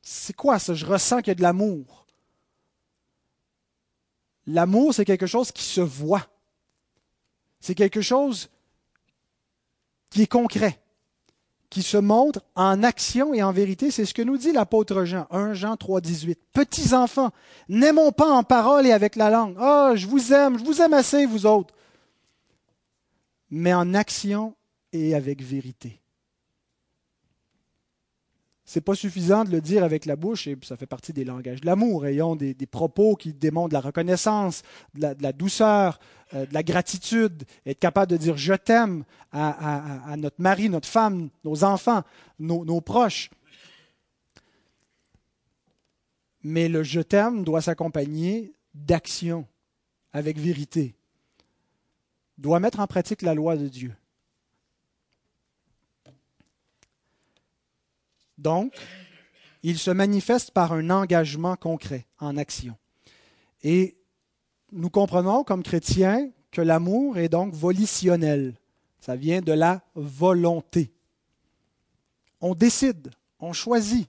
c'est 0.03 0.33
quoi 0.35 0.59
ça? 0.59 0.75
Je 0.75 0.87
ressens 0.87 1.19
qu'il 1.19 1.29
y 1.29 1.31
a 1.33 1.35
de 1.35 1.43
l'amour. 1.43 2.07
L'amour, 4.47 4.95
c'est 4.95 5.05
quelque 5.05 5.27
chose 5.27 5.53
qui 5.53 5.65
se 5.65 5.81
voit. 5.81 6.27
C'est 7.61 7.75
quelque 7.75 8.01
chose 8.01 8.49
qui 10.11 10.23
est 10.23 10.27
concret, 10.27 10.81
qui 11.71 11.83
se 11.83 11.97
montre 11.97 12.41
en 12.55 12.83
action 12.83 13.35
et 13.35 13.43
en 13.43 13.53
vérité. 13.53 13.91
C'est 13.91 14.05
ce 14.05 14.15
que 14.15 14.23
nous 14.23 14.39
dit 14.39 14.53
l'apôtre 14.53 15.05
Jean, 15.05 15.27
1 15.31 15.55
Jean 15.55 15.77
3, 15.77 16.01
18. 16.01 16.39
Petits 16.53 16.95
enfants, 16.95 17.31
n'aimons 17.69 18.13
pas 18.13 18.31
en 18.31 18.43
parole 18.43 18.87
et 18.87 18.93
avec 18.93 19.17
la 19.17 19.31
langue. 19.31 19.57
Ah, 19.59 19.93
je 19.95 20.07
vous 20.07 20.33
aime, 20.33 20.59
je 20.59 20.65
vous 20.65 20.81
aime 20.81 20.95
assez, 20.95 21.27
vous 21.27 21.47
autres. 21.47 21.75
Mais 23.51 23.75
en 23.75 23.95
action 23.95 24.55
et 24.93 25.15
avec 25.15 25.43
vérité. 25.43 26.01
C'est 28.69 28.83
pas 28.83 28.95
suffisant 28.95 29.45
de 29.45 29.51
le 29.51 29.63
dire 29.63 29.83
avec 29.83 30.05
la 30.05 30.15
bouche, 30.15 30.47
et 30.47 30.55
ça 30.61 30.77
fait 30.77 30.85
partie 30.85 31.15
des 31.15 31.25
langages 31.25 31.63
de 31.63 31.67
l'amour. 31.67 32.05
Ayons 32.05 32.37
des, 32.37 32.55
propos 32.71 33.17
qui 33.17 33.33
démontrent 33.33 33.73
la 33.73 33.81
reconnaissance, 33.81 34.63
de 34.93 35.17
la, 35.23 35.33
douceur, 35.33 35.99
euh, 36.35 36.45
de 36.45 36.53
la 36.53 36.63
gratitude, 36.63 37.45
être 37.65 37.79
capable 37.79 38.11
de 38.11 38.19
dire 38.19 38.37
je 38.37 38.53
t'aime 38.53 39.05
à, 39.33 40.15
notre 40.19 40.43
mari, 40.43 40.69
notre 40.69 40.87
femme, 40.87 41.31
nos 41.45 41.65
enfants, 41.65 42.03
nos, 42.39 42.67
nos 42.67 42.83
proches. 42.83 43.31
Mais 46.43 46.69
le 46.69 46.83
je 46.83 47.01
t'aime 47.01 47.45
doit 47.45 47.63
s'accompagner 47.63 48.53
d'action, 48.75 49.47
avec 50.13 50.37
vérité. 50.39 50.95
Doit 52.37 52.61
mettre 52.61 52.81
en 52.81 52.87
pratique 52.87 53.23
la 53.23 53.33
loi 53.33 53.57
de 53.57 53.69
Dieu. 53.69 53.95
Donc, 58.39 58.73
il 59.63 59.79
se 59.79 59.91
manifeste 59.91 60.53
par 60.53 60.73
un 60.73 60.91
engagement 60.91 61.57
concret 61.57 62.07
en 62.21 62.37
action. 62.37 62.77
Et 63.63 63.97
nous 64.73 64.91
comprenons 64.91 65.45
comme 65.45 65.63
chrétiens 65.63 66.31
que 66.53 66.63
l'amour 66.63 67.19
est 67.19 67.29
donc 67.29 67.53
volitionnel. 67.53 68.55
Ça 69.01 69.17
vient 69.17 69.41
de 69.41 69.53
la 69.53 69.83
volonté. 69.95 70.93
On 72.41 72.55
décide, 72.55 73.11
on 73.41 73.53
choisit. 73.53 74.09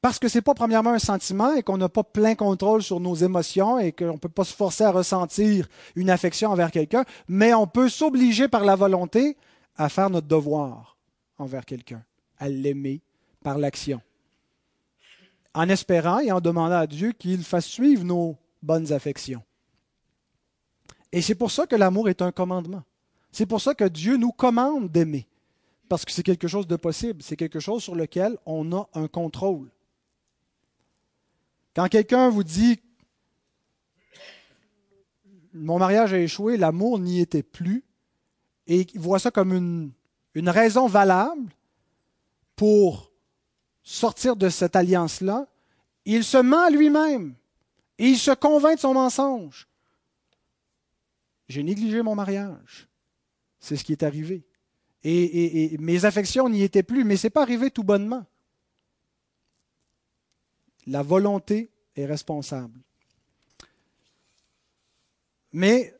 Parce 0.00 0.18
que 0.18 0.28
ce 0.28 0.38
n'est 0.38 0.42
pas 0.42 0.54
premièrement 0.54 0.92
un 0.92 0.98
sentiment 0.98 1.54
et 1.54 1.62
qu'on 1.62 1.76
n'a 1.76 1.88
pas 1.88 2.04
plein 2.04 2.34
contrôle 2.34 2.82
sur 2.82 3.00
nos 3.00 3.14
émotions 3.14 3.78
et 3.78 3.92
qu'on 3.92 4.12
ne 4.12 4.18
peut 4.18 4.28
pas 4.28 4.44
se 4.44 4.54
forcer 4.54 4.84
à 4.84 4.92
ressentir 4.92 5.68
une 5.96 6.10
affection 6.10 6.50
envers 6.50 6.70
quelqu'un, 6.70 7.04
mais 7.26 7.52
on 7.52 7.66
peut 7.66 7.88
s'obliger 7.88 8.48
par 8.48 8.64
la 8.64 8.76
volonté 8.76 9.36
à 9.76 9.88
faire 9.88 10.10
notre 10.10 10.28
devoir 10.28 10.96
envers 11.38 11.64
quelqu'un 11.64 12.02
à 12.38 12.48
l'aimer 12.48 13.00
par 13.42 13.58
l'action. 13.58 14.00
En 15.54 15.68
espérant 15.68 16.18
et 16.18 16.30
en 16.30 16.40
demandant 16.40 16.78
à 16.78 16.86
Dieu 16.86 17.12
qu'il 17.12 17.42
fasse 17.42 17.66
suivre 17.66 18.04
nos 18.04 18.36
bonnes 18.62 18.92
affections. 18.92 19.42
Et 21.10 21.22
c'est 21.22 21.34
pour 21.34 21.50
ça 21.50 21.66
que 21.66 21.76
l'amour 21.76 22.08
est 22.08 22.22
un 22.22 22.32
commandement. 22.32 22.82
C'est 23.32 23.46
pour 23.46 23.60
ça 23.60 23.74
que 23.74 23.84
Dieu 23.84 24.16
nous 24.16 24.32
commande 24.32 24.90
d'aimer. 24.90 25.26
Parce 25.88 26.04
que 26.04 26.12
c'est 26.12 26.22
quelque 26.22 26.48
chose 26.48 26.66
de 26.66 26.76
possible. 26.76 27.22
C'est 27.22 27.36
quelque 27.36 27.60
chose 27.60 27.82
sur 27.82 27.94
lequel 27.94 28.36
on 28.44 28.72
a 28.72 28.88
un 28.94 29.08
contrôle. 29.08 29.70
Quand 31.74 31.88
quelqu'un 31.88 32.28
vous 32.28 32.44
dit 32.44 32.80
mon 35.54 35.78
mariage 35.78 36.12
a 36.12 36.18
échoué, 36.18 36.56
l'amour 36.56 36.98
n'y 36.98 37.20
était 37.20 37.42
plus, 37.42 37.84
et 38.66 38.86
il 38.92 39.00
voit 39.00 39.18
ça 39.18 39.30
comme 39.30 39.52
une, 39.52 39.92
une 40.34 40.48
raison 40.48 40.86
valable 40.86 41.52
pour 42.58 43.12
sortir 43.84 44.34
de 44.34 44.48
cette 44.48 44.74
alliance-là, 44.74 45.46
il 46.04 46.24
se 46.24 46.38
ment 46.38 46.64
à 46.64 46.70
lui-même 46.70 47.36
et 47.98 48.08
il 48.08 48.18
se 48.18 48.32
convainc 48.32 48.74
de 48.74 48.80
son 48.80 48.94
mensonge. 48.94 49.68
J'ai 51.48 51.62
négligé 51.62 52.02
mon 52.02 52.16
mariage. 52.16 52.88
C'est 53.60 53.76
ce 53.76 53.84
qui 53.84 53.92
est 53.92 54.02
arrivé. 54.02 54.44
Et, 55.04 55.76
mes 55.78 56.04
affections 56.04 56.48
n'y 56.48 56.62
étaient 56.62 56.82
plus, 56.82 57.04
mais 57.04 57.16
ce 57.16 57.28
n'est 57.28 57.30
pas 57.30 57.42
arrivé 57.42 57.70
tout 57.70 57.84
bonnement. 57.84 58.26
La 60.88 61.02
volonté 61.02 61.70
est 61.94 62.06
responsable. 62.06 62.80
Mais 65.52 65.94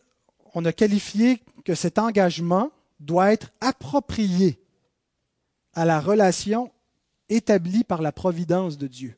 on 0.54 0.64
a 0.64 0.72
qualifié 0.72 1.40
que 1.64 1.76
cet 1.76 1.98
engagement 1.98 2.72
doit 2.98 3.32
être 3.32 3.52
approprié 3.60 4.58
à 5.78 5.84
la 5.84 6.00
relation 6.00 6.72
établie 7.28 7.84
par 7.84 8.02
la 8.02 8.10
providence 8.10 8.78
de 8.78 8.88
Dieu. 8.88 9.16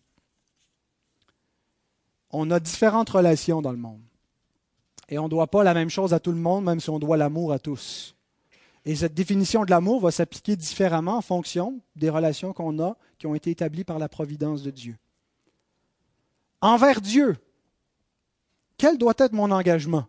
On 2.30 2.50
a 2.50 2.60
différentes 2.60 3.08
relations 3.08 3.62
dans 3.62 3.72
le 3.72 3.78
monde. 3.78 4.02
Et 5.08 5.18
on 5.18 5.24
ne 5.24 5.30
doit 5.30 5.46
pas 5.46 5.64
la 5.64 5.72
même 5.72 5.88
chose 5.88 6.12
à 6.12 6.20
tout 6.20 6.32
le 6.32 6.36
monde, 6.36 6.64
même 6.64 6.78
si 6.78 6.90
on 6.90 6.98
doit 6.98 7.16
l'amour 7.16 7.54
à 7.54 7.58
tous. 7.58 8.14
Et 8.84 8.94
cette 8.94 9.14
définition 9.14 9.64
de 9.64 9.70
l'amour 9.70 10.02
va 10.02 10.10
s'appliquer 10.10 10.54
différemment 10.54 11.16
en 11.16 11.22
fonction 11.22 11.80
des 11.96 12.10
relations 12.10 12.52
qu'on 12.52 12.78
a 12.78 12.94
qui 13.18 13.26
ont 13.26 13.34
été 13.34 13.50
établies 13.50 13.84
par 13.84 13.98
la 13.98 14.10
providence 14.10 14.62
de 14.62 14.70
Dieu. 14.70 14.98
Envers 16.60 17.00
Dieu, 17.00 17.38
quel 18.76 18.98
doit 18.98 19.14
être 19.16 19.32
mon 19.32 19.50
engagement? 19.50 20.04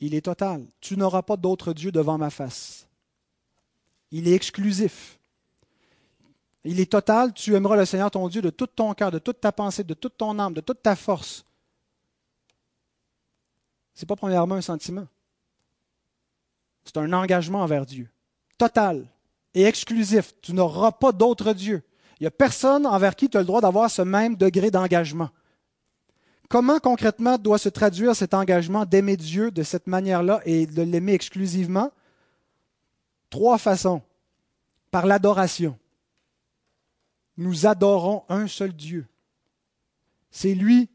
Il 0.00 0.14
est 0.14 0.26
total. 0.26 0.66
Tu 0.82 0.98
n'auras 0.98 1.22
pas 1.22 1.38
d'autre 1.38 1.72
Dieu 1.72 1.90
devant 1.90 2.18
ma 2.18 2.28
face. 2.28 2.86
Il 4.12 4.28
est 4.28 4.34
exclusif. 4.34 5.18
Il 6.64 6.78
est 6.78 6.92
total. 6.92 7.32
Tu 7.32 7.54
aimeras 7.54 7.76
le 7.76 7.84
Seigneur 7.84 8.10
ton 8.10 8.28
Dieu 8.28 8.40
de 8.40 8.50
tout 8.50 8.66
ton 8.66 8.94
cœur, 8.94 9.10
de 9.10 9.18
toute 9.18 9.40
ta 9.40 9.50
pensée, 9.50 9.82
de 9.82 9.94
toute 9.94 10.16
ton 10.16 10.38
âme, 10.38 10.54
de 10.54 10.60
toute 10.60 10.82
ta 10.82 10.94
force. 10.94 11.44
Ce 13.94 14.02
n'est 14.02 14.06
pas 14.06 14.16
premièrement 14.16 14.54
un 14.54 14.60
sentiment. 14.60 15.06
C'est 16.84 16.96
un 16.98 17.12
engagement 17.12 17.62
envers 17.62 17.86
Dieu. 17.86 18.08
Total. 18.58 19.06
et 19.54 19.64
exclusif. 19.64 20.34
Tu 20.40 20.52
n'auras 20.52 20.92
pas 20.92 21.12
d'autre 21.12 21.52
Dieu. 21.52 21.82
Il 22.20 22.22
n'y 22.22 22.26
a 22.26 22.30
personne 22.30 22.86
envers 22.86 23.16
qui 23.16 23.28
tu 23.28 23.36
as 23.36 23.40
le 23.40 23.46
droit 23.46 23.60
d'avoir 23.60 23.90
ce 23.90 24.02
même 24.02 24.36
degré 24.36 24.70
d'engagement. 24.70 25.30
Comment 26.48 26.78
concrètement 26.78 27.38
doit 27.38 27.58
se 27.58 27.68
traduire 27.68 28.14
cet 28.14 28.34
engagement 28.34 28.84
d'aimer 28.84 29.16
Dieu 29.16 29.50
de 29.50 29.62
cette 29.62 29.86
manière-là 29.86 30.40
et 30.44 30.66
de 30.66 30.82
l'aimer 30.82 31.14
exclusivement? 31.14 31.90
Trois 33.32 33.56
façons. 33.56 34.02
Par 34.90 35.06
l'adoration. 35.06 35.78
Nous 37.38 37.64
adorons 37.64 38.24
un 38.28 38.46
seul 38.46 38.74
Dieu. 38.74 39.06
C'est 40.30 40.54
lui 40.54 40.90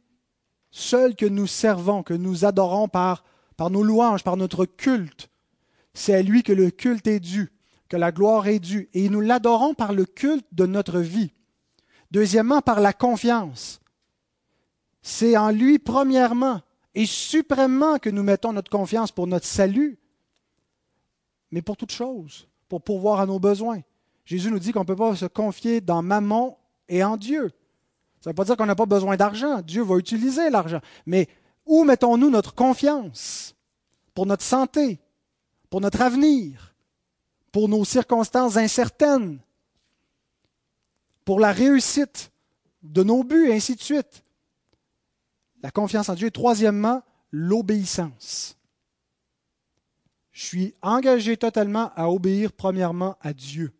seul 0.69 1.15
que 1.15 1.25
nous 1.25 1.47
servons, 1.47 2.03
que 2.03 2.13
nous 2.13 2.45
adorons 2.45 2.89
par, 2.89 3.23
par 3.57 3.71
nos 3.71 3.81
louanges, 3.81 4.23
par 4.23 4.37
notre 4.37 4.65
culte. 4.65 5.31
C'est 5.95 6.13
à 6.13 6.21
lui 6.21 6.43
que 6.43 6.53
le 6.53 6.69
culte 6.69 7.07
est 7.07 7.19
dû, 7.19 7.51
que 7.89 7.97
la 7.97 8.11
gloire 8.11 8.45
est 8.45 8.59
due. 8.59 8.87
Et 8.93 9.09
nous 9.09 9.21
l'adorons 9.21 9.73
par 9.73 9.91
le 9.91 10.05
culte 10.05 10.45
de 10.51 10.67
notre 10.67 10.99
vie. 10.99 11.33
Deuxièmement, 12.11 12.61
par 12.61 12.81
la 12.81 12.93
confiance. 12.93 13.81
C'est 15.01 15.35
en 15.37 15.49
lui, 15.49 15.79
premièrement 15.79 16.61
et 16.93 17.07
suprêmement, 17.07 17.97
que 17.97 18.11
nous 18.11 18.23
mettons 18.23 18.53
notre 18.53 18.69
confiance 18.69 19.11
pour 19.11 19.25
notre 19.25 19.47
salut, 19.47 19.97
mais 21.51 21.61
pour 21.61 21.77
toute 21.77 21.91
chose, 21.91 22.47
pour 22.67 22.81
pourvoir 22.81 23.19
à 23.19 23.25
nos 23.25 23.39
besoins. 23.39 23.81
Jésus 24.25 24.51
nous 24.51 24.59
dit 24.59 24.71
qu'on 24.71 24.81
ne 24.81 24.85
peut 24.85 24.95
pas 24.95 25.15
se 25.15 25.25
confier 25.25 25.79
dans 25.79 26.01
mammon 26.01 26.57
et 26.89 27.03
en 27.03 27.15
Dieu. 27.15 27.51
Ça 28.19 28.29
ne 28.29 28.33
veut 28.33 28.35
pas 28.35 28.43
dire 28.43 28.57
qu'on 28.57 28.65
n'a 28.65 28.75
pas 28.75 28.85
besoin 28.85 29.15
d'argent. 29.15 29.61
Dieu 29.61 29.83
va 29.83 29.95
utiliser 29.95 30.49
l'argent. 30.49 30.81
Mais 31.05 31.29
où 31.65 31.83
mettons-nous 31.83 32.29
notre 32.29 32.53
confiance 32.53 33.55
pour 34.13 34.25
notre 34.25 34.43
santé, 34.43 34.99
pour 35.69 35.79
notre 35.79 36.01
avenir, 36.01 36.75
pour 37.51 37.69
nos 37.69 37.85
circonstances 37.85 38.57
incertaines, 38.57 39.39
pour 41.23 41.39
la 41.39 41.51
réussite 41.51 42.31
de 42.83 43.03
nos 43.03 43.23
buts, 43.23 43.51
ainsi 43.51 43.75
de 43.75 43.81
suite? 43.81 44.23
La 45.61 45.71
confiance 45.71 46.09
en 46.09 46.15
Dieu. 46.15 46.27
Et 46.27 46.31
troisièmement, 46.31 47.03
l'obéissance. 47.31 48.56
Je 50.37 50.43
suis 50.43 50.75
engagé 50.83 51.35
totalement 51.35 51.91
à 51.95 52.11
obéir 52.11 52.53
premièrement 52.53 53.17
à 53.21 53.33
Dieu. 53.33 53.73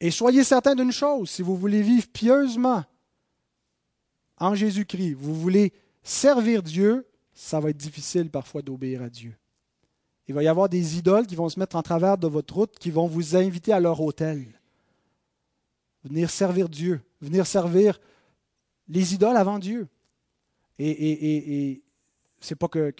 Et 0.00 0.10
soyez 0.10 0.42
certain 0.42 0.74
d'une 0.74 0.90
chose, 0.90 1.30
si 1.30 1.40
vous 1.40 1.56
voulez 1.56 1.82
vivre 1.82 2.08
pieusement 2.08 2.84
en 4.38 4.56
Jésus-Christ, 4.56 5.14
vous 5.14 5.40
voulez 5.40 5.72
servir 6.02 6.64
Dieu, 6.64 7.06
ça 7.32 7.60
va 7.60 7.70
être 7.70 7.76
difficile 7.76 8.28
parfois 8.28 8.60
d'obéir 8.60 9.02
à 9.02 9.08
Dieu. 9.08 9.32
Il 10.26 10.34
va 10.34 10.42
y 10.42 10.48
avoir 10.48 10.68
des 10.68 10.98
idoles 10.98 11.28
qui 11.28 11.36
vont 11.36 11.48
se 11.48 11.60
mettre 11.60 11.76
en 11.76 11.82
travers 11.82 12.18
de 12.18 12.26
votre 12.26 12.52
route, 12.52 12.76
qui 12.80 12.90
vont 12.90 13.06
vous 13.06 13.36
inviter 13.36 13.72
à 13.72 13.78
leur 13.78 14.00
hôtel. 14.00 14.60
Venir 16.02 16.28
servir 16.28 16.68
Dieu, 16.68 17.00
venir 17.20 17.46
servir 17.46 18.00
les 18.88 19.14
idoles 19.14 19.36
avant 19.36 19.60
Dieu. 19.60 19.86
Et, 20.80 20.90
et, 20.90 21.70
et, 21.70 21.82
c'est 22.40 22.56
pas 22.56 22.66
que 22.66 22.92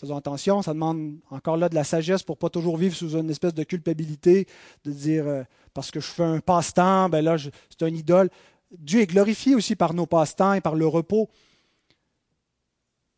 Faisons 0.00 0.16
attention, 0.16 0.62
ça 0.62 0.72
demande 0.72 1.18
encore 1.28 1.58
là 1.58 1.68
de 1.68 1.74
la 1.74 1.84
sagesse 1.84 2.22
pour 2.22 2.38
pas 2.38 2.48
toujours 2.48 2.78
vivre 2.78 2.96
sous 2.96 3.18
une 3.18 3.28
espèce 3.28 3.52
de 3.52 3.64
culpabilité, 3.64 4.46
de 4.82 4.92
dire 4.92 5.28
euh, 5.28 5.42
parce 5.74 5.90
que 5.90 6.00
je 6.00 6.06
fais 6.06 6.22
un 6.22 6.40
passe-temps, 6.40 7.10
ben 7.10 7.22
là 7.22 7.36
c'est 7.36 7.82
un 7.82 7.94
idole. 7.94 8.30
Dieu 8.70 9.00
est 9.00 9.06
glorifié 9.06 9.54
aussi 9.54 9.76
par 9.76 9.92
nos 9.92 10.06
passe-temps 10.06 10.54
et 10.54 10.62
par 10.62 10.74
le 10.74 10.86
repos. 10.86 11.28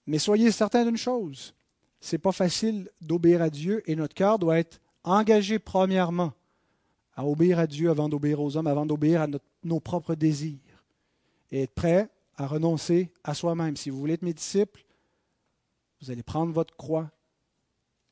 Mais 0.09 0.18
soyez 0.18 0.51
certains 0.51 0.85
d'une 0.85 0.97
chose, 0.97 1.55
c'est 2.01 2.18
pas 2.18 2.33
facile 2.33 2.91
d'obéir 3.01 3.43
à 3.43 3.51
Dieu 3.51 3.85
et 3.87 3.95
notre 3.95 4.14
cœur 4.14 4.41
doit 4.41 4.59
être 4.59 4.80
engagé 5.05 5.61
premièrement 5.61 6.33
à 7.14 7.24
obéir 7.24 7.61
à 7.61 7.68
Dieu 7.68 7.91
avant 7.91 8.09
d'obéir 8.09 8.41
aux 8.41 8.57
hommes, 8.57 8.66
avant 8.66 8.87
d'obéir 8.87 9.22
à 9.22 9.28
nos 9.62 9.78
propres 9.78 10.16
désirs 10.16 10.59
et 11.53 11.62
être 11.62 11.74
prêt 11.74 12.09
à 12.37 12.49
renoncer 12.49 13.12
à 13.22 13.35
soi-même. 13.35 13.76
Si 13.76 13.89
vous 13.89 14.01
voulez 14.01 14.14
être 14.14 14.22
mes 14.22 14.35
disciples, 14.35 14.85
vous 16.03 16.11
allez 16.11 16.24
prendre 16.24 16.53
votre 16.53 16.76
croix. 16.76 17.11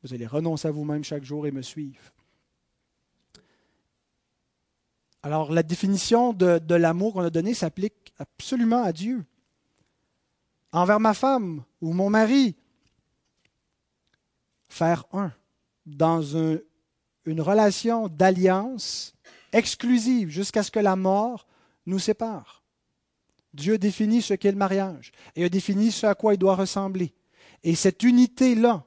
Vous 0.03 0.15
allez 0.15 0.27
renoncer 0.27 0.69
à 0.69 0.71
vous-même 0.71 1.05
chaque 1.05 1.25
jour 1.25 1.47
et 1.47 1.51
me 1.51 1.61
suivre. 1.61 2.01
Alors, 5.23 5.53
la 5.53 5.63
définition 5.63 6.33
de, 6.33 6.75
l'amour 6.75 7.13
qu'on 7.13 7.21
a 7.21 7.31
donnée 7.31 7.53
s'applique 7.53 8.15
absolument 8.19 8.83
à 8.83 8.93
Dieu. 8.93 9.25
Envers 10.73 11.01
ma 11.01 11.15
femme 11.15 11.65
ou 11.83 11.93
mon 11.93 12.09
mari, 12.09 12.55
faire 14.69 15.05
un 15.13 15.33
dans 15.85 16.23
une 16.23 17.41
relation 17.41 18.09
d'alliance 18.09 19.15
exclusive 19.53 20.31
jusqu'à 20.31 20.63
ce 20.63 20.71
que 20.71 20.79
la 20.79 20.95
mort 20.95 21.47
nous 21.87 21.99
sépare. 21.99 22.63
Dieu 23.53 23.79
définit 23.79 24.23
ce 24.23 24.35
qu'est 24.35 24.53
le 24.53 24.57
mariage 24.57 25.11
et 25.35 25.45
a 25.45 25.49
défini 25.49 25.91
ce 25.91 26.07
à 26.07 26.15
quoi 26.15 26.35
il 26.35 26.39
doit 26.39 26.55
ressembler. 26.55 27.13
Et 27.63 27.75
cette 27.75 28.03
unité-là, 28.03 28.85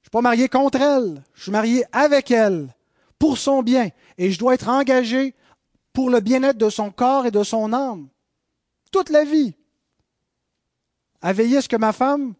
ne 0.00 0.04
suis 0.04 0.10
pas 0.10 0.20
marié 0.20 0.48
contre 0.48 0.80
elle, 0.80 1.22
je 1.34 1.42
suis 1.42 1.52
marié 1.52 1.84
avec 1.92 2.30
elle, 2.30 2.74
pour 3.18 3.38
son 3.38 3.62
bien. 3.62 3.90
Et 4.16 4.30
je 4.30 4.38
dois 4.38 4.54
être 4.54 4.68
engagé 4.68 5.34
pour 5.92 6.10
le 6.10 6.20
bien-être 6.20 6.58
de 6.58 6.70
son 6.70 6.90
corps 6.90 7.26
et 7.26 7.30
de 7.30 7.42
son 7.42 7.72
âme, 7.72 8.08
toute 8.92 9.10
la 9.10 9.24
vie. 9.24 9.54
À 11.20 11.32
veiller 11.32 11.56
à 11.56 11.62
ce 11.62 11.68
que 11.68 11.76
ma 11.76 11.92
femme 11.92 12.34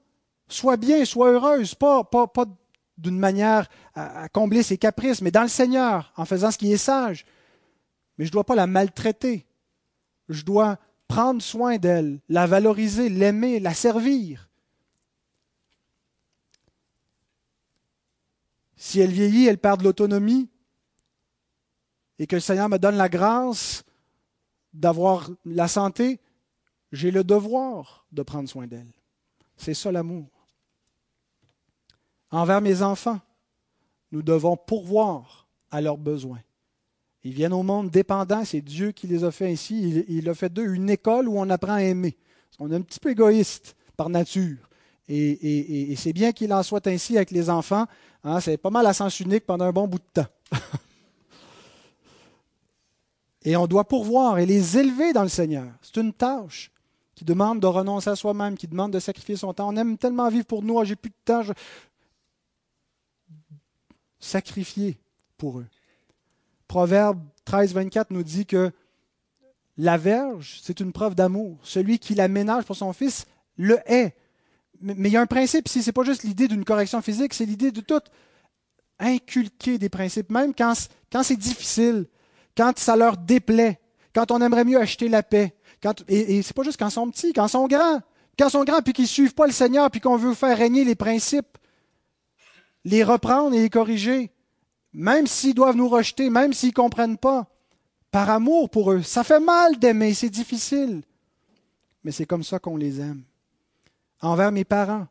soit 0.48 0.76
bien, 0.76 1.04
soit 1.04 1.30
heureuse, 1.30 1.74
pas, 1.74 2.04
pas, 2.04 2.28
d'une 2.96 3.18
manière 3.18 3.68
à, 3.94 4.22
à, 4.22 4.28
combler 4.28 4.62
ses 4.62 4.78
caprices, 4.78 5.20
mais 5.20 5.30
dans 5.30 5.42
le 5.42 5.48
Seigneur, 5.48 6.12
en 6.16 6.24
faisant 6.24 6.50
ce 6.50 6.58
qui 6.58 6.72
est 6.72 6.76
sage. 6.76 7.26
Mais 8.16 8.24
je 8.24 8.30
ne 8.30 8.32
dois 8.32 8.44
pas 8.44 8.54
la 8.54 8.66
maltraiter. 8.66 9.46
Je 10.28 10.42
dois 10.42 10.78
prendre 11.06 11.42
soin 11.42 11.78
d'elle, 11.78 12.20
la 12.28 12.46
valoriser, 12.46 13.08
l'aimer, 13.08 13.60
la 13.60 13.74
servir. 13.74 14.47
Si 18.78 19.00
elle 19.00 19.10
vieillit, 19.10 19.46
elle 19.46 19.58
perd 19.58 19.80
de 19.80 19.84
l'autonomie 19.84 20.48
et 22.20 22.28
que 22.28 22.36
le 22.36 22.40
Seigneur 22.40 22.68
me 22.68 22.78
donne 22.78 22.96
la 22.96 23.08
grâce 23.08 23.84
d'avoir 24.72 25.30
la 25.44 25.66
santé, 25.66 26.20
j'ai 26.92 27.10
le 27.10 27.24
devoir 27.24 28.06
de 28.12 28.22
prendre 28.22 28.48
soin 28.48 28.68
d'elle. 28.68 28.92
C'est 29.56 29.74
ça 29.74 29.90
l'amour. 29.90 30.28
Envers 32.30 32.60
mes 32.60 32.82
enfants, 32.82 33.20
nous 34.12 34.22
devons 34.22 34.56
pourvoir 34.56 35.48
à 35.72 35.80
leurs 35.80 35.98
besoins. 35.98 36.40
Ils 37.24 37.32
viennent 37.32 37.52
au 37.52 37.64
monde 37.64 37.90
dépendants, 37.90 38.44
c'est 38.44 38.60
Dieu 38.60 38.92
qui 38.92 39.08
les 39.08 39.24
a 39.24 39.32
fait 39.32 39.50
ainsi. 39.50 40.04
Il, 40.08 40.28
a 40.28 40.34
fait 40.34 40.52
d'eux 40.52 40.72
une 40.72 40.88
école 40.88 41.28
où 41.28 41.36
on 41.36 41.50
apprend 41.50 41.74
à 41.74 41.82
aimer. 41.82 42.16
On 42.60 42.70
est 42.70 42.76
un 42.76 42.80
petit 42.80 43.00
peu 43.00 43.10
égoïste 43.10 43.76
par 43.96 44.08
nature. 44.08 44.67
Et, 45.08 45.94
c'est 45.96 46.12
bien 46.12 46.32
qu'il 46.32 46.52
en 46.52 46.62
soit 46.62 46.86
ainsi 46.86 47.16
avec 47.16 47.30
les 47.30 47.48
enfants. 47.48 47.86
Hein, 48.24 48.40
c'est 48.40 48.58
pas 48.58 48.70
mal 48.70 48.86
à 48.86 48.92
sens 48.92 49.20
unique 49.20 49.46
pendant 49.46 49.64
un 49.64 49.72
bon 49.72 49.88
bout 49.88 49.98
de 49.98 50.22
temps. 50.22 50.26
et 53.44 53.56
on 53.56 53.66
doit 53.66 53.84
pourvoir 53.84 54.38
et 54.38 54.46
les 54.46 54.76
élever 54.76 55.12
dans 55.12 55.22
le 55.22 55.28
Seigneur. 55.28 55.66
C'est 55.80 55.96
une 55.96 56.12
tâche 56.12 56.70
qui 57.14 57.24
demande 57.24 57.60
de 57.60 57.66
renoncer 57.66 58.10
à 58.10 58.16
soi-même, 58.16 58.56
qui 58.56 58.68
demande 58.68 58.92
de 58.92 59.00
sacrifier 59.00 59.36
son 59.36 59.52
temps. 59.52 59.68
On 59.68 59.76
aime 59.76 59.96
tellement 59.96 60.28
vivre 60.28 60.46
pour 60.46 60.62
nous, 60.62 60.78
ah, 60.78 60.84
j'ai 60.84 60.96
plus 60.96 61.10
de 61.10 61.14
temps. 61.24 61.42
Sacrifier 64.20 64.98
pour 65.36 65.60
eux. 65.60 65.66
Proverbe 66.66 67.20
13, 67.44 67.72
24 67.72 68.10
nous 68.10 68.22
dit 68.22 68.44
que 68.44 68.70
la 69.78 69.96
verge, 69.96 70.60
c'est 70.62 70.80
une 70.80 70.92
preuve 70.92 71.14
d'amour. 71.14 71.56
Celui 71.62 71.98
qui 71.98 72.14
la 72.14 72.28
ménage 72.28 72.64
pour 72.64 72.76
son 72.76 72.92
fils 72.92 73.26
le 73.56 73.78
hait 73.86 74.14
mais 74.80 75.08
il 75.08 75.12
y 75.12 75.16
a 75.16 75.20
un 75.20 75.26
principe 75.26 75.68
ici, 75.68 75.82
ce 75.82 75.88
n'est 75.88 75.92
pas 75.92 76.04
juste 76.04 76.22
l'idée 76.22 76.48
d'une 76.48 76.64
correction 76.64 77.00
physique, 77.02 77.34
c'est 77.34 77.44
l'idée 77.44 77.70
de 77.70 77.80
tout 77.80 78.00
inculquer 78.98 79.78
des 79.78 79.88
principes, 79.88 80.30
même 80.30 80.54
quand, 80.54 80.74
c'est 81.22 81.36
difficile, 81.36 82.06
quand 82.56 82.78
ça 82.78 82.96
leur 82.96 83.16
déplaît, 83.16 83.80
quand 84.14 84.30
on 84.30 84.40
aimerait 84.40 84.64
mieux 84.64 84.80
acheter 84.80 85.08
la 85.08 85.22
paix. 85.22 85.54
Et, 86.08 86.38
et 86.38 86.42
c'est 86.42 86.54
pas 86.54 86.64
juste 86.64 86.78
quand 86.78 86.88
ils 86.88 86.92
sont 86.92 87.10
petits, 87.10 87.32
quand 87.32 87.46
ils 87.46 87.50
sont 87.50 87.68
grands. 87.68 88.00
Quand 88.38 88.48
ils 88.48 88.52
sont 88.52 88.64
grands 88.64 88.82
puis 88.82 88.92
qu'ils 88.92 89.04
ne 89.04 89.08
suivent 89.08 89.34
pas 89.34 89.46
le 89.46 89.52
Seigneur 89.52 89.90
puis 89.90 90.00
qu'on 90.00 90.16
veut 90.16 90.34
faire 90.34 90.56
régner 90.56 90.84
les 90.84 90.94
principes, 90.94 91.58
les 92.84 93.04
reprendre 93.04 93.54
et 93.54 93.60
les 93.60 93.70
corriger, 93.70 94.30
même 94.92 95.26
s'ils 95.26 95.54
doivent 95.54 95.76
nous 95.76 95.88
rejeter, 95.88 96.30
même 96.30 96.52
s'ils 96.52 96.70
ne 96.70 96.74
comprennent 96.74 97.18
pas, 97.18 97.46
par 98.10 98.30
amour 98.30 98.70
pour 98.70 98.92
eux. 98.92 99.02
Ça 99.02 99.22
fait 99.22 99.40
mal 99.40 99.78
d'aimer, 99.78 100.14
c'est 100.14 100.30
difficile. 100.30 101.02
Mais 102.02 102.10
c'est 102.10 102.26
comme 102.26 102.44
ça 102.44 102.58
qu'on 102.58 102.76
les 102.76 103.00
aime 103.00 103.22
envers 104.20 104.52
mes 104.52 104.64
parents. 104.64 105.06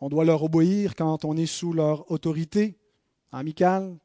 On 0.00 0.08
doit 0.08 0.24
leur 0.24 0.42
obéir 0.42 0.94
quand 0.94 1.24
on 1.24 1.36
est 1.36 1.46
sous 1.46 1.72
leur 1.72 2.10
autorité 2.10 2.78
amicale. 3.32 3.96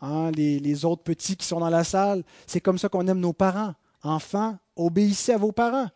Hein, 0.00 0.30
les, 0.32 0.58
les, 0.58 0.84
autres 0.84 1.02
petits 1.02 1.36
qui 1.36 1.46
sont 1.46 1.60
dans 1.60 1.70
la 1.70 1.84
salle, 1.84 2.24
c'est 2.46 2.60
comme 2.60 2.78
ça 2.78 2.88
qu'on 2.88 3.06
aime 3.06 3.20
nos 3.20 3.32
parents. 3.32 3.74
Enfants, 4.02 4.58
obéissez 4.76 5.32
à 5.32 5.38
vos 5.38 5.52
parents. 5.52 5.88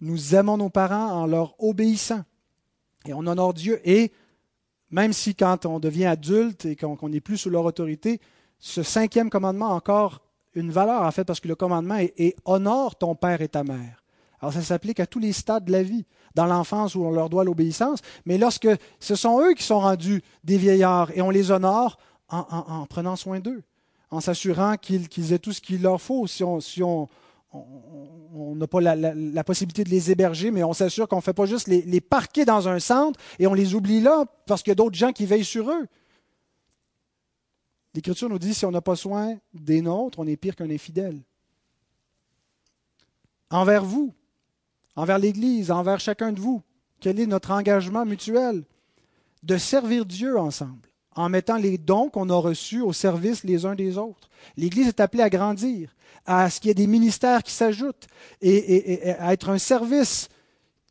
Nous 0.00 0.34
aimons 0.34 0.58
nos 0.58 0.68
parents 0.68 1.22
en 1.22 1.26
leur 1.26 1.54
obéissant. 1.62 2.22
Et 3.06 3.14
on 3.14 3.20
honore 3.20 3.54
Dieu. 3.54 3.80
Et 3.88 4.12
même 4.90 5.12
si 5.12 5.34
quand 5.34 5.66
on 5.66 5.80
devient 5.80 6.06
adulte 6.06 6.64
et 6.66 6.76
qu'on 6.76 7.08
n'est 7.08 7.20
plus 7.20 7.38
sous 7.38 7.50
leur 7.50 7.64
autorité, 7.64 8.20
ce 8.58 8.82
cinquième 8.82 9.30
commandement 9.30 9.70
a 9.70 9.74
encore 9.74 10.20
une 10.54 10.70
valeur, 10.70 11.02
en 11.02 11.10
fait, 11.10 11.24
parce 11.24 11.40
que 11.40 11.48
le 11.48 11.54
commandement 11.54 11.96
est, 11.98 12.36
honore 12.44 12.96
ton 12.96 13.14
père 13.14 13.42
et 13.42 13.48
ta 13.48 13.62
mère. 13.62 14.02
Alors 14.40 14.52
ça 14.52 14.62
s'applique 14.62 15.00
à 15.00 15.06
tous 15.06 15.18
les 15.18 15.32
stades 15.32 15.64
de 15.64 15.72
la 15.72 15.82
vie, 15.82 16.04
dans 16.34 16.46
l'enfance 16.46 16.94
où 16.94 17.04
on 17.04 17.10
leur 17.10 17.30
doit 17.30 17.44
l'obéissance, 17.44 18.00
mais 18.26 18.38
lorsque 18.38 18.68
ce 19.00 19.14
sont 19.14 19.40
eux 19.40 19.54
qui 19.54 19.62
sont 19.62 19.80
rendus 19.80 20.22
des 20.44 20.58
vieillards 20.58 21.10
et 21.14 21.22
on 21.22 21.30
les 21.30 21.50
honore 21.50 21.98
en, 22.28 22.86
prenant 22.86 23.16
soin 23.16 23.40
d'eux, 23.40 23.62
en 24.10 24.20
s'assurant 24.20 24.76
qu'ils 24.76 25.32
aient 25.32 25.38
tout 25.38 25.52
ce 25.52 25.60
qu'il 25.60 25.82
leur 25.82 26.00
faut. 26.00 26.26
Si 26.26 26.42
on, 26.44 27.08
n'a 28.54 28.66
pas 28.66 28.80
la, 28.80 29.44
possibilité 29.44 29.84
de 29.84 29.90
les 29.90 30.10
héberger, 30.10 30.50
mais 30.50 30.62
on 30.62 30.72
s'assure 30.72 31.08
qu'on 31.08 31.16
ne 31.16 31.22
fait 31.22 31.32
pas 31.32 31.46
juste 31.46 31.68
les, 31.68 32.00
parquer 32.00 32.44
dans 32.44 32.68
un 32.68 32.78
centre 32.78 33.18
et 33.38 33.46
on 33.46 33.54
les 33.54 33.74
oublie 33.74 34.00
là 34.00 34.24
parce 34.46 34.62
qu'il 34.62 34.70
y 34.70 34.72
a 34.72 34.76
d'autres 34.76 34.96
gens 34.96 35.12
qui 35.12 35.24
veillent 35.24 35.44
sur 35.44 35.70
eux. 35.70 35.86
L'Écriture 37.94 38.28
nous 38.28 38.38
dit 38.38 38.52
si 38.52 38.66
on 38.66 38.70
n'a 38.70 38.82
pas 38.82 38.96
soin 38.96 39.38
des 39.54 39.80
nôtres, 39.80 40.18
on 40.18 40.26
est 40.26 40.36
pire 40.36 40.54
qu'un 40.54 40.68
infidèle. 40.68 41.22
Envers 43.50 43.84
vous, 43.84 44.12
envers 44.96 45.18
l'Église, 45.18 45.70
envers 45.70 46.00
chacun 46.00 46.32
de 46.32 46.40
vous, 46.40 46.62
quel 47.00 47.20
est 47.20 47.26
notre 47.26 47.50
engagement 47.50 48.04
mutuel? 48.04 48.64
De 49.42 49.58
servir 49.58 50.06
Dieu 50.06 50.38
ensemble 50.38 50.88
en 51.16 51.30
mettant 51.30 51.56
les 51.56 51.78
dons 51.78 52.10
qu'on 52.10 52.28
a 52.28 52.36
reçus 52.36 52.82
au 52.82 52.92
service 52.92 53.42
les 53.42 53.64
uns 53.64 53.74
des 53.74 53.96
autres. 53.96 54.28
L'Église 54.56 54.88
est 54.88 55.00
appelée 55.00 55.22
à 55.22 55.30
grandir, 55.30 55.94
à 56.26 56.50
ce 56.50 56.60
qu'il 56.60 56.68
y 56.68 56.70
ait 56.70 56.74
des 56.74 56.86
ministères 56.86 57.42
qui 57.42 57.52
s'ajoutent 57.52 58.06
et, 58.42 59.10
à 59.18 59.32
être 59.32 59.48
un 59.48 59.58
service 59.58 60.28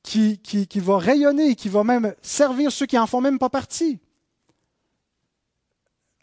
qui, 0.01 0.39
qui, 0.39 0.79
va 0.79 0.97
rayonner, 0.97 1.55
qui 1.55 1.69
va 1.69 1.83
même 1.83 2.15
servir 2.21 2.71
ceux 2.71 2.85
qui 2.85 2.95
n'en 2.95 3.07
font 3.07 3.21
même 3.21 3.39
pas 3.39 3.49
partie. 3.49 3.99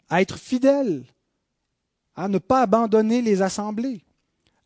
À 0.09 0.21
être 0.21 0.37
fidèle, 0.37 1.05
à 2.15 2.27
ne 2.27 2.37
pas 2.39 2.61
abandonner 2.61 3.21
les 3.21 3.41
assemblées, 3.41 4.03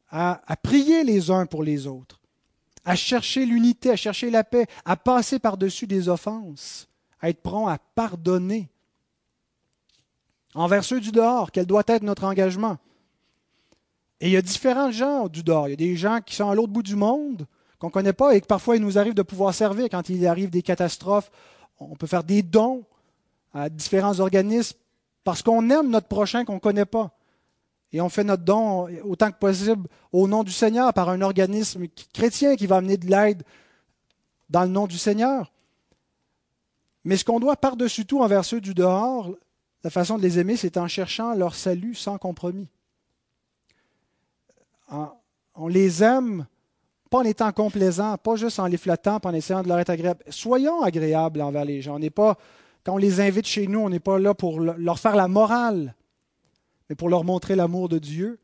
à 0.09 0.57
prier 0.63 1.03
les 1.03 1.29
uns 1.29 1.45
pour 1.45 1.63
les 1.63 1.85
autres, 1.85 2.16
à 2.87 2.95
chercher 2.95 3.45
l'unité, 3.45 3.91
à 3.91 3.97
chercher 3.97 4.31
la 4.31 4.45
paix, 4.45 4.65
à 4.85 4.95
passer 4.95 5.39
par-dessus 5.39 5.87
des 5.87 6.07
offenses, 6.07 6.87
à 7.19 7.29
être 7.29 7.41
prompt 7.41 7.67
à 7.67 7.77
pardonner 7.77 8.69
envers 10.55 10.85
ceux 10.85 11.01
du 11.01 11.11
dehors, 11.11 11.51
quel 11.51 11.65
doit 11.65 11.83
être 11.87 12.01
notre 12.01 12.23
engagement? 12.23 12.77
Et 14.21 14.27
il 14.27 14.31
y 14.31 14.37
a 14.37 14.41
différents 14.41 14.89
gens 14.89 15.27
du 15.27 15.43
dehors. 15.43 15.67
Il 15.67 15.71
y 15.71 15.73
a 15.73 15.75
des 15.75 15.97
gens 15.97 16.21
qui 16.25 16.33
sont 16.33 16.49
à 16.49 16.55
l'autre 16.55 16.71
bout 16.71 16.81
du 16.81 16.95
monde, 16.95 17.45
qu'on 17.77 17.87
ne 17.87 17.91
connaît 17.91 18.13
pas 18.13 18.35
et 18.35 18.41
que 18.41 18.47
parfois 18.47 18.77
il 18.77 18.81
nous 18.81 18.97
arrive 18.97 19.13
de 19.13 19.21
pouvoir 19.21 19.53
servir 19.53 19.89
quand 19.91 20.07
il 20.07 20.25
arrive 20.25 20.49
des 20.49 20.61
catastrophes. 20.61 21.29
On 21.81 21.95
peut 21.95 22.07
faire 22.07 22.23
des 22.23 22.41
dons 22.41 22.85
à 23.53 23.69
différents 23.69 24.21
organismes 24.21 24.77
parce 25.25 25.43
qu'on 25.43 25.69
aime 25.69 25.89
notre 25.89 26.07
prochain 26.07 26.45
qu'on 26.45 26.55
ne 26.55 26.59
connaît 26.59 26.85
pas. 26.85 27.11
Et 27.93 28.01
on 28.01 28.09
fait 28.09 28.23
notre 28.23 28.43
don 28.43 28.87
autant 29.03 29.31
que 29.31 29.37
possible 29.37 29.87
au 30.11 30.27
nom 30.27 30.43
du 30.43 30.51
Seigneur 30.51 30.93
par 30.93 31.09
un 31.09 31.21
organisme 31.21 31.87
chrétien 32.13 32.55
qui 32.55 32.67
va 32.67 32.77
amener 32.77 32.97
de 32.97 33.07
l'aide 33.07 33.43
dans 34.49 34.63
le 34.63 34.69
nom 34.69 34.87
du 34.87 34.97
Seigneur. 34.97 35.51
Mais 37.03 37.15
ce 37.15 37.23
qu'on 37.23 37.39
doit 37.39 37.55
par-dessus 37.55 38.05
tout 38.05 38.21
envers 38.21 38.43
ceux 38.43 38.59
du 38.59 38.73
dehors, 38.73 39.31
la 39.83 39.89
façon 39.89 40.17
de 40.17 40.23
les 40.23 40.39
aimer, 40.39 40.57
c'est 40.57 40.77
en 40.77 40.87
cherchant 40.87 41.33
leur 41.33 41.55
salut 41.55 41.95
sans 41.95 42.17
compromis. 42.17 42.67
On 45.55 45.67
les 45.67 46.03
aime 46.03 46.45
pas 47.09 47.19
en 47.19 47.23
étant 47.23 47.51
complaisants, 47.53 48.17
pas 48.17 48.35
juste 48.35 48.59
en 48.59 48.65
les 48.65 48.77
flattant, 48.77 49.21
pas 49.21 49.29
en 49.29 49.33
essayant 49.33 49.63
de 49.63 49.69
leur 49.69 49.79
être 49.79 49.89
agréable. 49.89 50.23
Soyons 50.29 50.81
agréables 50.81 51.41
envers 51.41 51.63
les 51.63 51.81
gens. 51.81 51.95
On 51.95 51.99
n'est 51.99 52.09
pas, 52.09 52.37
quand 52.83 52.95
on 52.95 52.97
les 52.97 53.21
invite 53.21 53.47
chez 53.47 53.67
nous, 53.67 53.79
on 53.79 53.89
n'est 53.89 54.01
pas 54.01 54.19
là 54.19 54.33
pour 54.33 54.59
leur 54.59 54.99
faire 54.99 55.15
la 55.15 55.29
morale, 55.29 55.95
mais 56.89 56.95
pour 56.95 57.09
leur 57.09 57.23
montrer 57.23 57.55
l'amour 57.55 57.89
de 57.89 57.99
Dieu 57.99 58.39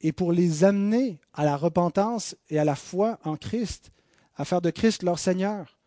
et 0.00 0.12
pour 0.12 0.32
les 0.32 0.64
amener 0.64 1.18
à 1.34 1.44
la 1.44 1.56
repentance 1.56 2.36
et 2.50 2.58
à 2.58 2.64
la 2.64 2.76
foi 2.76 3.18
en 3.24 3.36
Christ, 3.36 3.90
à 4.36 4.44
faire 4.44 4.60
de 4.60 4.70
Christ 4.70 5.02
leur 5.02 5.18
Seigneur. 5.18 5.78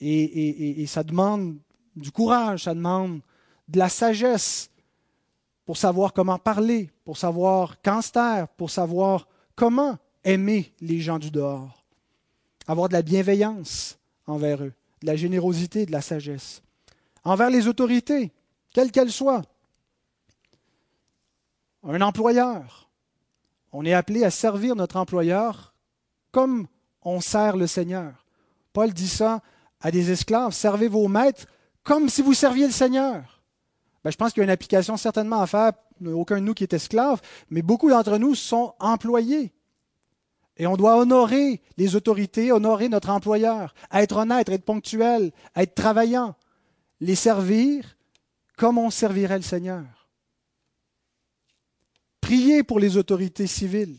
Et, 0.00 0.84
ça 0.86 1.02
demande 1.02 1.56
du 1.94 2.10
courage, 2.10 2.64
ça 2.64 2.74
demande 2.74 3.20
de 3.68 3.78
la 3.78 3.88
sagesse 3.88 4.70
pour 5.64 5.78
savoir 5.78 6.12
comment 6.12 6.38
parler, 6.38 6.90
pour 7.04 7.16
savoir 7.16 7.80
quand 7.82 8.02
se 8.02 8.12
taire, 8.12 8.48
pour 8.48 8.70
savoir 8.70 9.26
comment 9.54 9.96
aimer 10.24 10.72
les 10.80 11.00
gens 11.00 11.18
du 11.18 11.30
dehors, 11.30 11.82
avoir 12.66 12.88
de 12.88 12.92
la 12.92 13.02
bienveillance 13.02 13.98
envers 14.26 14.62
eux, 14.62 14.74
de 15.00 15.06
la 15.06 15.16
générosité, 15.16 15.86
de 15.86 15.92
la 15.92 16.02
sagesse, 16.02 16.62
envers 17.24 17.48
les 17.48 17.66
autorités, 17.66 18.32
quelles 18.74 18.92
qu'elles 18.92 19.12
soient. 19.12 19.42
Un 21.88 22.00
employeur, 22.00 22.90
on 23.72 23.84
est 23.84 23.92
appelé 23.92 24.24
à 24.24 24.30
servir 24.30 24.74
notre 24.74 24.96
employeur 24.96 25.72
comme 26.32 26.66
on 27.02 27.20
sert 27.20 27.56
le 27.56 27.68
Seigneur. 27.68 28.26
Paul 28.72 28.92
dit 28.92 29.08
ça 29.08 29.40
à 29.80 29.92
des 29.92 30.10
esclaves, 30.10 30.52
servez 30.52 30.88
vos 30.88 31.06
maîtres 31.06 31.46
comme 31.84 32.08
si 32.08 32.22
vous 32.22 32.34
serviez 32.34 32.66
le 32.66 32.72
Seigneur. 32.72 33.40
Ben, 34.02 34.10
je 34.10 34.16
pense 34.16 34.32
qu'il 34.32 34.40
y 34.40 34.42
a 34.42 34.44
une 34.44 34.50
application 34.50 34.96
certainement 34.96 35.40
à 35.40 35.46
faire. 35.46 35.72
Aucun 36.04 36.36
de 36.36 36.40
nous 36.40 36.54
qui 36.54 36.64
est 36.64 36.74
esclave, 36.74 37.22
mais 37.48 37.62
beaucoup 37.62 37.88
d'entre 37.88 38.18
nous 38.18 38.34
sont 38.34 38.74
employés. 38.80 39.54
Et 40.58 40.66
on 40.66 40.76
doit 40.76 40.98
honorer 40.98 41.62
les 41.78 41.96
autorités, 41.96 42.52
honorer 42.52 42.88
notre 42.88 43.10
employeur, 43.10 43.74
être 43.92 44.16
honnête, 44.16 44.48
être 44.48 44.64
ponctuel, 44.64 45.32
être 45.54 45.74
travaillant, 45.74 46.34
les 47.00 47.14
servir 47.14 47.96
comme 48.58 48.76
on 48.76 48.90
servirait 48.90 49.38
le 49.38 49.42
Seigneur. 49.42 49.95
Prier 52.26 52.64
pour 52.64 52.80
les 52.80 52.96
autorités 52.96 53.46
civiles. 53.46 53.98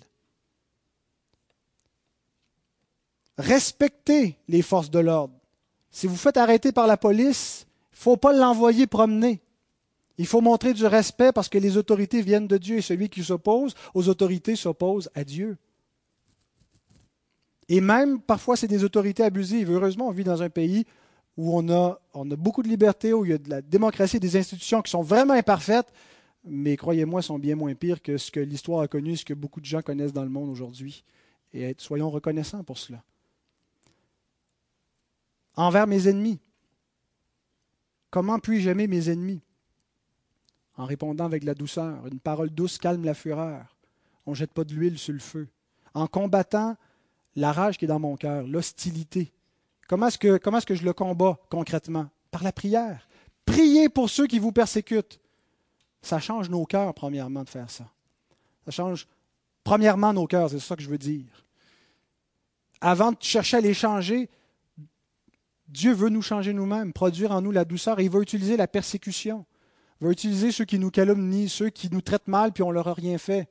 Respecter 3.38 4.38
les 4.50 4.62
forces 4.62 4.92
de 4.92 5.00
l'ordre. 5.00 5.34
Si 5.92 6.08
vous 6.08 6.18
faites 6.18 6.36
arrêter 6.36 6.74
par 6.74 6.88
la 6.88 6.98
police, 6.98 7.66
il 7.94 7.96
ne 7.96 8.00
faut 8.00 8.18
pas 8.18 8.34
l'envoyer 8.34 8.86
promener. 8.86 9.40
Il 10.18 10.28
faut 10.28 10.42
montrer 10.42 10.74
du 10.74 10.86
respect 10.86 11.32
parce 11.32 11.48
que 11.48 11.58
les 11.58 11.78
autorités 11.78 12.22
viennent 12.22 12.48
de 12.48 12.58
Dieu 12.58 12.76
et 12.76 12.82
celui 12.82 13.08
qui 13.08 13.24
s'oppose 13.24 13.76
aux 13.94 14.10
autorités 14.10 14.58
s'oppose 14.58 15.10
à 15.16 15.24
Dieu. 15.24 15.58
Et 17.70 17.80
même, 17.80 18.20
parfois, 18.20 18.58
c'est 18.58 18.68
des 18.68 18.84
autorités 18.84 19.24
abusives. 19.24 19.72
Heureusement, 19.72 20.10
on 20.10 20.12
vit 20.12 20.26
dans 20.26 20.44
un 20.44 20.50
pays 20.50 20.86
où 21.38 21.58
on 21.58 21.70
a, 21.70 21.98
on 22.14 22.30
a 22.30 22.36
beaucoup 22.36 22.62
de 22.62 22.68
liberté, 22.68 23.14
où 23.14 23.24
il 23.24 23.32
y 23.32 23.36
a 23.36 23.38
de 23.38 23.50
la 23.50 23.62
démocratie, 23.62 24.20
des 24.20 24.36
institutions 24.36 24.82
qui 24.82 24.92
sont 24.92 25.02
vraiment 25.02 25.34
imparfaites, 25.34 25.88
mais 26.50 26.78
croyez-moi, 26.78 27.22
sont 27.22 27.40
bien 27.40 27.56
moins 27.56 27.76
pires 27.76 28.02
que 28.02 28.18
ce 28.18 28.32
que 28.32 28.40
l'histoire 28.40 28.82
a 28.82 28.88
connu, 28.88 29.18
ce 29.18 29.26
que 29.26 29.34
beaucoup 29.34 29.62
de 29.62 29.66
gens 29.66 29.82
connaissent 29.82 30.14
dans 30.14 30.24
le 30.24 30.30
monde 30.30 30.50
aujourd'hui. 30.50 31.04
Et 31.54 31.76
soyons 31.78 32.10
reconnaissants 32.10 32.64
pour 32.64 32.78
cela. 32.78 33.04
Envers 35.56 35.88
mes 35.88 36.08
ennemis. 36.08 36.40
Comment 38.10 38.40
puis-je 38.40 38.70
aimer 38.70 38.88
mes 38.88 39.10
ennemis? 39.10 39.42
En 40.76 40.86
répondant 40.86 41.26
avec 41.26 41.44
la 41.44 41.54
douceur. 41.54 42.06
Une 42.08 42.20
parole 42.20 42.50
douce 42.50 42.78
calme 42.78 43.04
la 43.04 43.14
fureur. 43.14 43.78
On 44.26 44.32
ne 44.32 44.36
jette 44.36 44.54
pas 44.54 44.64
de 44.64 44.74
l'huile 44.74 45.00
sur 45.00 45.14
le 45.14 45.20
feu. 45.20 45.48
En 45.94 46.08
combattant 46.08 46.76
la 47.36 47.52
rage 47.52 47.78
qui 47.78 47.86
est 47.86 47.88
dans 47.88 48.00
mon 48.00 48.16
cœur, 48.18 48.46
l'hostilité. 48.46 49.32
Comment 49.88 50.08
est-ce 50.08 50.18
que, 50.18 50.38
comment 50.38 50.58
est-ce 50.58 50.66
que 50.66 50.76
je 50.76 50.84
le 50.84 50.94
combats 50.94 51.40
concrètement? 51.50 52.10
Par 52.30 52.44
la 52.44 52.52
prière. 52.52 53.08
Priez 53.46 53.90
pour 53.90 54.10
ceux 54.10 54.28
qui 54.28 54.40
vous 54.40 54.52
persécutent. 54.52 55.20
Ça 56.02 56.20
change 56.20 56.50
nos 56.50 56.66
cœurs, 56.66 56.94
premièrement, 56.94 57.44
de 57.44 57.50
faire 57.50 57.70
ça. 57.70 57.86
Ça 58.66 58.72
change, 58.72 59.08
premièrement, 59.64 60.14
nos 60.14 60.28
cœurs, 60.28 60.50
c'est 60.50 60.60
ça 60.60 60.76
que 60.76 60.82
je 60.82 60.90
veux 60.90 60.98
dire. 60.98 61.46
Avant 62.82 63.12
de 63.12 63.18
chercher 63.20 63.58
à 63.58 63.62
les 63.62 63.74
changer, 63.74 64.30
Dieu 65.68 65.94
veut 65.94 66.10
nous 66.10 66.22
changer 66.22 66.54
nous-mêmes, 66.54 66.94
produire 66.94 67.32
en 67.32 67.42
nous 67.42 67.52
la 67.52 67.66
douceur, 67.66 68.00
et 68.00 68.06
il 68.06 68.10
veut 68.10 68.22
utiliser 68.22 68.58
la 68.58 68.68
persécution 68.68 69.46
va 70.00 70.12
utiliser 70.12 70.52
ceux 70.52 70.66
qui 70.66 70.80
nous 70.80 70.92
calomnient, 70.92 71.48
ceux 71.48 71.70
qui 71.70 71.90
nous 71.92 72.02
traitent 72.02 72.28
mal, 72.28 72.52
puis 72.52 72.64
on 72.64 72.72
leur 72.72 72.88
a 72.88 72.94
rien 72.94 73.18
fait. 73.18 73.50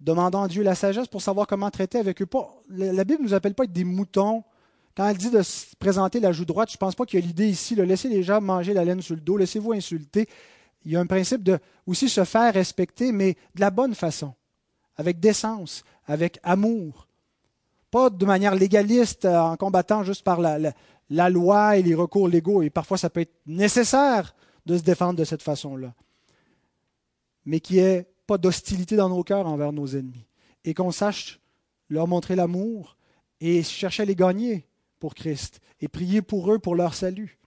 Demandant 0.00 0.42
à 0.42 0.48
Dieu 0.48 0.62
la 0.62 0.74
sagesse 0.74 1.06
pour 1.06 1.22
savoir 1.22 1.46
comment 1.46 1.70
traiter 1.70 1.98
avec 1.98 2.20
eux. 2.20 2.26
la 2.68 3.04
Bible 3.04 3.22
ne 3.22 3.28
nous 3.28 3.34
appelle 3.34 3.54
pas 3.54 3.64
être 3.64 3.72
des 3.72 3.84
moutons. 3.84 4.42
Quand 4.96 5.08
elle 5.08 5.16
dit 5.16 5.30
de 5.30 5.42
se 5.42 5.74
présenter 5.76 6.20
la 6.20 6.32
joue 6.32 6.44
droite, 6.44 6.70
je 6.70 6.76
ne 6.76 6.78
pense 6.78 6.94
pas 6.94 7.06
qu'il 7.06 7.18
y 7.18 7.22
a 7.22 7.26
l'idée 7.26 7.48
ici, 7.48 7.74
de 7.74 7.82
laisser 7.82 8.08
les 8.08 8.22
gens 8.22 8.40
manger 8.40 8.74
la 8.74 8.84
laine 8.84 9.00
sur 9.00 9.14
le 9.14 9.20
dos, 9.20 9.38
laissez-vous 9.38 9.72
insulter. 9.72 10.28
Il 10.84 10.92
y 10.92 10.96
a 10.96 11.00
un 11.00 11.06
principe 11.06 11.42
de 11.42 11.58
aussi 11.86 12.08
se 12.08 12.24
faire 12.24 12.52
respecter, 12.52 13.12
mais 13.12 13.36
de 13.54 13.60
la 13.60 13.70
bonne 13.70 13.94
façon, 13.94 14.34
avec 14.96 15.18
décence, 15.18 15.84
avec 16.06 16.38
amour. 16.42 17.08
Pas 17.90 18.10
de 18.10 18.26
manière 18.26 18.54
légaliste, 18.54 19.24
en 19.24 19.56
combattant 19.56 20.04
juste 20.04 20.24
par 20.24 20.40
la, 20.40 20.58
la 21.08 21.30
loi 21.30 21.78
et 21.78 21.82
les 21.82 21.94
recours 21.94 22.28
légaux, 22.28 22.62
et 22.62 22.70
parfois 22.70 22.98
ça 22.98 23.08
peut 23.08 23.20
être 23.20 23.40
nécessaire 23.46 24.34
de 24.66 24.76
se 24.76 24.82
défendre 24.82 25.18
de 25.18 25.24
cette 25.24 25.42
façon-là, 25.42 25.94
mais 27.44 27.60
qu'il 27.60 27.76
n'y 27.76 27.82
ait 27.82 28.06
pas 28.26 28.38
d'hostilité 28.38 28.96
dans 28.96 29.08
nos 29.08 29.22
cœurs 29.22 29.46
envers 29.46 29.72
nos 29.72 29.86
ennemis, 29.86 30.26
et 30.64 30.74
qu'on 30.74 30.90
sache 30.90 31.40
leur 31.88 32.06
montrer 32.06 32.36
l'amour 32.36 32.96
et 33.40 33.62
chercher 33.62 34.02
à 34.04 34.06
les 34.06 34.14
gagner 34.14 34.66
pour 35.02 35.16
Christ 35.16 35.60
et 35.80 35.88
priez 35.88 36.22
pour 36.22 36.52
eux 36.52 36.60
pour 36.60 36.76
leur 36.76 36.94
salut. 36.94 37.40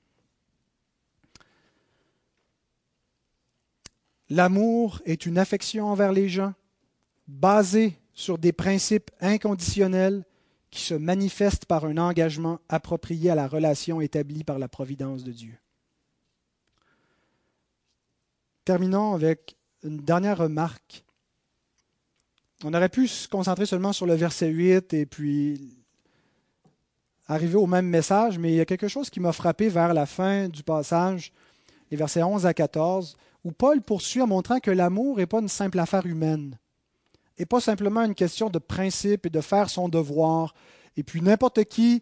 L'amour 4.29 5.01
est 5.05 5.25
une 5.25 5.37
affection 5.37 5.87
envers 5.87 6.11
les 6.11 6.27
gens 6.27 6.53
basée 7.29 7.97
sur 8.13 8.37
des 8.37 8.51
principes 8.51 9.09
inconditionnels 9.21 10.25
qui 10.69 10.81
se 10.81 10.95
manifestent 10.95 11.65
par 11.65 11.85
un 11.85 11.95
engagement 11.95 12.59
approprié 12.67 13.29
à 13.29 13.35
la 13.35 13.47
relation 13.47 14.01
établie 14.01 14.43
par 14.43 14.59
la 14.59 14.67
providence 14.67 15.23
de 15.23 15.31
Dieu. 15.31 15.57
Terminons 18.65 19.13
avec 19.13 19.55
une 19.81 19.99
dernière 19.99 20.39
remarque. 20.39 21.05
On 22.65 22.73
aurait 22.73 22.89
pu 22.89 23.07
se 23.07 23.29
concentrer 23.29 23.65
seulement 23.65 23.93
sur 23.93 24.07
le 24.07 24.15
verset 24.15 24.49
8 24.49 24.93
et 24.93 25.05
puis 25.05 25.84
arriver 27.27 27.55
au 27.55 27.65
même 27.65 27.87
message, 27.87 28.37
mais 28.37 28.51
il 28.51 28.55
y 28.55 28.61
a 28.61 28.65
quelque 28.65 28.87
chose 28.87 29.09
qui 29.09 29.19
m'a 29.19 29.31
frappé 29.31 29.69
vers 29.69 29.93
la 29.93 30.05
fin 30.05 30.47
du 30.47 30.63
passage, 30.63 31.31
les 31.91 31.97
versets 31.97 32.23
11 32.23 32.45
à 32.45 32.53
14, 32.53 33.17
où 33.43 33.51
Paul 33.51 33.81
poursuit 33.81 34.21
en 34.21 34.27
montrant 34.27 34.59
que 34.59 34.71
l'amour 34.71 35.17
n'est 35.17 35.25
pas 35.25 35.39
une 35.39 35.47
simple 35.47 35.79
affaire 35.79 36.05
humaine, 36.05 36.57
et 37.37 37.45
pas 37.45 37.59
simplement 37.59 38.03
une 38.03 38.15
question 38.15 38.49
de 38.49 38.59
principe 38.59 39.25
et 39.25 39.29
de 39.29 39.41
faire 39.41 39.69
son 39.69 39.89
devoir. 39.89 40.55
Et 40.97 41.03
puis 41.03 41.21
n'importe 41.21 41.63
qui, 41.65 42.01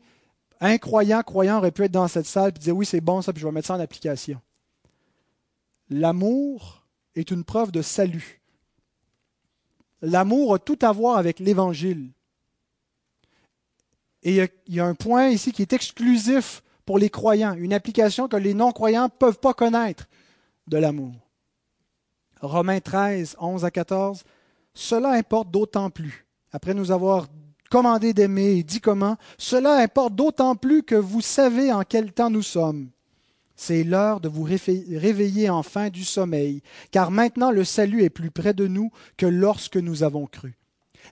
incroyant, 0.60 1.22
croyant, 1.22 1.58
aurait 1.58 1.72
pu 1.72 1.84
être 1.84 1.92
dans 1.92 2.08
cette 2.08 2.28
salle 2.28 2.52
et 2.56 2.60
dire 2.60 2.76
oui, 2.76 2.86
c'est 2.86 3.02
bon 3.02 3.22
ça, 3.22 3.34
puis 3.34 3.42
je 3.42 3.48
vais 3.48 3.52
mettre 3.52 3.68
ça 3.68 3.76
en 3.76 3.80
application. 3.80 4.40
L'amour 5.90 6.86
est 7.16 7.32
une 7.32 7.44
preuve 7.44 7.72
de 7.72 7.82
salut. 7.82 8.42
L'amour 10.02 10.56
a 10.56 10.60
tout 10.60 10.80
à 10.82 10.92
voir 10.92 11.18
avec 11.18 11.40
l'Évangile. 11.40 12.12
Et 14.24 14.38
il 14.68 14.76
y, 14.76 14.80
a 14.80 14.86
un 14.86 14.96
point 14.96 15.28
ici 15.28 15.52
qui 15.52 15.62
est 15.62 15.74
exclusif 15.74 16.64
pour 16.86 16.98
les 16.98 17.10
croyants, 17.10 17.54
une 17.56 17.74
application 17.74 18.28
que 18.28 18.38
les 18.38 18.54
non-croyants 18.54 19.06
ne 19.06 19.10
peuvent 19.10 19.40
pas 19.40 19.54
connaître 19.54 20.08
de 20.68 20.78
l'amour. 20.78 21.14
Romains 22.42 22.80
13, 22.80 23.36
11 23.40 23.66
à 23.66 23.72
14. 23.72 24.24
Cela 24.74 25.12
importe 25.12 25.52
d'autant 25.52 25.90
plus, 25.90 26.26
après 26.52 26.74
nous 26.74 26.92
avoir 26.92 27.28
commandé 27.70 28.14
d'aimer 28.14 28.58
et 28.58 28.64
dit 28.64 28.82
comment, 28.82 29.18
cela 29.38 29.78
importe 29.78 30.16
d'autant 30.16 30.56
plus 30.56 30.84
que 30.84 30.96
vous 30.96 31.22
savez 31.22 31.72
en 31.74 31.84
quel 31.84 32.14
temps 32.14 32.30
nous 32.30 32.44
sommes. 32.44 32.90
C'est 33.56 33.84
l'heure 33.84 34.20
de 34.20 34.30
vous 34.30 34.44
réveiller 34.44 35.50
enfin 35.50 35.90
du 35.90 36.04
sommeil, 36.04 36.62
car 36.92 37.12
maintenant 37.12 37.52
le 37.52 37.64
salut 37.64 38.04
est 38.04 38.10
plus 38.10 38.32
près 38.32 38.54
de 38.54 38.68
nous 38.68 38.92
que 39.18 39.26
lorsque 39.26 39.78
nous 39.78 40.04
avons 40.04 40.28
cru. 40.28 40.58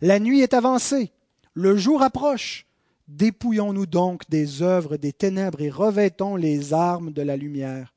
La 0.02 0.20
nuit 0.20 0.42
est 0.42 0.54
avancée, 0.54 1.12
le 1.54 1.76
jour 1.78 2.02
approche. 2.02 2.68
Dépouillons-nous 3.12 3.88
donc 3.88 4.22
des 4.30 4.62
œuvres 4.62 4.96
des 4.96 5.12
ténèbres 5.12 5.60
et 5.60 5.70
revêtons 5.70 6.38
les 6.38 6.72
armes 6.72 7.12
de 7.12 7.22
la 7.22 7.36
lumière. 7.36 7.94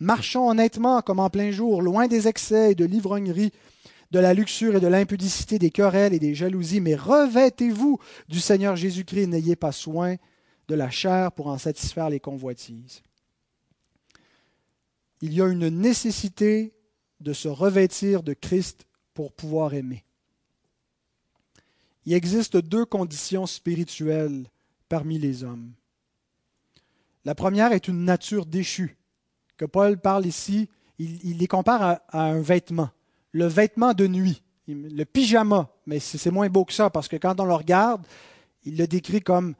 Marchons 0.00 0.48
honnêtement 0.48 1.02
comme 1.02 1.20
en 1.20 1.28
plein 1.28 1.50
jour, 1.50 1.82
loin 1.82 2.06
des 2.06 2.26
excès 2.26 2.72
et 2.72 2.74
de 2.74 2.86
l'ivrognerie, 2.86 3.52
de 4.12 4.18
la 4.18 4.32
luxure 4.32 4.74
et 4.76 4.80
de 4.80 4.86
l'impudicité, 4.86 5.58
des 5.58 5.70
querelles 5.70 6.14
et 6.14 6.18
des 6.18 6.34
jalousies, 6.34 6.80
mais 6.80 6.94
revêtez-vous 6.94 7.98
du 8.30 8.40
Seigneur 8.40 8.76
Jésus-Christ, 8.76 9.26
n'ayez 9.26 9.56
pas 9.56 9.72
soin 9.72 10.16
de 10.68 10.74
la 10.74 10.88
chair 10.88 11.32
pour 11.32 11.48
en 11.48 11.58
satisfaire 11.58 12.08
les 12.08 12.20
convoitises. 12.20 13.02
Il 15.20 15.34
y 15.34 15.42
a 15.42 15.48
une 15.48 15.68
nécessité 15.68 16.72
de 17.20 17.34
se 17.34 17.48
revêtir 17.48 18.22
de 18.22 18.32
Christ 18.32 18.86
pour 19.12 19.34
pouvoir 19.34 19.74
aimer. 19.74 20.05
Il 22.06 22.14
existe 22.14 22.56
deux 22.56 22.84
conditions 22.84 23.46
spirituelles 23.46 24.46
parmi 24.88 25.18
les 25.18 25.42
hommes. 25.42 25.72
La 27.24 27.34
première 27.34 27.72
est 27.72 27.88
une 27.88 28.04
nature 28.04 28.46
déchue, 28.46 28.96
que 29.56 29.64
Paul 29.64 29.98
parle 29.98 30.26
ici, 30.26 30.68
il, 30.98 31.38
les 31.38 31.48
compare 31.48 32.00
à, 32.08 32.22
un 32.22 32.40
vêtement, 32.40 32.90
le 33.32 33.46
vêtement 33.46 33.92
de 33.92 34.06
nuit, 34.06 34.42
le 34.68 35.04
pyjama, 35.04 35.68
mais 35.86 35.98
c'est 35.98 36.30
moins 36.30 36.48
beau 36.48 36.64
que 36.64 36.72
ça, 36.72 36.88
parce 36.88 37.08
que 37.08 37.16
quand 37.16 37.40
on 37.40 37.44
le 37.44 37.54
regarde, 37.54 38.06
il 38.64 38.76
le 38.76 38.86
décrit 38.86 39.20
comme 39.20 39.54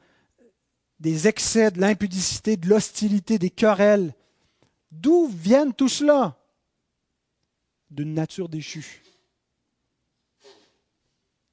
des 0.99 1.27
excès, 1.27 1.71
de 1.71 1.81
l'impudicité, 1.81 2.55
de 2.57 2.69
l'hostilité, 2.69 3.37
des 3.37 3.49
querelles. 3.49 4.13
D'où 4.91 5.27
viennent 5.27 5.73
tout 5.73 5.89
cela? 5.89 6.37
D'une 7.91 8.13
nature 8.13 8.49
déchue, 8.49 9.03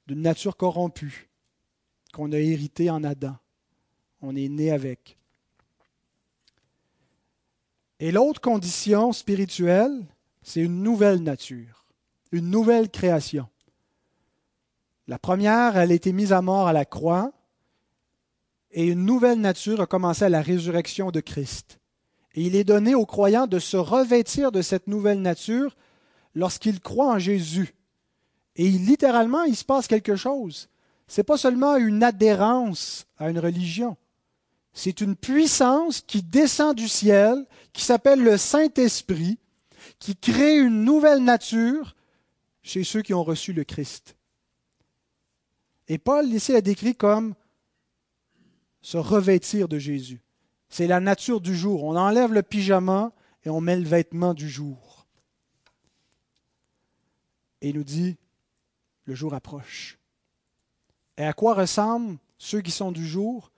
d'une 0.07 0.21
nature 0.21 0.57
corrompue 0.57 1.29
qu'on 2.13 2.31
a 2.31 2.37
héritée 2.37 2.89
en 2.89 3.03
Adam. 3.03 3.35
On 4.21 4.35
est 4.35 4.49
né 4.49 4.71
avec. 4.71 5.17
Et 7.99 8.11
l'autre 8.11 8.41
condition 8.41 9.11
spirituelle, 9.13 10.05
c'est 10.41 10.61
une 10.61 10.83
nouvelle 10.83 11.23
nature, 11.23 11.85
une 12.31 12.49
nouvelle 12.49 12.89
création. 12.89 13.47
La 15.07 15.19
première, 15.19 15.77
elle 15.77 15.91
a 15.91 15.95
été 15.95 16.11
mise 16.13 16.33
à 16.33 16.41
mort 16.41 16.67
à 16.67 16.73
la 16.73 16.85
croix, 16.85 17.31
et 18.71 18.85
une 18.87 19.05
nouvelle 19.05 19.39
nature 19.39 19.81
a 19.81 19.85
commencé 19.85 20.25
à 20.25 20.29
la 20.29 20.41
résurrection 20.41 21.11
de 21.11 21.21
Christ. 21.21 21.79
Et 22.33 22.41
il 22.43 22.55
est 22.55 22.65
donné 22.65 22.93
aux 22.93 23.05
croyants 23.05 23.47
de 23.47 23.59
se 23.59 23.77
revêtir 23.77 24.51
de 24.51 24.61
cette 24.61 24.87
nouvelle 24.87 25.21
nature 25.21 25.77
lorsqu'ils 26.33 26.81
croient 26.81 27.13
en 27.13 27.19
Jésus. 27.19 27.73
Et 28.55 28.69
littéralement, 28.69 29.43
il 29.43 29.55
se 29.55 29.65
passe 29.65 29.87
quelque 29.87 30.15
chose. 30.15 30.69
Ce 31.07 31.19
n'est 31.19 31.25
pas 31.25 31.37
seulement 31.37 31.75
une 31.75 32.03
adhérence 32.03 33.05
à 33.17 33.29
une 33.29 33.39
religion, 33.39 33.97
c'est 34.75 34.99
une 34.99 35.15
puissance 35.15 36.01
qui 36.01 36.21
descend 36.21 36.75
du 36.75 36.89
ciel, 36.89 37.45
qui 37.71 37.81
s'appelle 37.81 38.21
le 38.21 38.37
Saint-Esprit, 38.37 39.39
qui 39.99 40.17
crée 40.17 40.57
une 40.57 40.83
nouvelle 40.83 41.23
nature 41.23 41.95
chez 42.61 42.83
ceux 42.83 43.01
qui 43.01 43.13
ont 43.13 43.23
reçu 43.23 43.53
le 43.53 43.63
Christ. 43.63 44.17
Et 45.87 45.97
Paul 45.97 46.25
ici 46.27 46.51
l'a 46.51 46.59
décrit 46.59 46.93
comme 46.93 47.35
se 48.81 48.97
revêtir 48.97 49.69
de 49.69 49.79
Jésus. 49.79 50.21
C'est 50.67 50.87
la 50.87 50.99
nature 50.99 51.39
du 51.39 51.55
jour. 51.55 51.85
On 51.85 51.95
enlève 51.95 52.33
le 52.33 52.43
pyjama 52.43 53.13
et 53.45 53.49
on 53.49 53.61
met 53.61 53.77
le 53.77 53.87
vêtement 53.87 54.33
du 54.33 54.49
jour. 54.49 55.07
Et 57.61 57.69
il 57.69 57.77
nous 57.77 57.83
dit, 57.83 58.17
le 59.05 59.15
jour 59.15 59.33
approche. 59.33 59.97
Et 61.17 61.23
à 61.23 61.33
quoi 61.33 61.53
ressemblent 61.53 62.17
ceux 62.37 62.61
qui 62.61 62.71
sont 62.71 62.91
du 62.91 63.07
jour? 63.07 63.51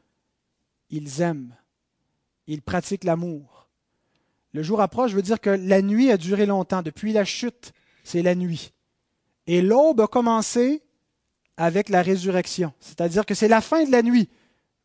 Ils 0.89 1.21
aiment, 1.21 1.55
ils 2.45 2.61
pratiquent 2.61 3.03
l'amour. 3.03 3.67
Le 4.53 4.63
jour 4.63 4.81
approche 4.81 5.13
veut 5.13 5.21
dire 5.21 5.41
que 5.41 5.49
la 5.49 5.81
nuit 5.81 6.11
a 6.11 6.17
duré 6.17 6.45
longtemps. 6.45 6.81
Depuis 6.81 7.11
la 7.11 7.25
chute, 7.25 7.73
c'est 8.03 8.21
la 8.21 8.35
nuit. 8.35 8.73
Et 9.45 9.61
l'aube 9.61 10.01
a 10.01 10.07
commencé 10.07 10.81
avec 11.57 11.89
la 11.89 12.01
résurrection. 12.01 12.73
C'est-à-dire 12.79 13.25
que 13.25 13.33
c'est 13.33 13.47
la 13.47 13.61
fin 13.61 13.83
de 13.83 13.91
la 13.91 14.01
nuit, 14.01 14.29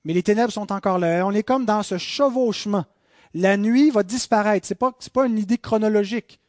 mais 0.04 0.12
les 0.12 0.22
ténèbres 0.22 0.52
sont 0.52 0.72
encore 0.72 0.98
là. 0.98 1.26
On 1.26 1.32
est 1.32 1.42
comme 1.42 1.64
dans 1.64 1.82
ce 1.82 1.98
chevauchement. 1.98 2.86
La 3.34 3.56
nuit 3.56 3.90
va 3.90 4.02
disparaître. 4.02 4.66
Ce 4.66 4.74
n'est 4.74 4.78
pas, 4.78 4.92
pas 5.12 5.26
une 5.26 5.38
idée 5.38 5.58
chronologique, 5.58 6.40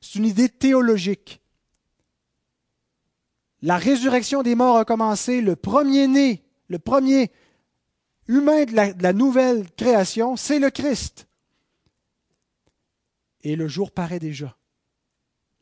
c'est 0.00 0.18
une 0.18 0.26
idée 0.26 0.48
théologique. 0.48 1.40
La 3.64 3.78
résurrection 3.78 4.42
des 4.42 4.54
morts 4.56 4.76
a 4.76 4.84
commencé, 4.84 5.40
le 5.40 5.56
premier-né, 5.56 6.42
le 6.68 6.78
premier 6.78 7.30
humain 8.28 8.66
de 8.66 9.02
la, 9.02 9.12
nouvelle 9.14 9.64
création, 9.70 10.36
c'est 10.36 10.58
le 10.58 10.68
Christ. 10.68 11.26
Et 13.42 13.56
le 13.56 13.66
jour 13.66 13.90
paraît 13.90 14.18
déjà. 14.18 14.54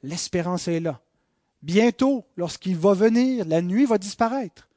L'espérance 0.02 0.66
est 0.66 0.80
là. 0.80 1.00
Bientôt, 1.62 2.24
lorsqu'il 2.36 2.76
va 2.76 2.92
venir, 2.92 3.44
la 3.46 3.62
nuit 3.62 3.84
va 3.84 3.98
disparaître. 3.98 4.68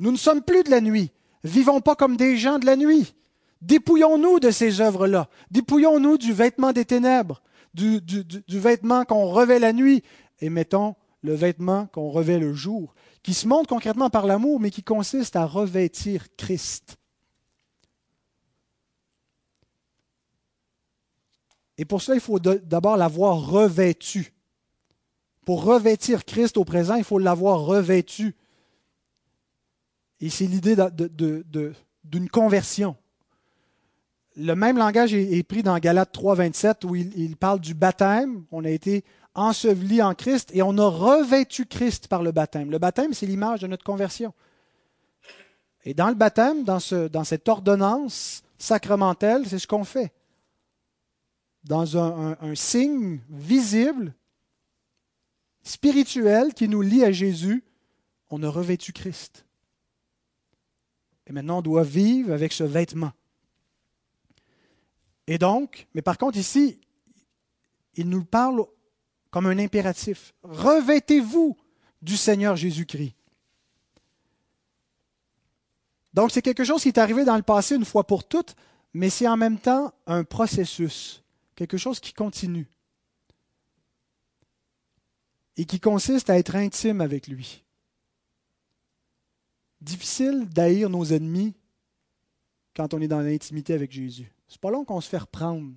Nous 0.00 0.10
ne 0.10 0.16
sommes 0.16 0.42
plus 0.42 0.64
de 0.64 0.70
la 0.70 0.80
nuit. 0.80 1.12
Vivons 1.44 1.80
pas 1.80 1.94
comme 1.94 2.16
des 2.16 2.36
gens 2.36 2.58
de 2.58 2.66
la 2.66 2.74
nuit. 2.74 3.14
Dépouillons-nous 3.62 4.40
de 4.40 4.50
ces 4.50 4.80
œuvres-là. 4.80 5.28
Dépouillons-nous 5.52 6.18
du 6.18 6.32
vêtement 6.32 6.72
des 6.72 6.84
ténèbres, 6.84 7.40
du, 7.72 8.00
du 8.00 8.58
vêtement 8.58 9.04
qu'on 9.04 9.26
revêt 9.26 9.60
la 9.60 9.72
nuit, 9.72 10.02
et 10.40 10.50
mettons 10.50 10.96
le 11.24 11.34
vêtement 11.34 11.86
qu'on 11.86 12.10
revêt 12.10 12.38
le 12.38 12.52
jour, 12.52 12.94
qui 13.22 13.32
se 13.32 13.48
montre 13.48 13.70
concrètement 13.70 14.10
par 14.10 14.26
l'amour, 14.26 14.60
mais 14.60 14.70
qui 14.70 14.82
consiste 14.82 15.36
à 15.36 15.46
revêtir 15.46 16.26
Christ. 16.36 16.98
Et 21.78 21.86
pour 21.86 22.02
cela, 22.02 22.16
il 22.16 22.20
faut 22.20 22.38
d'abord 22.38 22.98
l'avoir 22.98 23.38
revêtu. 23.38 24.34
Pour 25.46 25.64
revêtir 25.64 26.26
Christ 26.26 26.58
au 26.58 26.64
présent, 26.66 26.96
il 26.96 27.04
faut 27.04 27.18
l'avoir 27.18 27.60
revêtu. 27.60 28.36
Et 30.20 30.28
c'est 30.28 30.46
l'idée 30.46 30.76
d'une 32.04 32.28
conversion. 32.28 32.96
Le 34.36 34.54
même 34.54 34.76
langage 34.76 35.14
est, 35.14 35.42
pris 35.42 35.62
dans 35.62 35.78
Galates 35.78 36.12
3, 36.12 36.34
27, 36.34 36.84
où 36.84 36.94
il, 36.96 37.18
il, 37.18 37.36
parle 37.36 37.60
du 37.60 37.72
baptême. 37.72 38.44
On 38.50 38.64
a 38.64 38.70
été 38.70 39.04
enseveli 39.34 40.02
en 40.02 40.14
Christ 40.14 40.50
et 40.54 40.62
on 40.62 40.78
a 40.78 40.88
revêtu 40.88 41.66
Christ 41.66 42.08
par 42.08 42.22
le 42.22 42.32
baptême. 42.32 42.70
Le 42.70 42.78
baptême, 42.78 43.12
c'est 43.12 43.26
l'image 43.26 43.60
de 43.60 43.66
notre 43.66 43.84
conversion. 43.84 44.32
Et 45.84 45.94
dans 45.94 46.08
le 46.08 46.14
baptême, 46.14 46.64
dans, 46.64 46.80
ce, 46.80 47.08
dans 47.08 47.24
cette 47.24 47.48
ordonnance 47.48 48.42
sacramentelle, 48.58 49.46
c'est 49.46 49.58
ce 49.58 49.66
qu'on 49.66 49.84
fait. 49.84 50.12
Dans 51.64 51.98
un, 51.98 52.36
un 52.40 52.54
signe 52.54 53.20
visible, 53.28 54.14
spirituel 55.62 56.54
qui 56.54 56.68
nous 56.68 56.82
lie 56.82 57.04
à 57.04 57.12
Jésus, 57.12 57.64
on 58.30 58.42
a 58.42 58.48
revêtu 58.48 58.92
Christ. 58.92 59.44
Et 61.26 61.32
maintenant, 61.32 61.58
on 61.58 61.62
doit 61.62 61.84
vivre 61.84 62.32
avec 62.32 62.52
ce 62.52 62.64
vêtement. 62.64 63.12
Et 65.26 65.38
donc, 65.38 65.86
mais 65.94 66.02
par 66.02 66.18
contre, 66.18 66.36
ici, 66.36 66.78
il 67.94 68.08
nous 68.08 68.24
parle 68.24 68.66
comme 69.34 69.46
un 69.46 69.58
impératif. 69.58 70.32
Revêtez-vous 70.44 71.56
du 72.00 72.16
Seigneur 72.16 72.54
Jésus-Christ. 72.54 73.16
Donc, 76.12 76.30
c'est 76.30 76.40
quelque 76.40 76.62
chose 76.62 76.80
qui 76.80 76.86
est 76.86 76.98
arrivé 76.98 77.24
dans 77.24 77.34
le 77.34 77.42
passé 77.42 77.74
une 77.74 77.84
fois 77.84 78.06
pour 78.06 78.28
toutes, 78.28 78.54
mais 78.92 79.10
c'est 79.10 79.26
en 79.26 79.36
même 79.36 79.58
temps 79.58 79.92
un 80.06 80.22
processus, 80.22 81.24
quelque 81.56 81.76
chose 81.76 81.98
qui 81.98 82.12
continue 82.12 82.68
et 85.56 85.64
qui 85.64 85.80
consiste 85.80 86.30
à 86.30 86.38
être 86.38 86.54
intime 86.54 87.00
avec 87.00 87.26
lui. 87.26 87.64
Difficile 89.80 90.48
d'haïr 90.48 90.88
nos 90.88 91.06
ennemis 91.06 91.54
quand 92.76 92.94
on 92.94 93.00
est 93.00 93.08
dans 93.08 93.20
l'intimité 93.20 93.74
avec 93.74 93.90
Jésus. 93.90 94.32
C'est 94.46 94.60
pas 94.60 94.70
long 94.70 94.84
qu'on 94.84 95.00
se 95.00 95.08
fait 95.08 95.18
reprendre 95.18 95.72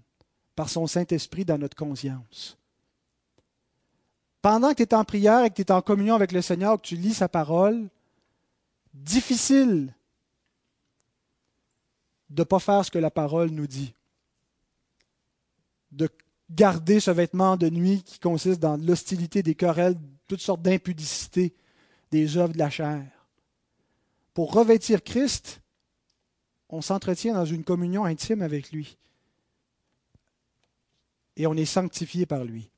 par 0.56 0.70
son 0.70 0.86
Saint-Esprit 0.86 1.44
dans 1.44 1.58
notre 1.58 1.76
conscience. 1.76 2.60
Pendant 4.48 4.70
que 4.70 4.82
tu 4.82 4.84
es 4.84 4.94
en 4.94 5.04
prière 5.04 5.44
et 5.44 5.50
que 5.50 5.56
tu 5.56 5.62
es 5.64 5.72
en 5.74 5.82
communion 5.82 6.16
avec 6.16 6.32
le 6.32 6.42
Seigneur, 6.42 6.82
que 6.82 6.88
tu 6.88 6.96
lis 6.96 7.16
sa 7.16 7.28
parole, 7.28 7.90
difficile 8.94 9.94
de 12.30 12.44
ne 12.44 12.46
pas 12.46 12.60
faire 12.60 12.86
ce 12.86 12.90
que 12.90 12.98
la 12.98 13.12
parole 13.12 13.50
nous 13.50 13.68
dit, 13.68 13.94
de 15.92 16.08
garder 16.50 17.02
ce 17.02 17.12
vêtement 17.12 17.58
de 17.58 17.70
nuit 17.70 18.04
qui 18.04 18.20
consiste 18.20 18.62
dans 18.62 18.78
l'hostilité, 18.78 19.44
des 19.44 19.54
querelles, 19.54 19.98
toutes 20.30 20.40
sortes 20.40 20.62
d'impudicités, 20.62 21.54
des 22.12 22.38
œuvres 22.38 22.54
de 22.54 22.60
la 22.60 22.70
chair. 22.70 23.04
Pour 24.34 24.54
revêtir 24.54 25.04
Christ, 25.04 25.60
on 26.70 26.82
s'entretient 26.82 27.34
dans 27.34 27.44
une 27.44 27.66
communion 27.66 28.06
intime 28.06 28.42
avec 28.42 28.72
lui. 28.72 28.98
Et 31.36 31.48
on 31.48 31.54
est 31.56 31.66
sanctifié 31.66 32.26
par 32.26 32.46
lui. 32.46 32.70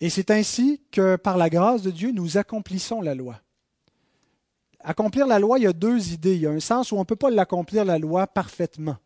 Et 0.00 0.10
c'est 0.10 0.30
ainsi 0.30 0.82
que, 0.90 1.16
par 1.16 1.36
la 1.36 1.48
grâce 1.48 1.82
de 1.82 1.90
Dieu, 1.90 2.12
nous 2.12 2.36
accomplissons 2.36 3.00
la 3.00 3.14
loi. 3.14 3.40
Accomplir 4.80 5.26
la 5.26 5.38
loi, 5.38 5.58
il 5.58 5.62
y 5.62 5.66
a 5.66 5.72
deux 5.72 6.12
idées. 6.12 6.34
Il 6.34 6.42
y 6.42 6.46
a 6.46 6.50
un 6.50 6.60
sens 6.60 6.92
où 6.92 6.96
on 6.96 7.00
ne 7.00 7.04
peut 7.04 7.16
pas 7.16 7.30
l'accomplir, 7.30 7.84
la 7.84 7.98
loi, 7.98 8.26
parfaitement. 8.26 8.96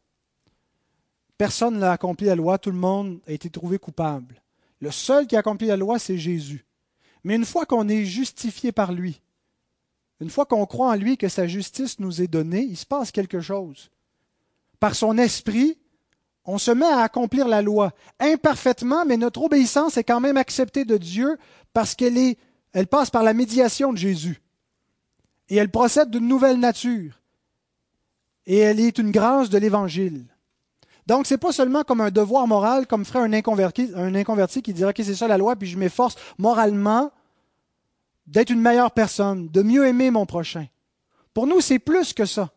Personne 1.38 1.78
n'a 1.78 1.92
accompli 1.92 2.26
la 2.26 2.34
loi, 2.34 2.58
tout 2.58 2.70
le 2.70 2.76
monde 2.76 3.20
a 3.26 3.32
été 3.32 3.48
trouvé 3.48 3.78
coupable. 3.78 4.42
Le 4.80 4.90
seul 4.90 5.26
qui 5.26 5.36
a 5.36 5.38
accompli 5.38 5.68
la 5.68 5.76
loi, 5.76 5.98
c'est 5.98 6.18
Jésus. 6.18 6.66
Mais 7.24 7.36
une 7.36 7.46
fois 7.46 7.64
qu'on 7.64 7.88
est 7.88 8.04
justifié 8.04 8.72
par 8.72 8.92
lui, 8.92 9.22
une 10.20 10.28
fois 10.28 10.44
qu'on 10.44 10.66
croit 10.66 10.90
en 10.90 10.96
lui 10.96 11.16
que 11.16 11.28
sa 11.28 11.46
justice 11.46 11.98
nous 11.98 12.20
est 12.20 12.28
donnée, 12.28 12.62
il 12.62 12.76
se 12.76 12.84
passe 12.84 13.10
quelque 13.10 13.40
chose. 13.40 13.90
Par 14.80 14.94
son 14.94 15.16
esprit, 15.16 15.78
on 16.44 16.58
se 16.58 16.70
met 16.70 16.86
à 16.86 17.00
accomplir 17.00 17.48
la 17.48 17.62
loi 17.62 17.92
imparfaitement, 18.18 19.04
mais 19.04 19.16
notre 19.16 19.42
obéissance 19.42 19.96
est 19.96 20.04
quand 20.04 20.20
même 20.20 20.36
acceptée 20.36 20.84
de 20.84 20.96
Dieu 20.96 21.38
parce 21.72 21.94
qu'elle 21.94 22.18
est, 22.18 22.38
elle 22.72 22.86
passe 22.86 23.10
par 23.10 23.22
la 23.22 23.34
médiation 23.34 23.92
de 23.92 23.98
Jésus. 23.98 24.40
Et 25.48 25.56
elle 25.56 25.70
procède 25.70 26.10
d'une 26.10 26.28
nouvelle 26.28 26.58
nature. 26.58 27.20
Et 28.46 28.58
elle 28.58 28.80
est 28.80 28.98
une 28.98 29.10
grâce 29.10 29.50
de 29.50 29.58
l'Évangile. 29.58 30.24
Donc, 31.06 31.26
ce 31.26 31.34
n'est 31.34 31.38
pas 31.38 31.52
seulement 31.52 31.82
comme 31.82 32.00
un 32.00 32.10
devoir 32.10 32.46
moral, 32.46 32.86
comme 32.86 33.04
ferait 33.04 33.20
un 33.20 33.32
inconverti, 33.32 33.90
un 33.96 34.14
inconverti 34.14 34.62
qui 34.62 34.72
dirait 34.72 34.94
que 34.94 35.02
c'est 35.02 35.14
ça 35.14 35.28
la 35.28 35.38
loi, 35.38 35.56
puis 35.56 35.68
je 35.68 35.78
m'efforce 35.78 36.16
moralement 36.38 37.10
d'être 38.26 38.50
une 38.50 38.60
meilleure 38.60 38.92
personne, 38.92 39.48
de 39.48 39.62
mieux 39.62 39.86
aimer 39.86 40.10
mon 40.10 40.24
prochain. 40.24 40.66
Pour 41.34 41.46
nous, 41.46 41.60
c'est 41.60 41.78
plus 41.78 42.12
que 42.12 42.24
ça. 42.24 42.50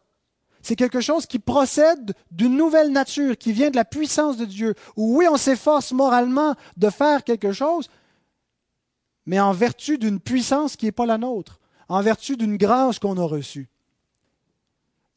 C'est 0.64 0.78
quelque 0.78 1.02
chose 1.02 1.26
qui 1.26 1.40
procède 1.40 2.16
d'une 2.32 2.56
nouvelle 2.56 2.92
nature, 2.92 3.38
qui 3.38 3.52
vient 3.52 3.70
de 3.70 3.76
la 3.76 3.84
puissance 3.84 4.38
de 4.38 4.46
Dieu. 4.46 4.76
Oui, 4.96 5.26
on 5.30 5.36
s'efforce 5.36 5.92
moralement 5.92 6.56
de 6.78 6.90
faire 6.90 7.26
quelque 7.26 7.52
chose, 7.52 7.90
mais 9.26 9.42
en 9.42 9.52
vertu 9.52 9.98
d'une 9.98 10.22
puissance 10.22 10.78
qui 10.78 10.86
n'est 10.86 10.94
pas 10.94 11.06
la 11.06 11.18
nôtre, 11.18 11.60
en 11.90 12.02
vertu 12.02 12.38
d'une 12.38 12.56
grâce 12.56 12.98
qu'on 12.98 13.18
a 13.18 13.26
reçue. 13.26 13.68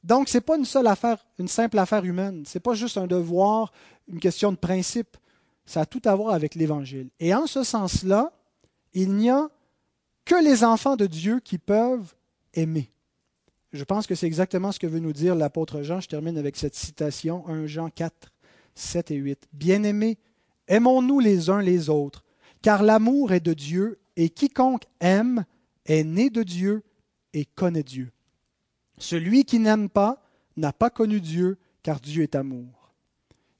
Donc, 0.02 0.28
ce 0.28 0.36
n'est 0.36 0.42
pas 0.42 0.56
une 0.56 0.64
seule 0.64 0.88
affaire, 0.88 1.24
une 1.38 1.48
simple 1.48 1.78
affaire 1.78 2.04
humaine. 2.04 2.44
Ce 2.44 2.58
n'est 2.58 2.62
pas 2.62 2.74
juste 2.74 2.98
un 2.98 3.06
devoir, 3.06 3.72
une 4.08 4.20
question 4.20 4.50
de 4.50 4.56
principe. 4.56 5.16
Ça 5.64 5.82
a 5.82 5.86
tout 5.86 6.02
à 6.04 6.14
voir 6.14 6.34
avec 6.34 6.56
l'Évangile. 6.56 7.10
Et 7.20 7.34
en 7.34 7.46
ce 7.46 7.62
sens-là, 7.62 8.32
il 8.94 9.14
n'y 9.14 9.30
a 9.30 9.48
que 10.24 10.34
les 10.42 10.64
enfants 10.64 10.96
de 10.96 11.06
Dieu 11.06 11.38
qui 11.38 11.58
peuvent 11.58 12.14
aimer. 12.52 12.90
Je 13.76 13.84
pense 13.84 14.06
que 14.06 14.14
c'est 14.14 14.26
exactement 14.26 14.72
ce 14.72 14.78
que 14.78 14.86
veut 14.86 15.00
nous 15.00 15.12
dire 15.12 15.34
l'apôtre 15.34 15.82
Jean. 15.82 16.00
Je 16.00 16.08
termine 16.08 16.38
avec 16.38 16.56
cette 16.56 16.74
citation, 16.74 17.46
1 17.46 17.66
Jean 17.66 17.90
4, 17.90 18.32
7 18.74 19.10
et 19.10 19.16
8. 19.16 19.48
Bien-aimés, 19.52 20.18
aimons-nous 20.66 21.20
les 21.20 21.50
uns 21.50 21.60
les 21.60 21.90
autres, 21.90 22.24
car 22.62 22.82
l'amour 22.82 23.32
est 23.32 23.40
de 23.40 23.52
Dieu, 23.52 23.98
et 24.16 24.30
quiconque 24.30 24.84
aime 25.00 25.44
est 25.84 26.04
né 26.04 26.30
de 26.30 26.42
Dieu 26.42 26.82
et 27.34 27.44
connaît 27.44 27.82
Dieu. 27.82 28.10
Celui 28.98 29.44
qui 29.44 29.58
n'aime 29.58 29.90
pas 29.90 30.22
n'a 30.56 30.72
pas 30.72 30.88
connu 30.88 31.20
Dieu, 31.20 31.58
car 31.82 32.00
Dieu 32.00 32.22
est 32.22 32.34
amour. 32.34 32.94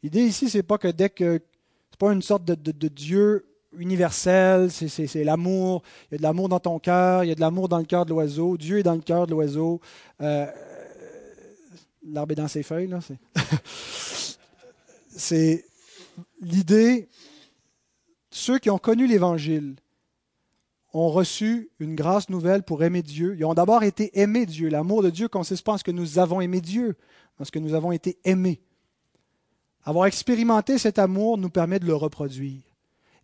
L'idée 0.02 0.24
ici, 0.24 0.48
c'est 0.48 0.62
pas 0.62 0.78
que 0.78 0.88
dès 0.88 1.10
que 1.10 1.42
c'est 1.90 1.98
pas 1.98 2.12
une 2.12 2.22
sorte 2.22 2.44
de, 2.44 2.54
de, 2.54 2.88
Dieu 2.88 3.46
universel, 3.78 4.70
c'est 4.70 5.24
l'amour. 5.24 5.82
Il 6.10 6.12
y 6.12 6.16
a 6.16 6.18
de 6.18 6.22
l'amour 6.22 6.48
dans 6.48 6.60
ton 6.60 6.78
cœur, 6.78 7.24
il 7.24 7.28
y 7.28 7.32
a 7.32 7.34
de 7.34 7.40
l'amour 7.40 7.68
dans 7.68 7.78
le 7.78 7.84
cœur 7.84 8.04
de 8.04 8.10
l'oiseau. 8.10 8.56
Dieu 8.56 8.78
est 8.78 8.82
dans 8.82 8.94
le 8.94 9.00
cœur 9.00 9.26
de 9.26 9.32
l'oiseau. 9.32 9.80
Euh, 10.20 10.46
L'arbre 12.08 12.32
est 12.32 12.36
dans 12.36 12.48
ses 12.48 12.62
feuilles, 12.62 12.86
là. 12.86 13.00
C'est 15.08 15.64
l'idée. 16.40 17.08
Ceux 18.30 18.58
qui 18.58 18.70
ont 18.70 18.78
connu 18.78 19.06
l'Évangile, 19.06 19.76
ont 20.96 21.10
reçu 21.10 21.70
une 21.78 21.94
grâce 21.94 22.30
nouvelle 22.30 22.62
pour 22.62 22.82
aimer 22.82 23.02
Dieu. 23.02 23.36
Ils 23.38 23.44
ont 23.44 23.54
d'abord 23.54 23.82
été 23.82 24.18
aimés 24.18 24.46
Dieu. 24.46 24.68
L'amour 24.68 25.02
de 25.02 25.10
Dieu 25.10 25.28
consiste 25.28 25.64
pas 25.64 25.72
en 25.72 25.78
ce 25.78 25.84
que 25.84 25.90
nous 25.90 26.18
avons 26.18 26.40
aimé 26.40 26.60
Dieu, 26.60 26.96
en 27.38 27.44
ce 27.44 27.50
que 27.50 27.58
nous 27.58 27.74
avons 27.74 27.92
été 27.92 28.18
aimés. 28.24 28.62
Avoir 29.84 30.06
expérimenté 30.06 30.78
cet 30.78 30.98
amour 30.98 31.38
nous 31.38 31.50
permet 31.50 31.78
de 31.78 31.86
le 31.86 31.94
reproduire. 31.94 32.62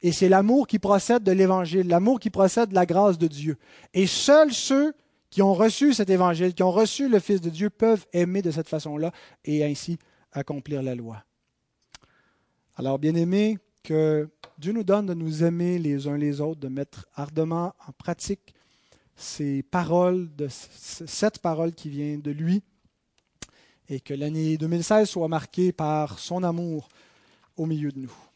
Et 0.03 0.11
c'est 0.13 0.29
l'amour 0.29 0.67
qui 0.67 0.79
procède 0.79 1.23
de 1.23 1.33
l'Évangile, 1.33 1.87
l'amour 1.87 2.19
qui 2.19 2.29
procède 2.29 2.71
de 2.71 2.75
la 2.75 2.87
grâce 2.87 3.19
de 3.19 3.29
Dieu. 3.29 3.57
Et 3.95 4.07
seuls 4.07 4.53
ceux 4.53 4.95
qui 5.31 5.41
ont 5.41 5.55
reçu 5.55 5.95
cet 5.95 6.11
Évangile, 6.11 6.53
qui 6.53 6.63
ont 6.63 6.73
reçu 6.73 7.09
le 7.09 7.19
Fils 7.21 7.41
de 7.41 7.49
Dieu, 7.49 7.71
peuvent 7.71 8.05
aimer 8.13 8.43
de 8.43 8.51
cette 8.51 8.69
façon-là 8.69 9.13
et 9.45 9.65
ainsi 9.65 9.99
accomplir 10.33 10.83
la 10.83 10.95
loi. 10.95 11.25
Alors, 12.77 12.99
bien 12.99 13.15
aimés, 13.15 13.59
que 13.83 14.29
Dieu 14.59 14.73
nous 14.73 14.85
donne 14.85 15.07
de 15.07 15.15
nous 15.15 15.43
aimer 15.43 15.79
les 15.79 16.07
uns 16.07 16.17
les 16.17 16.41
autres, 16.41 16.61
de 16.61 16.69
mettre 16.69 17.07
ardemment 17.15 17.75
en 17.87 17.93
pratique 17.93 18.55
ces 19.17 19.63
paroles, 19.63 20.35
de 20.37 20.49
cette 20.51 21.39
parole 21.39 21.73
qui 21.73 21.89
vient 21.89 22.19
de 22.19 22.31
lui, 22.31 22.63
et 23.89 24.01
que 24.01 24.15
l'année 24.15 24.57
2016 24.57 25.09
soit 25.09 25.29
marquée 25.29 25.73
par 25.73 26.19
son 26.19 26.43
amour 26.43 26.89
au 27.57 27.67
milieu 27.67 27.91
de 27.93 28.01
nous. 28.01 28.32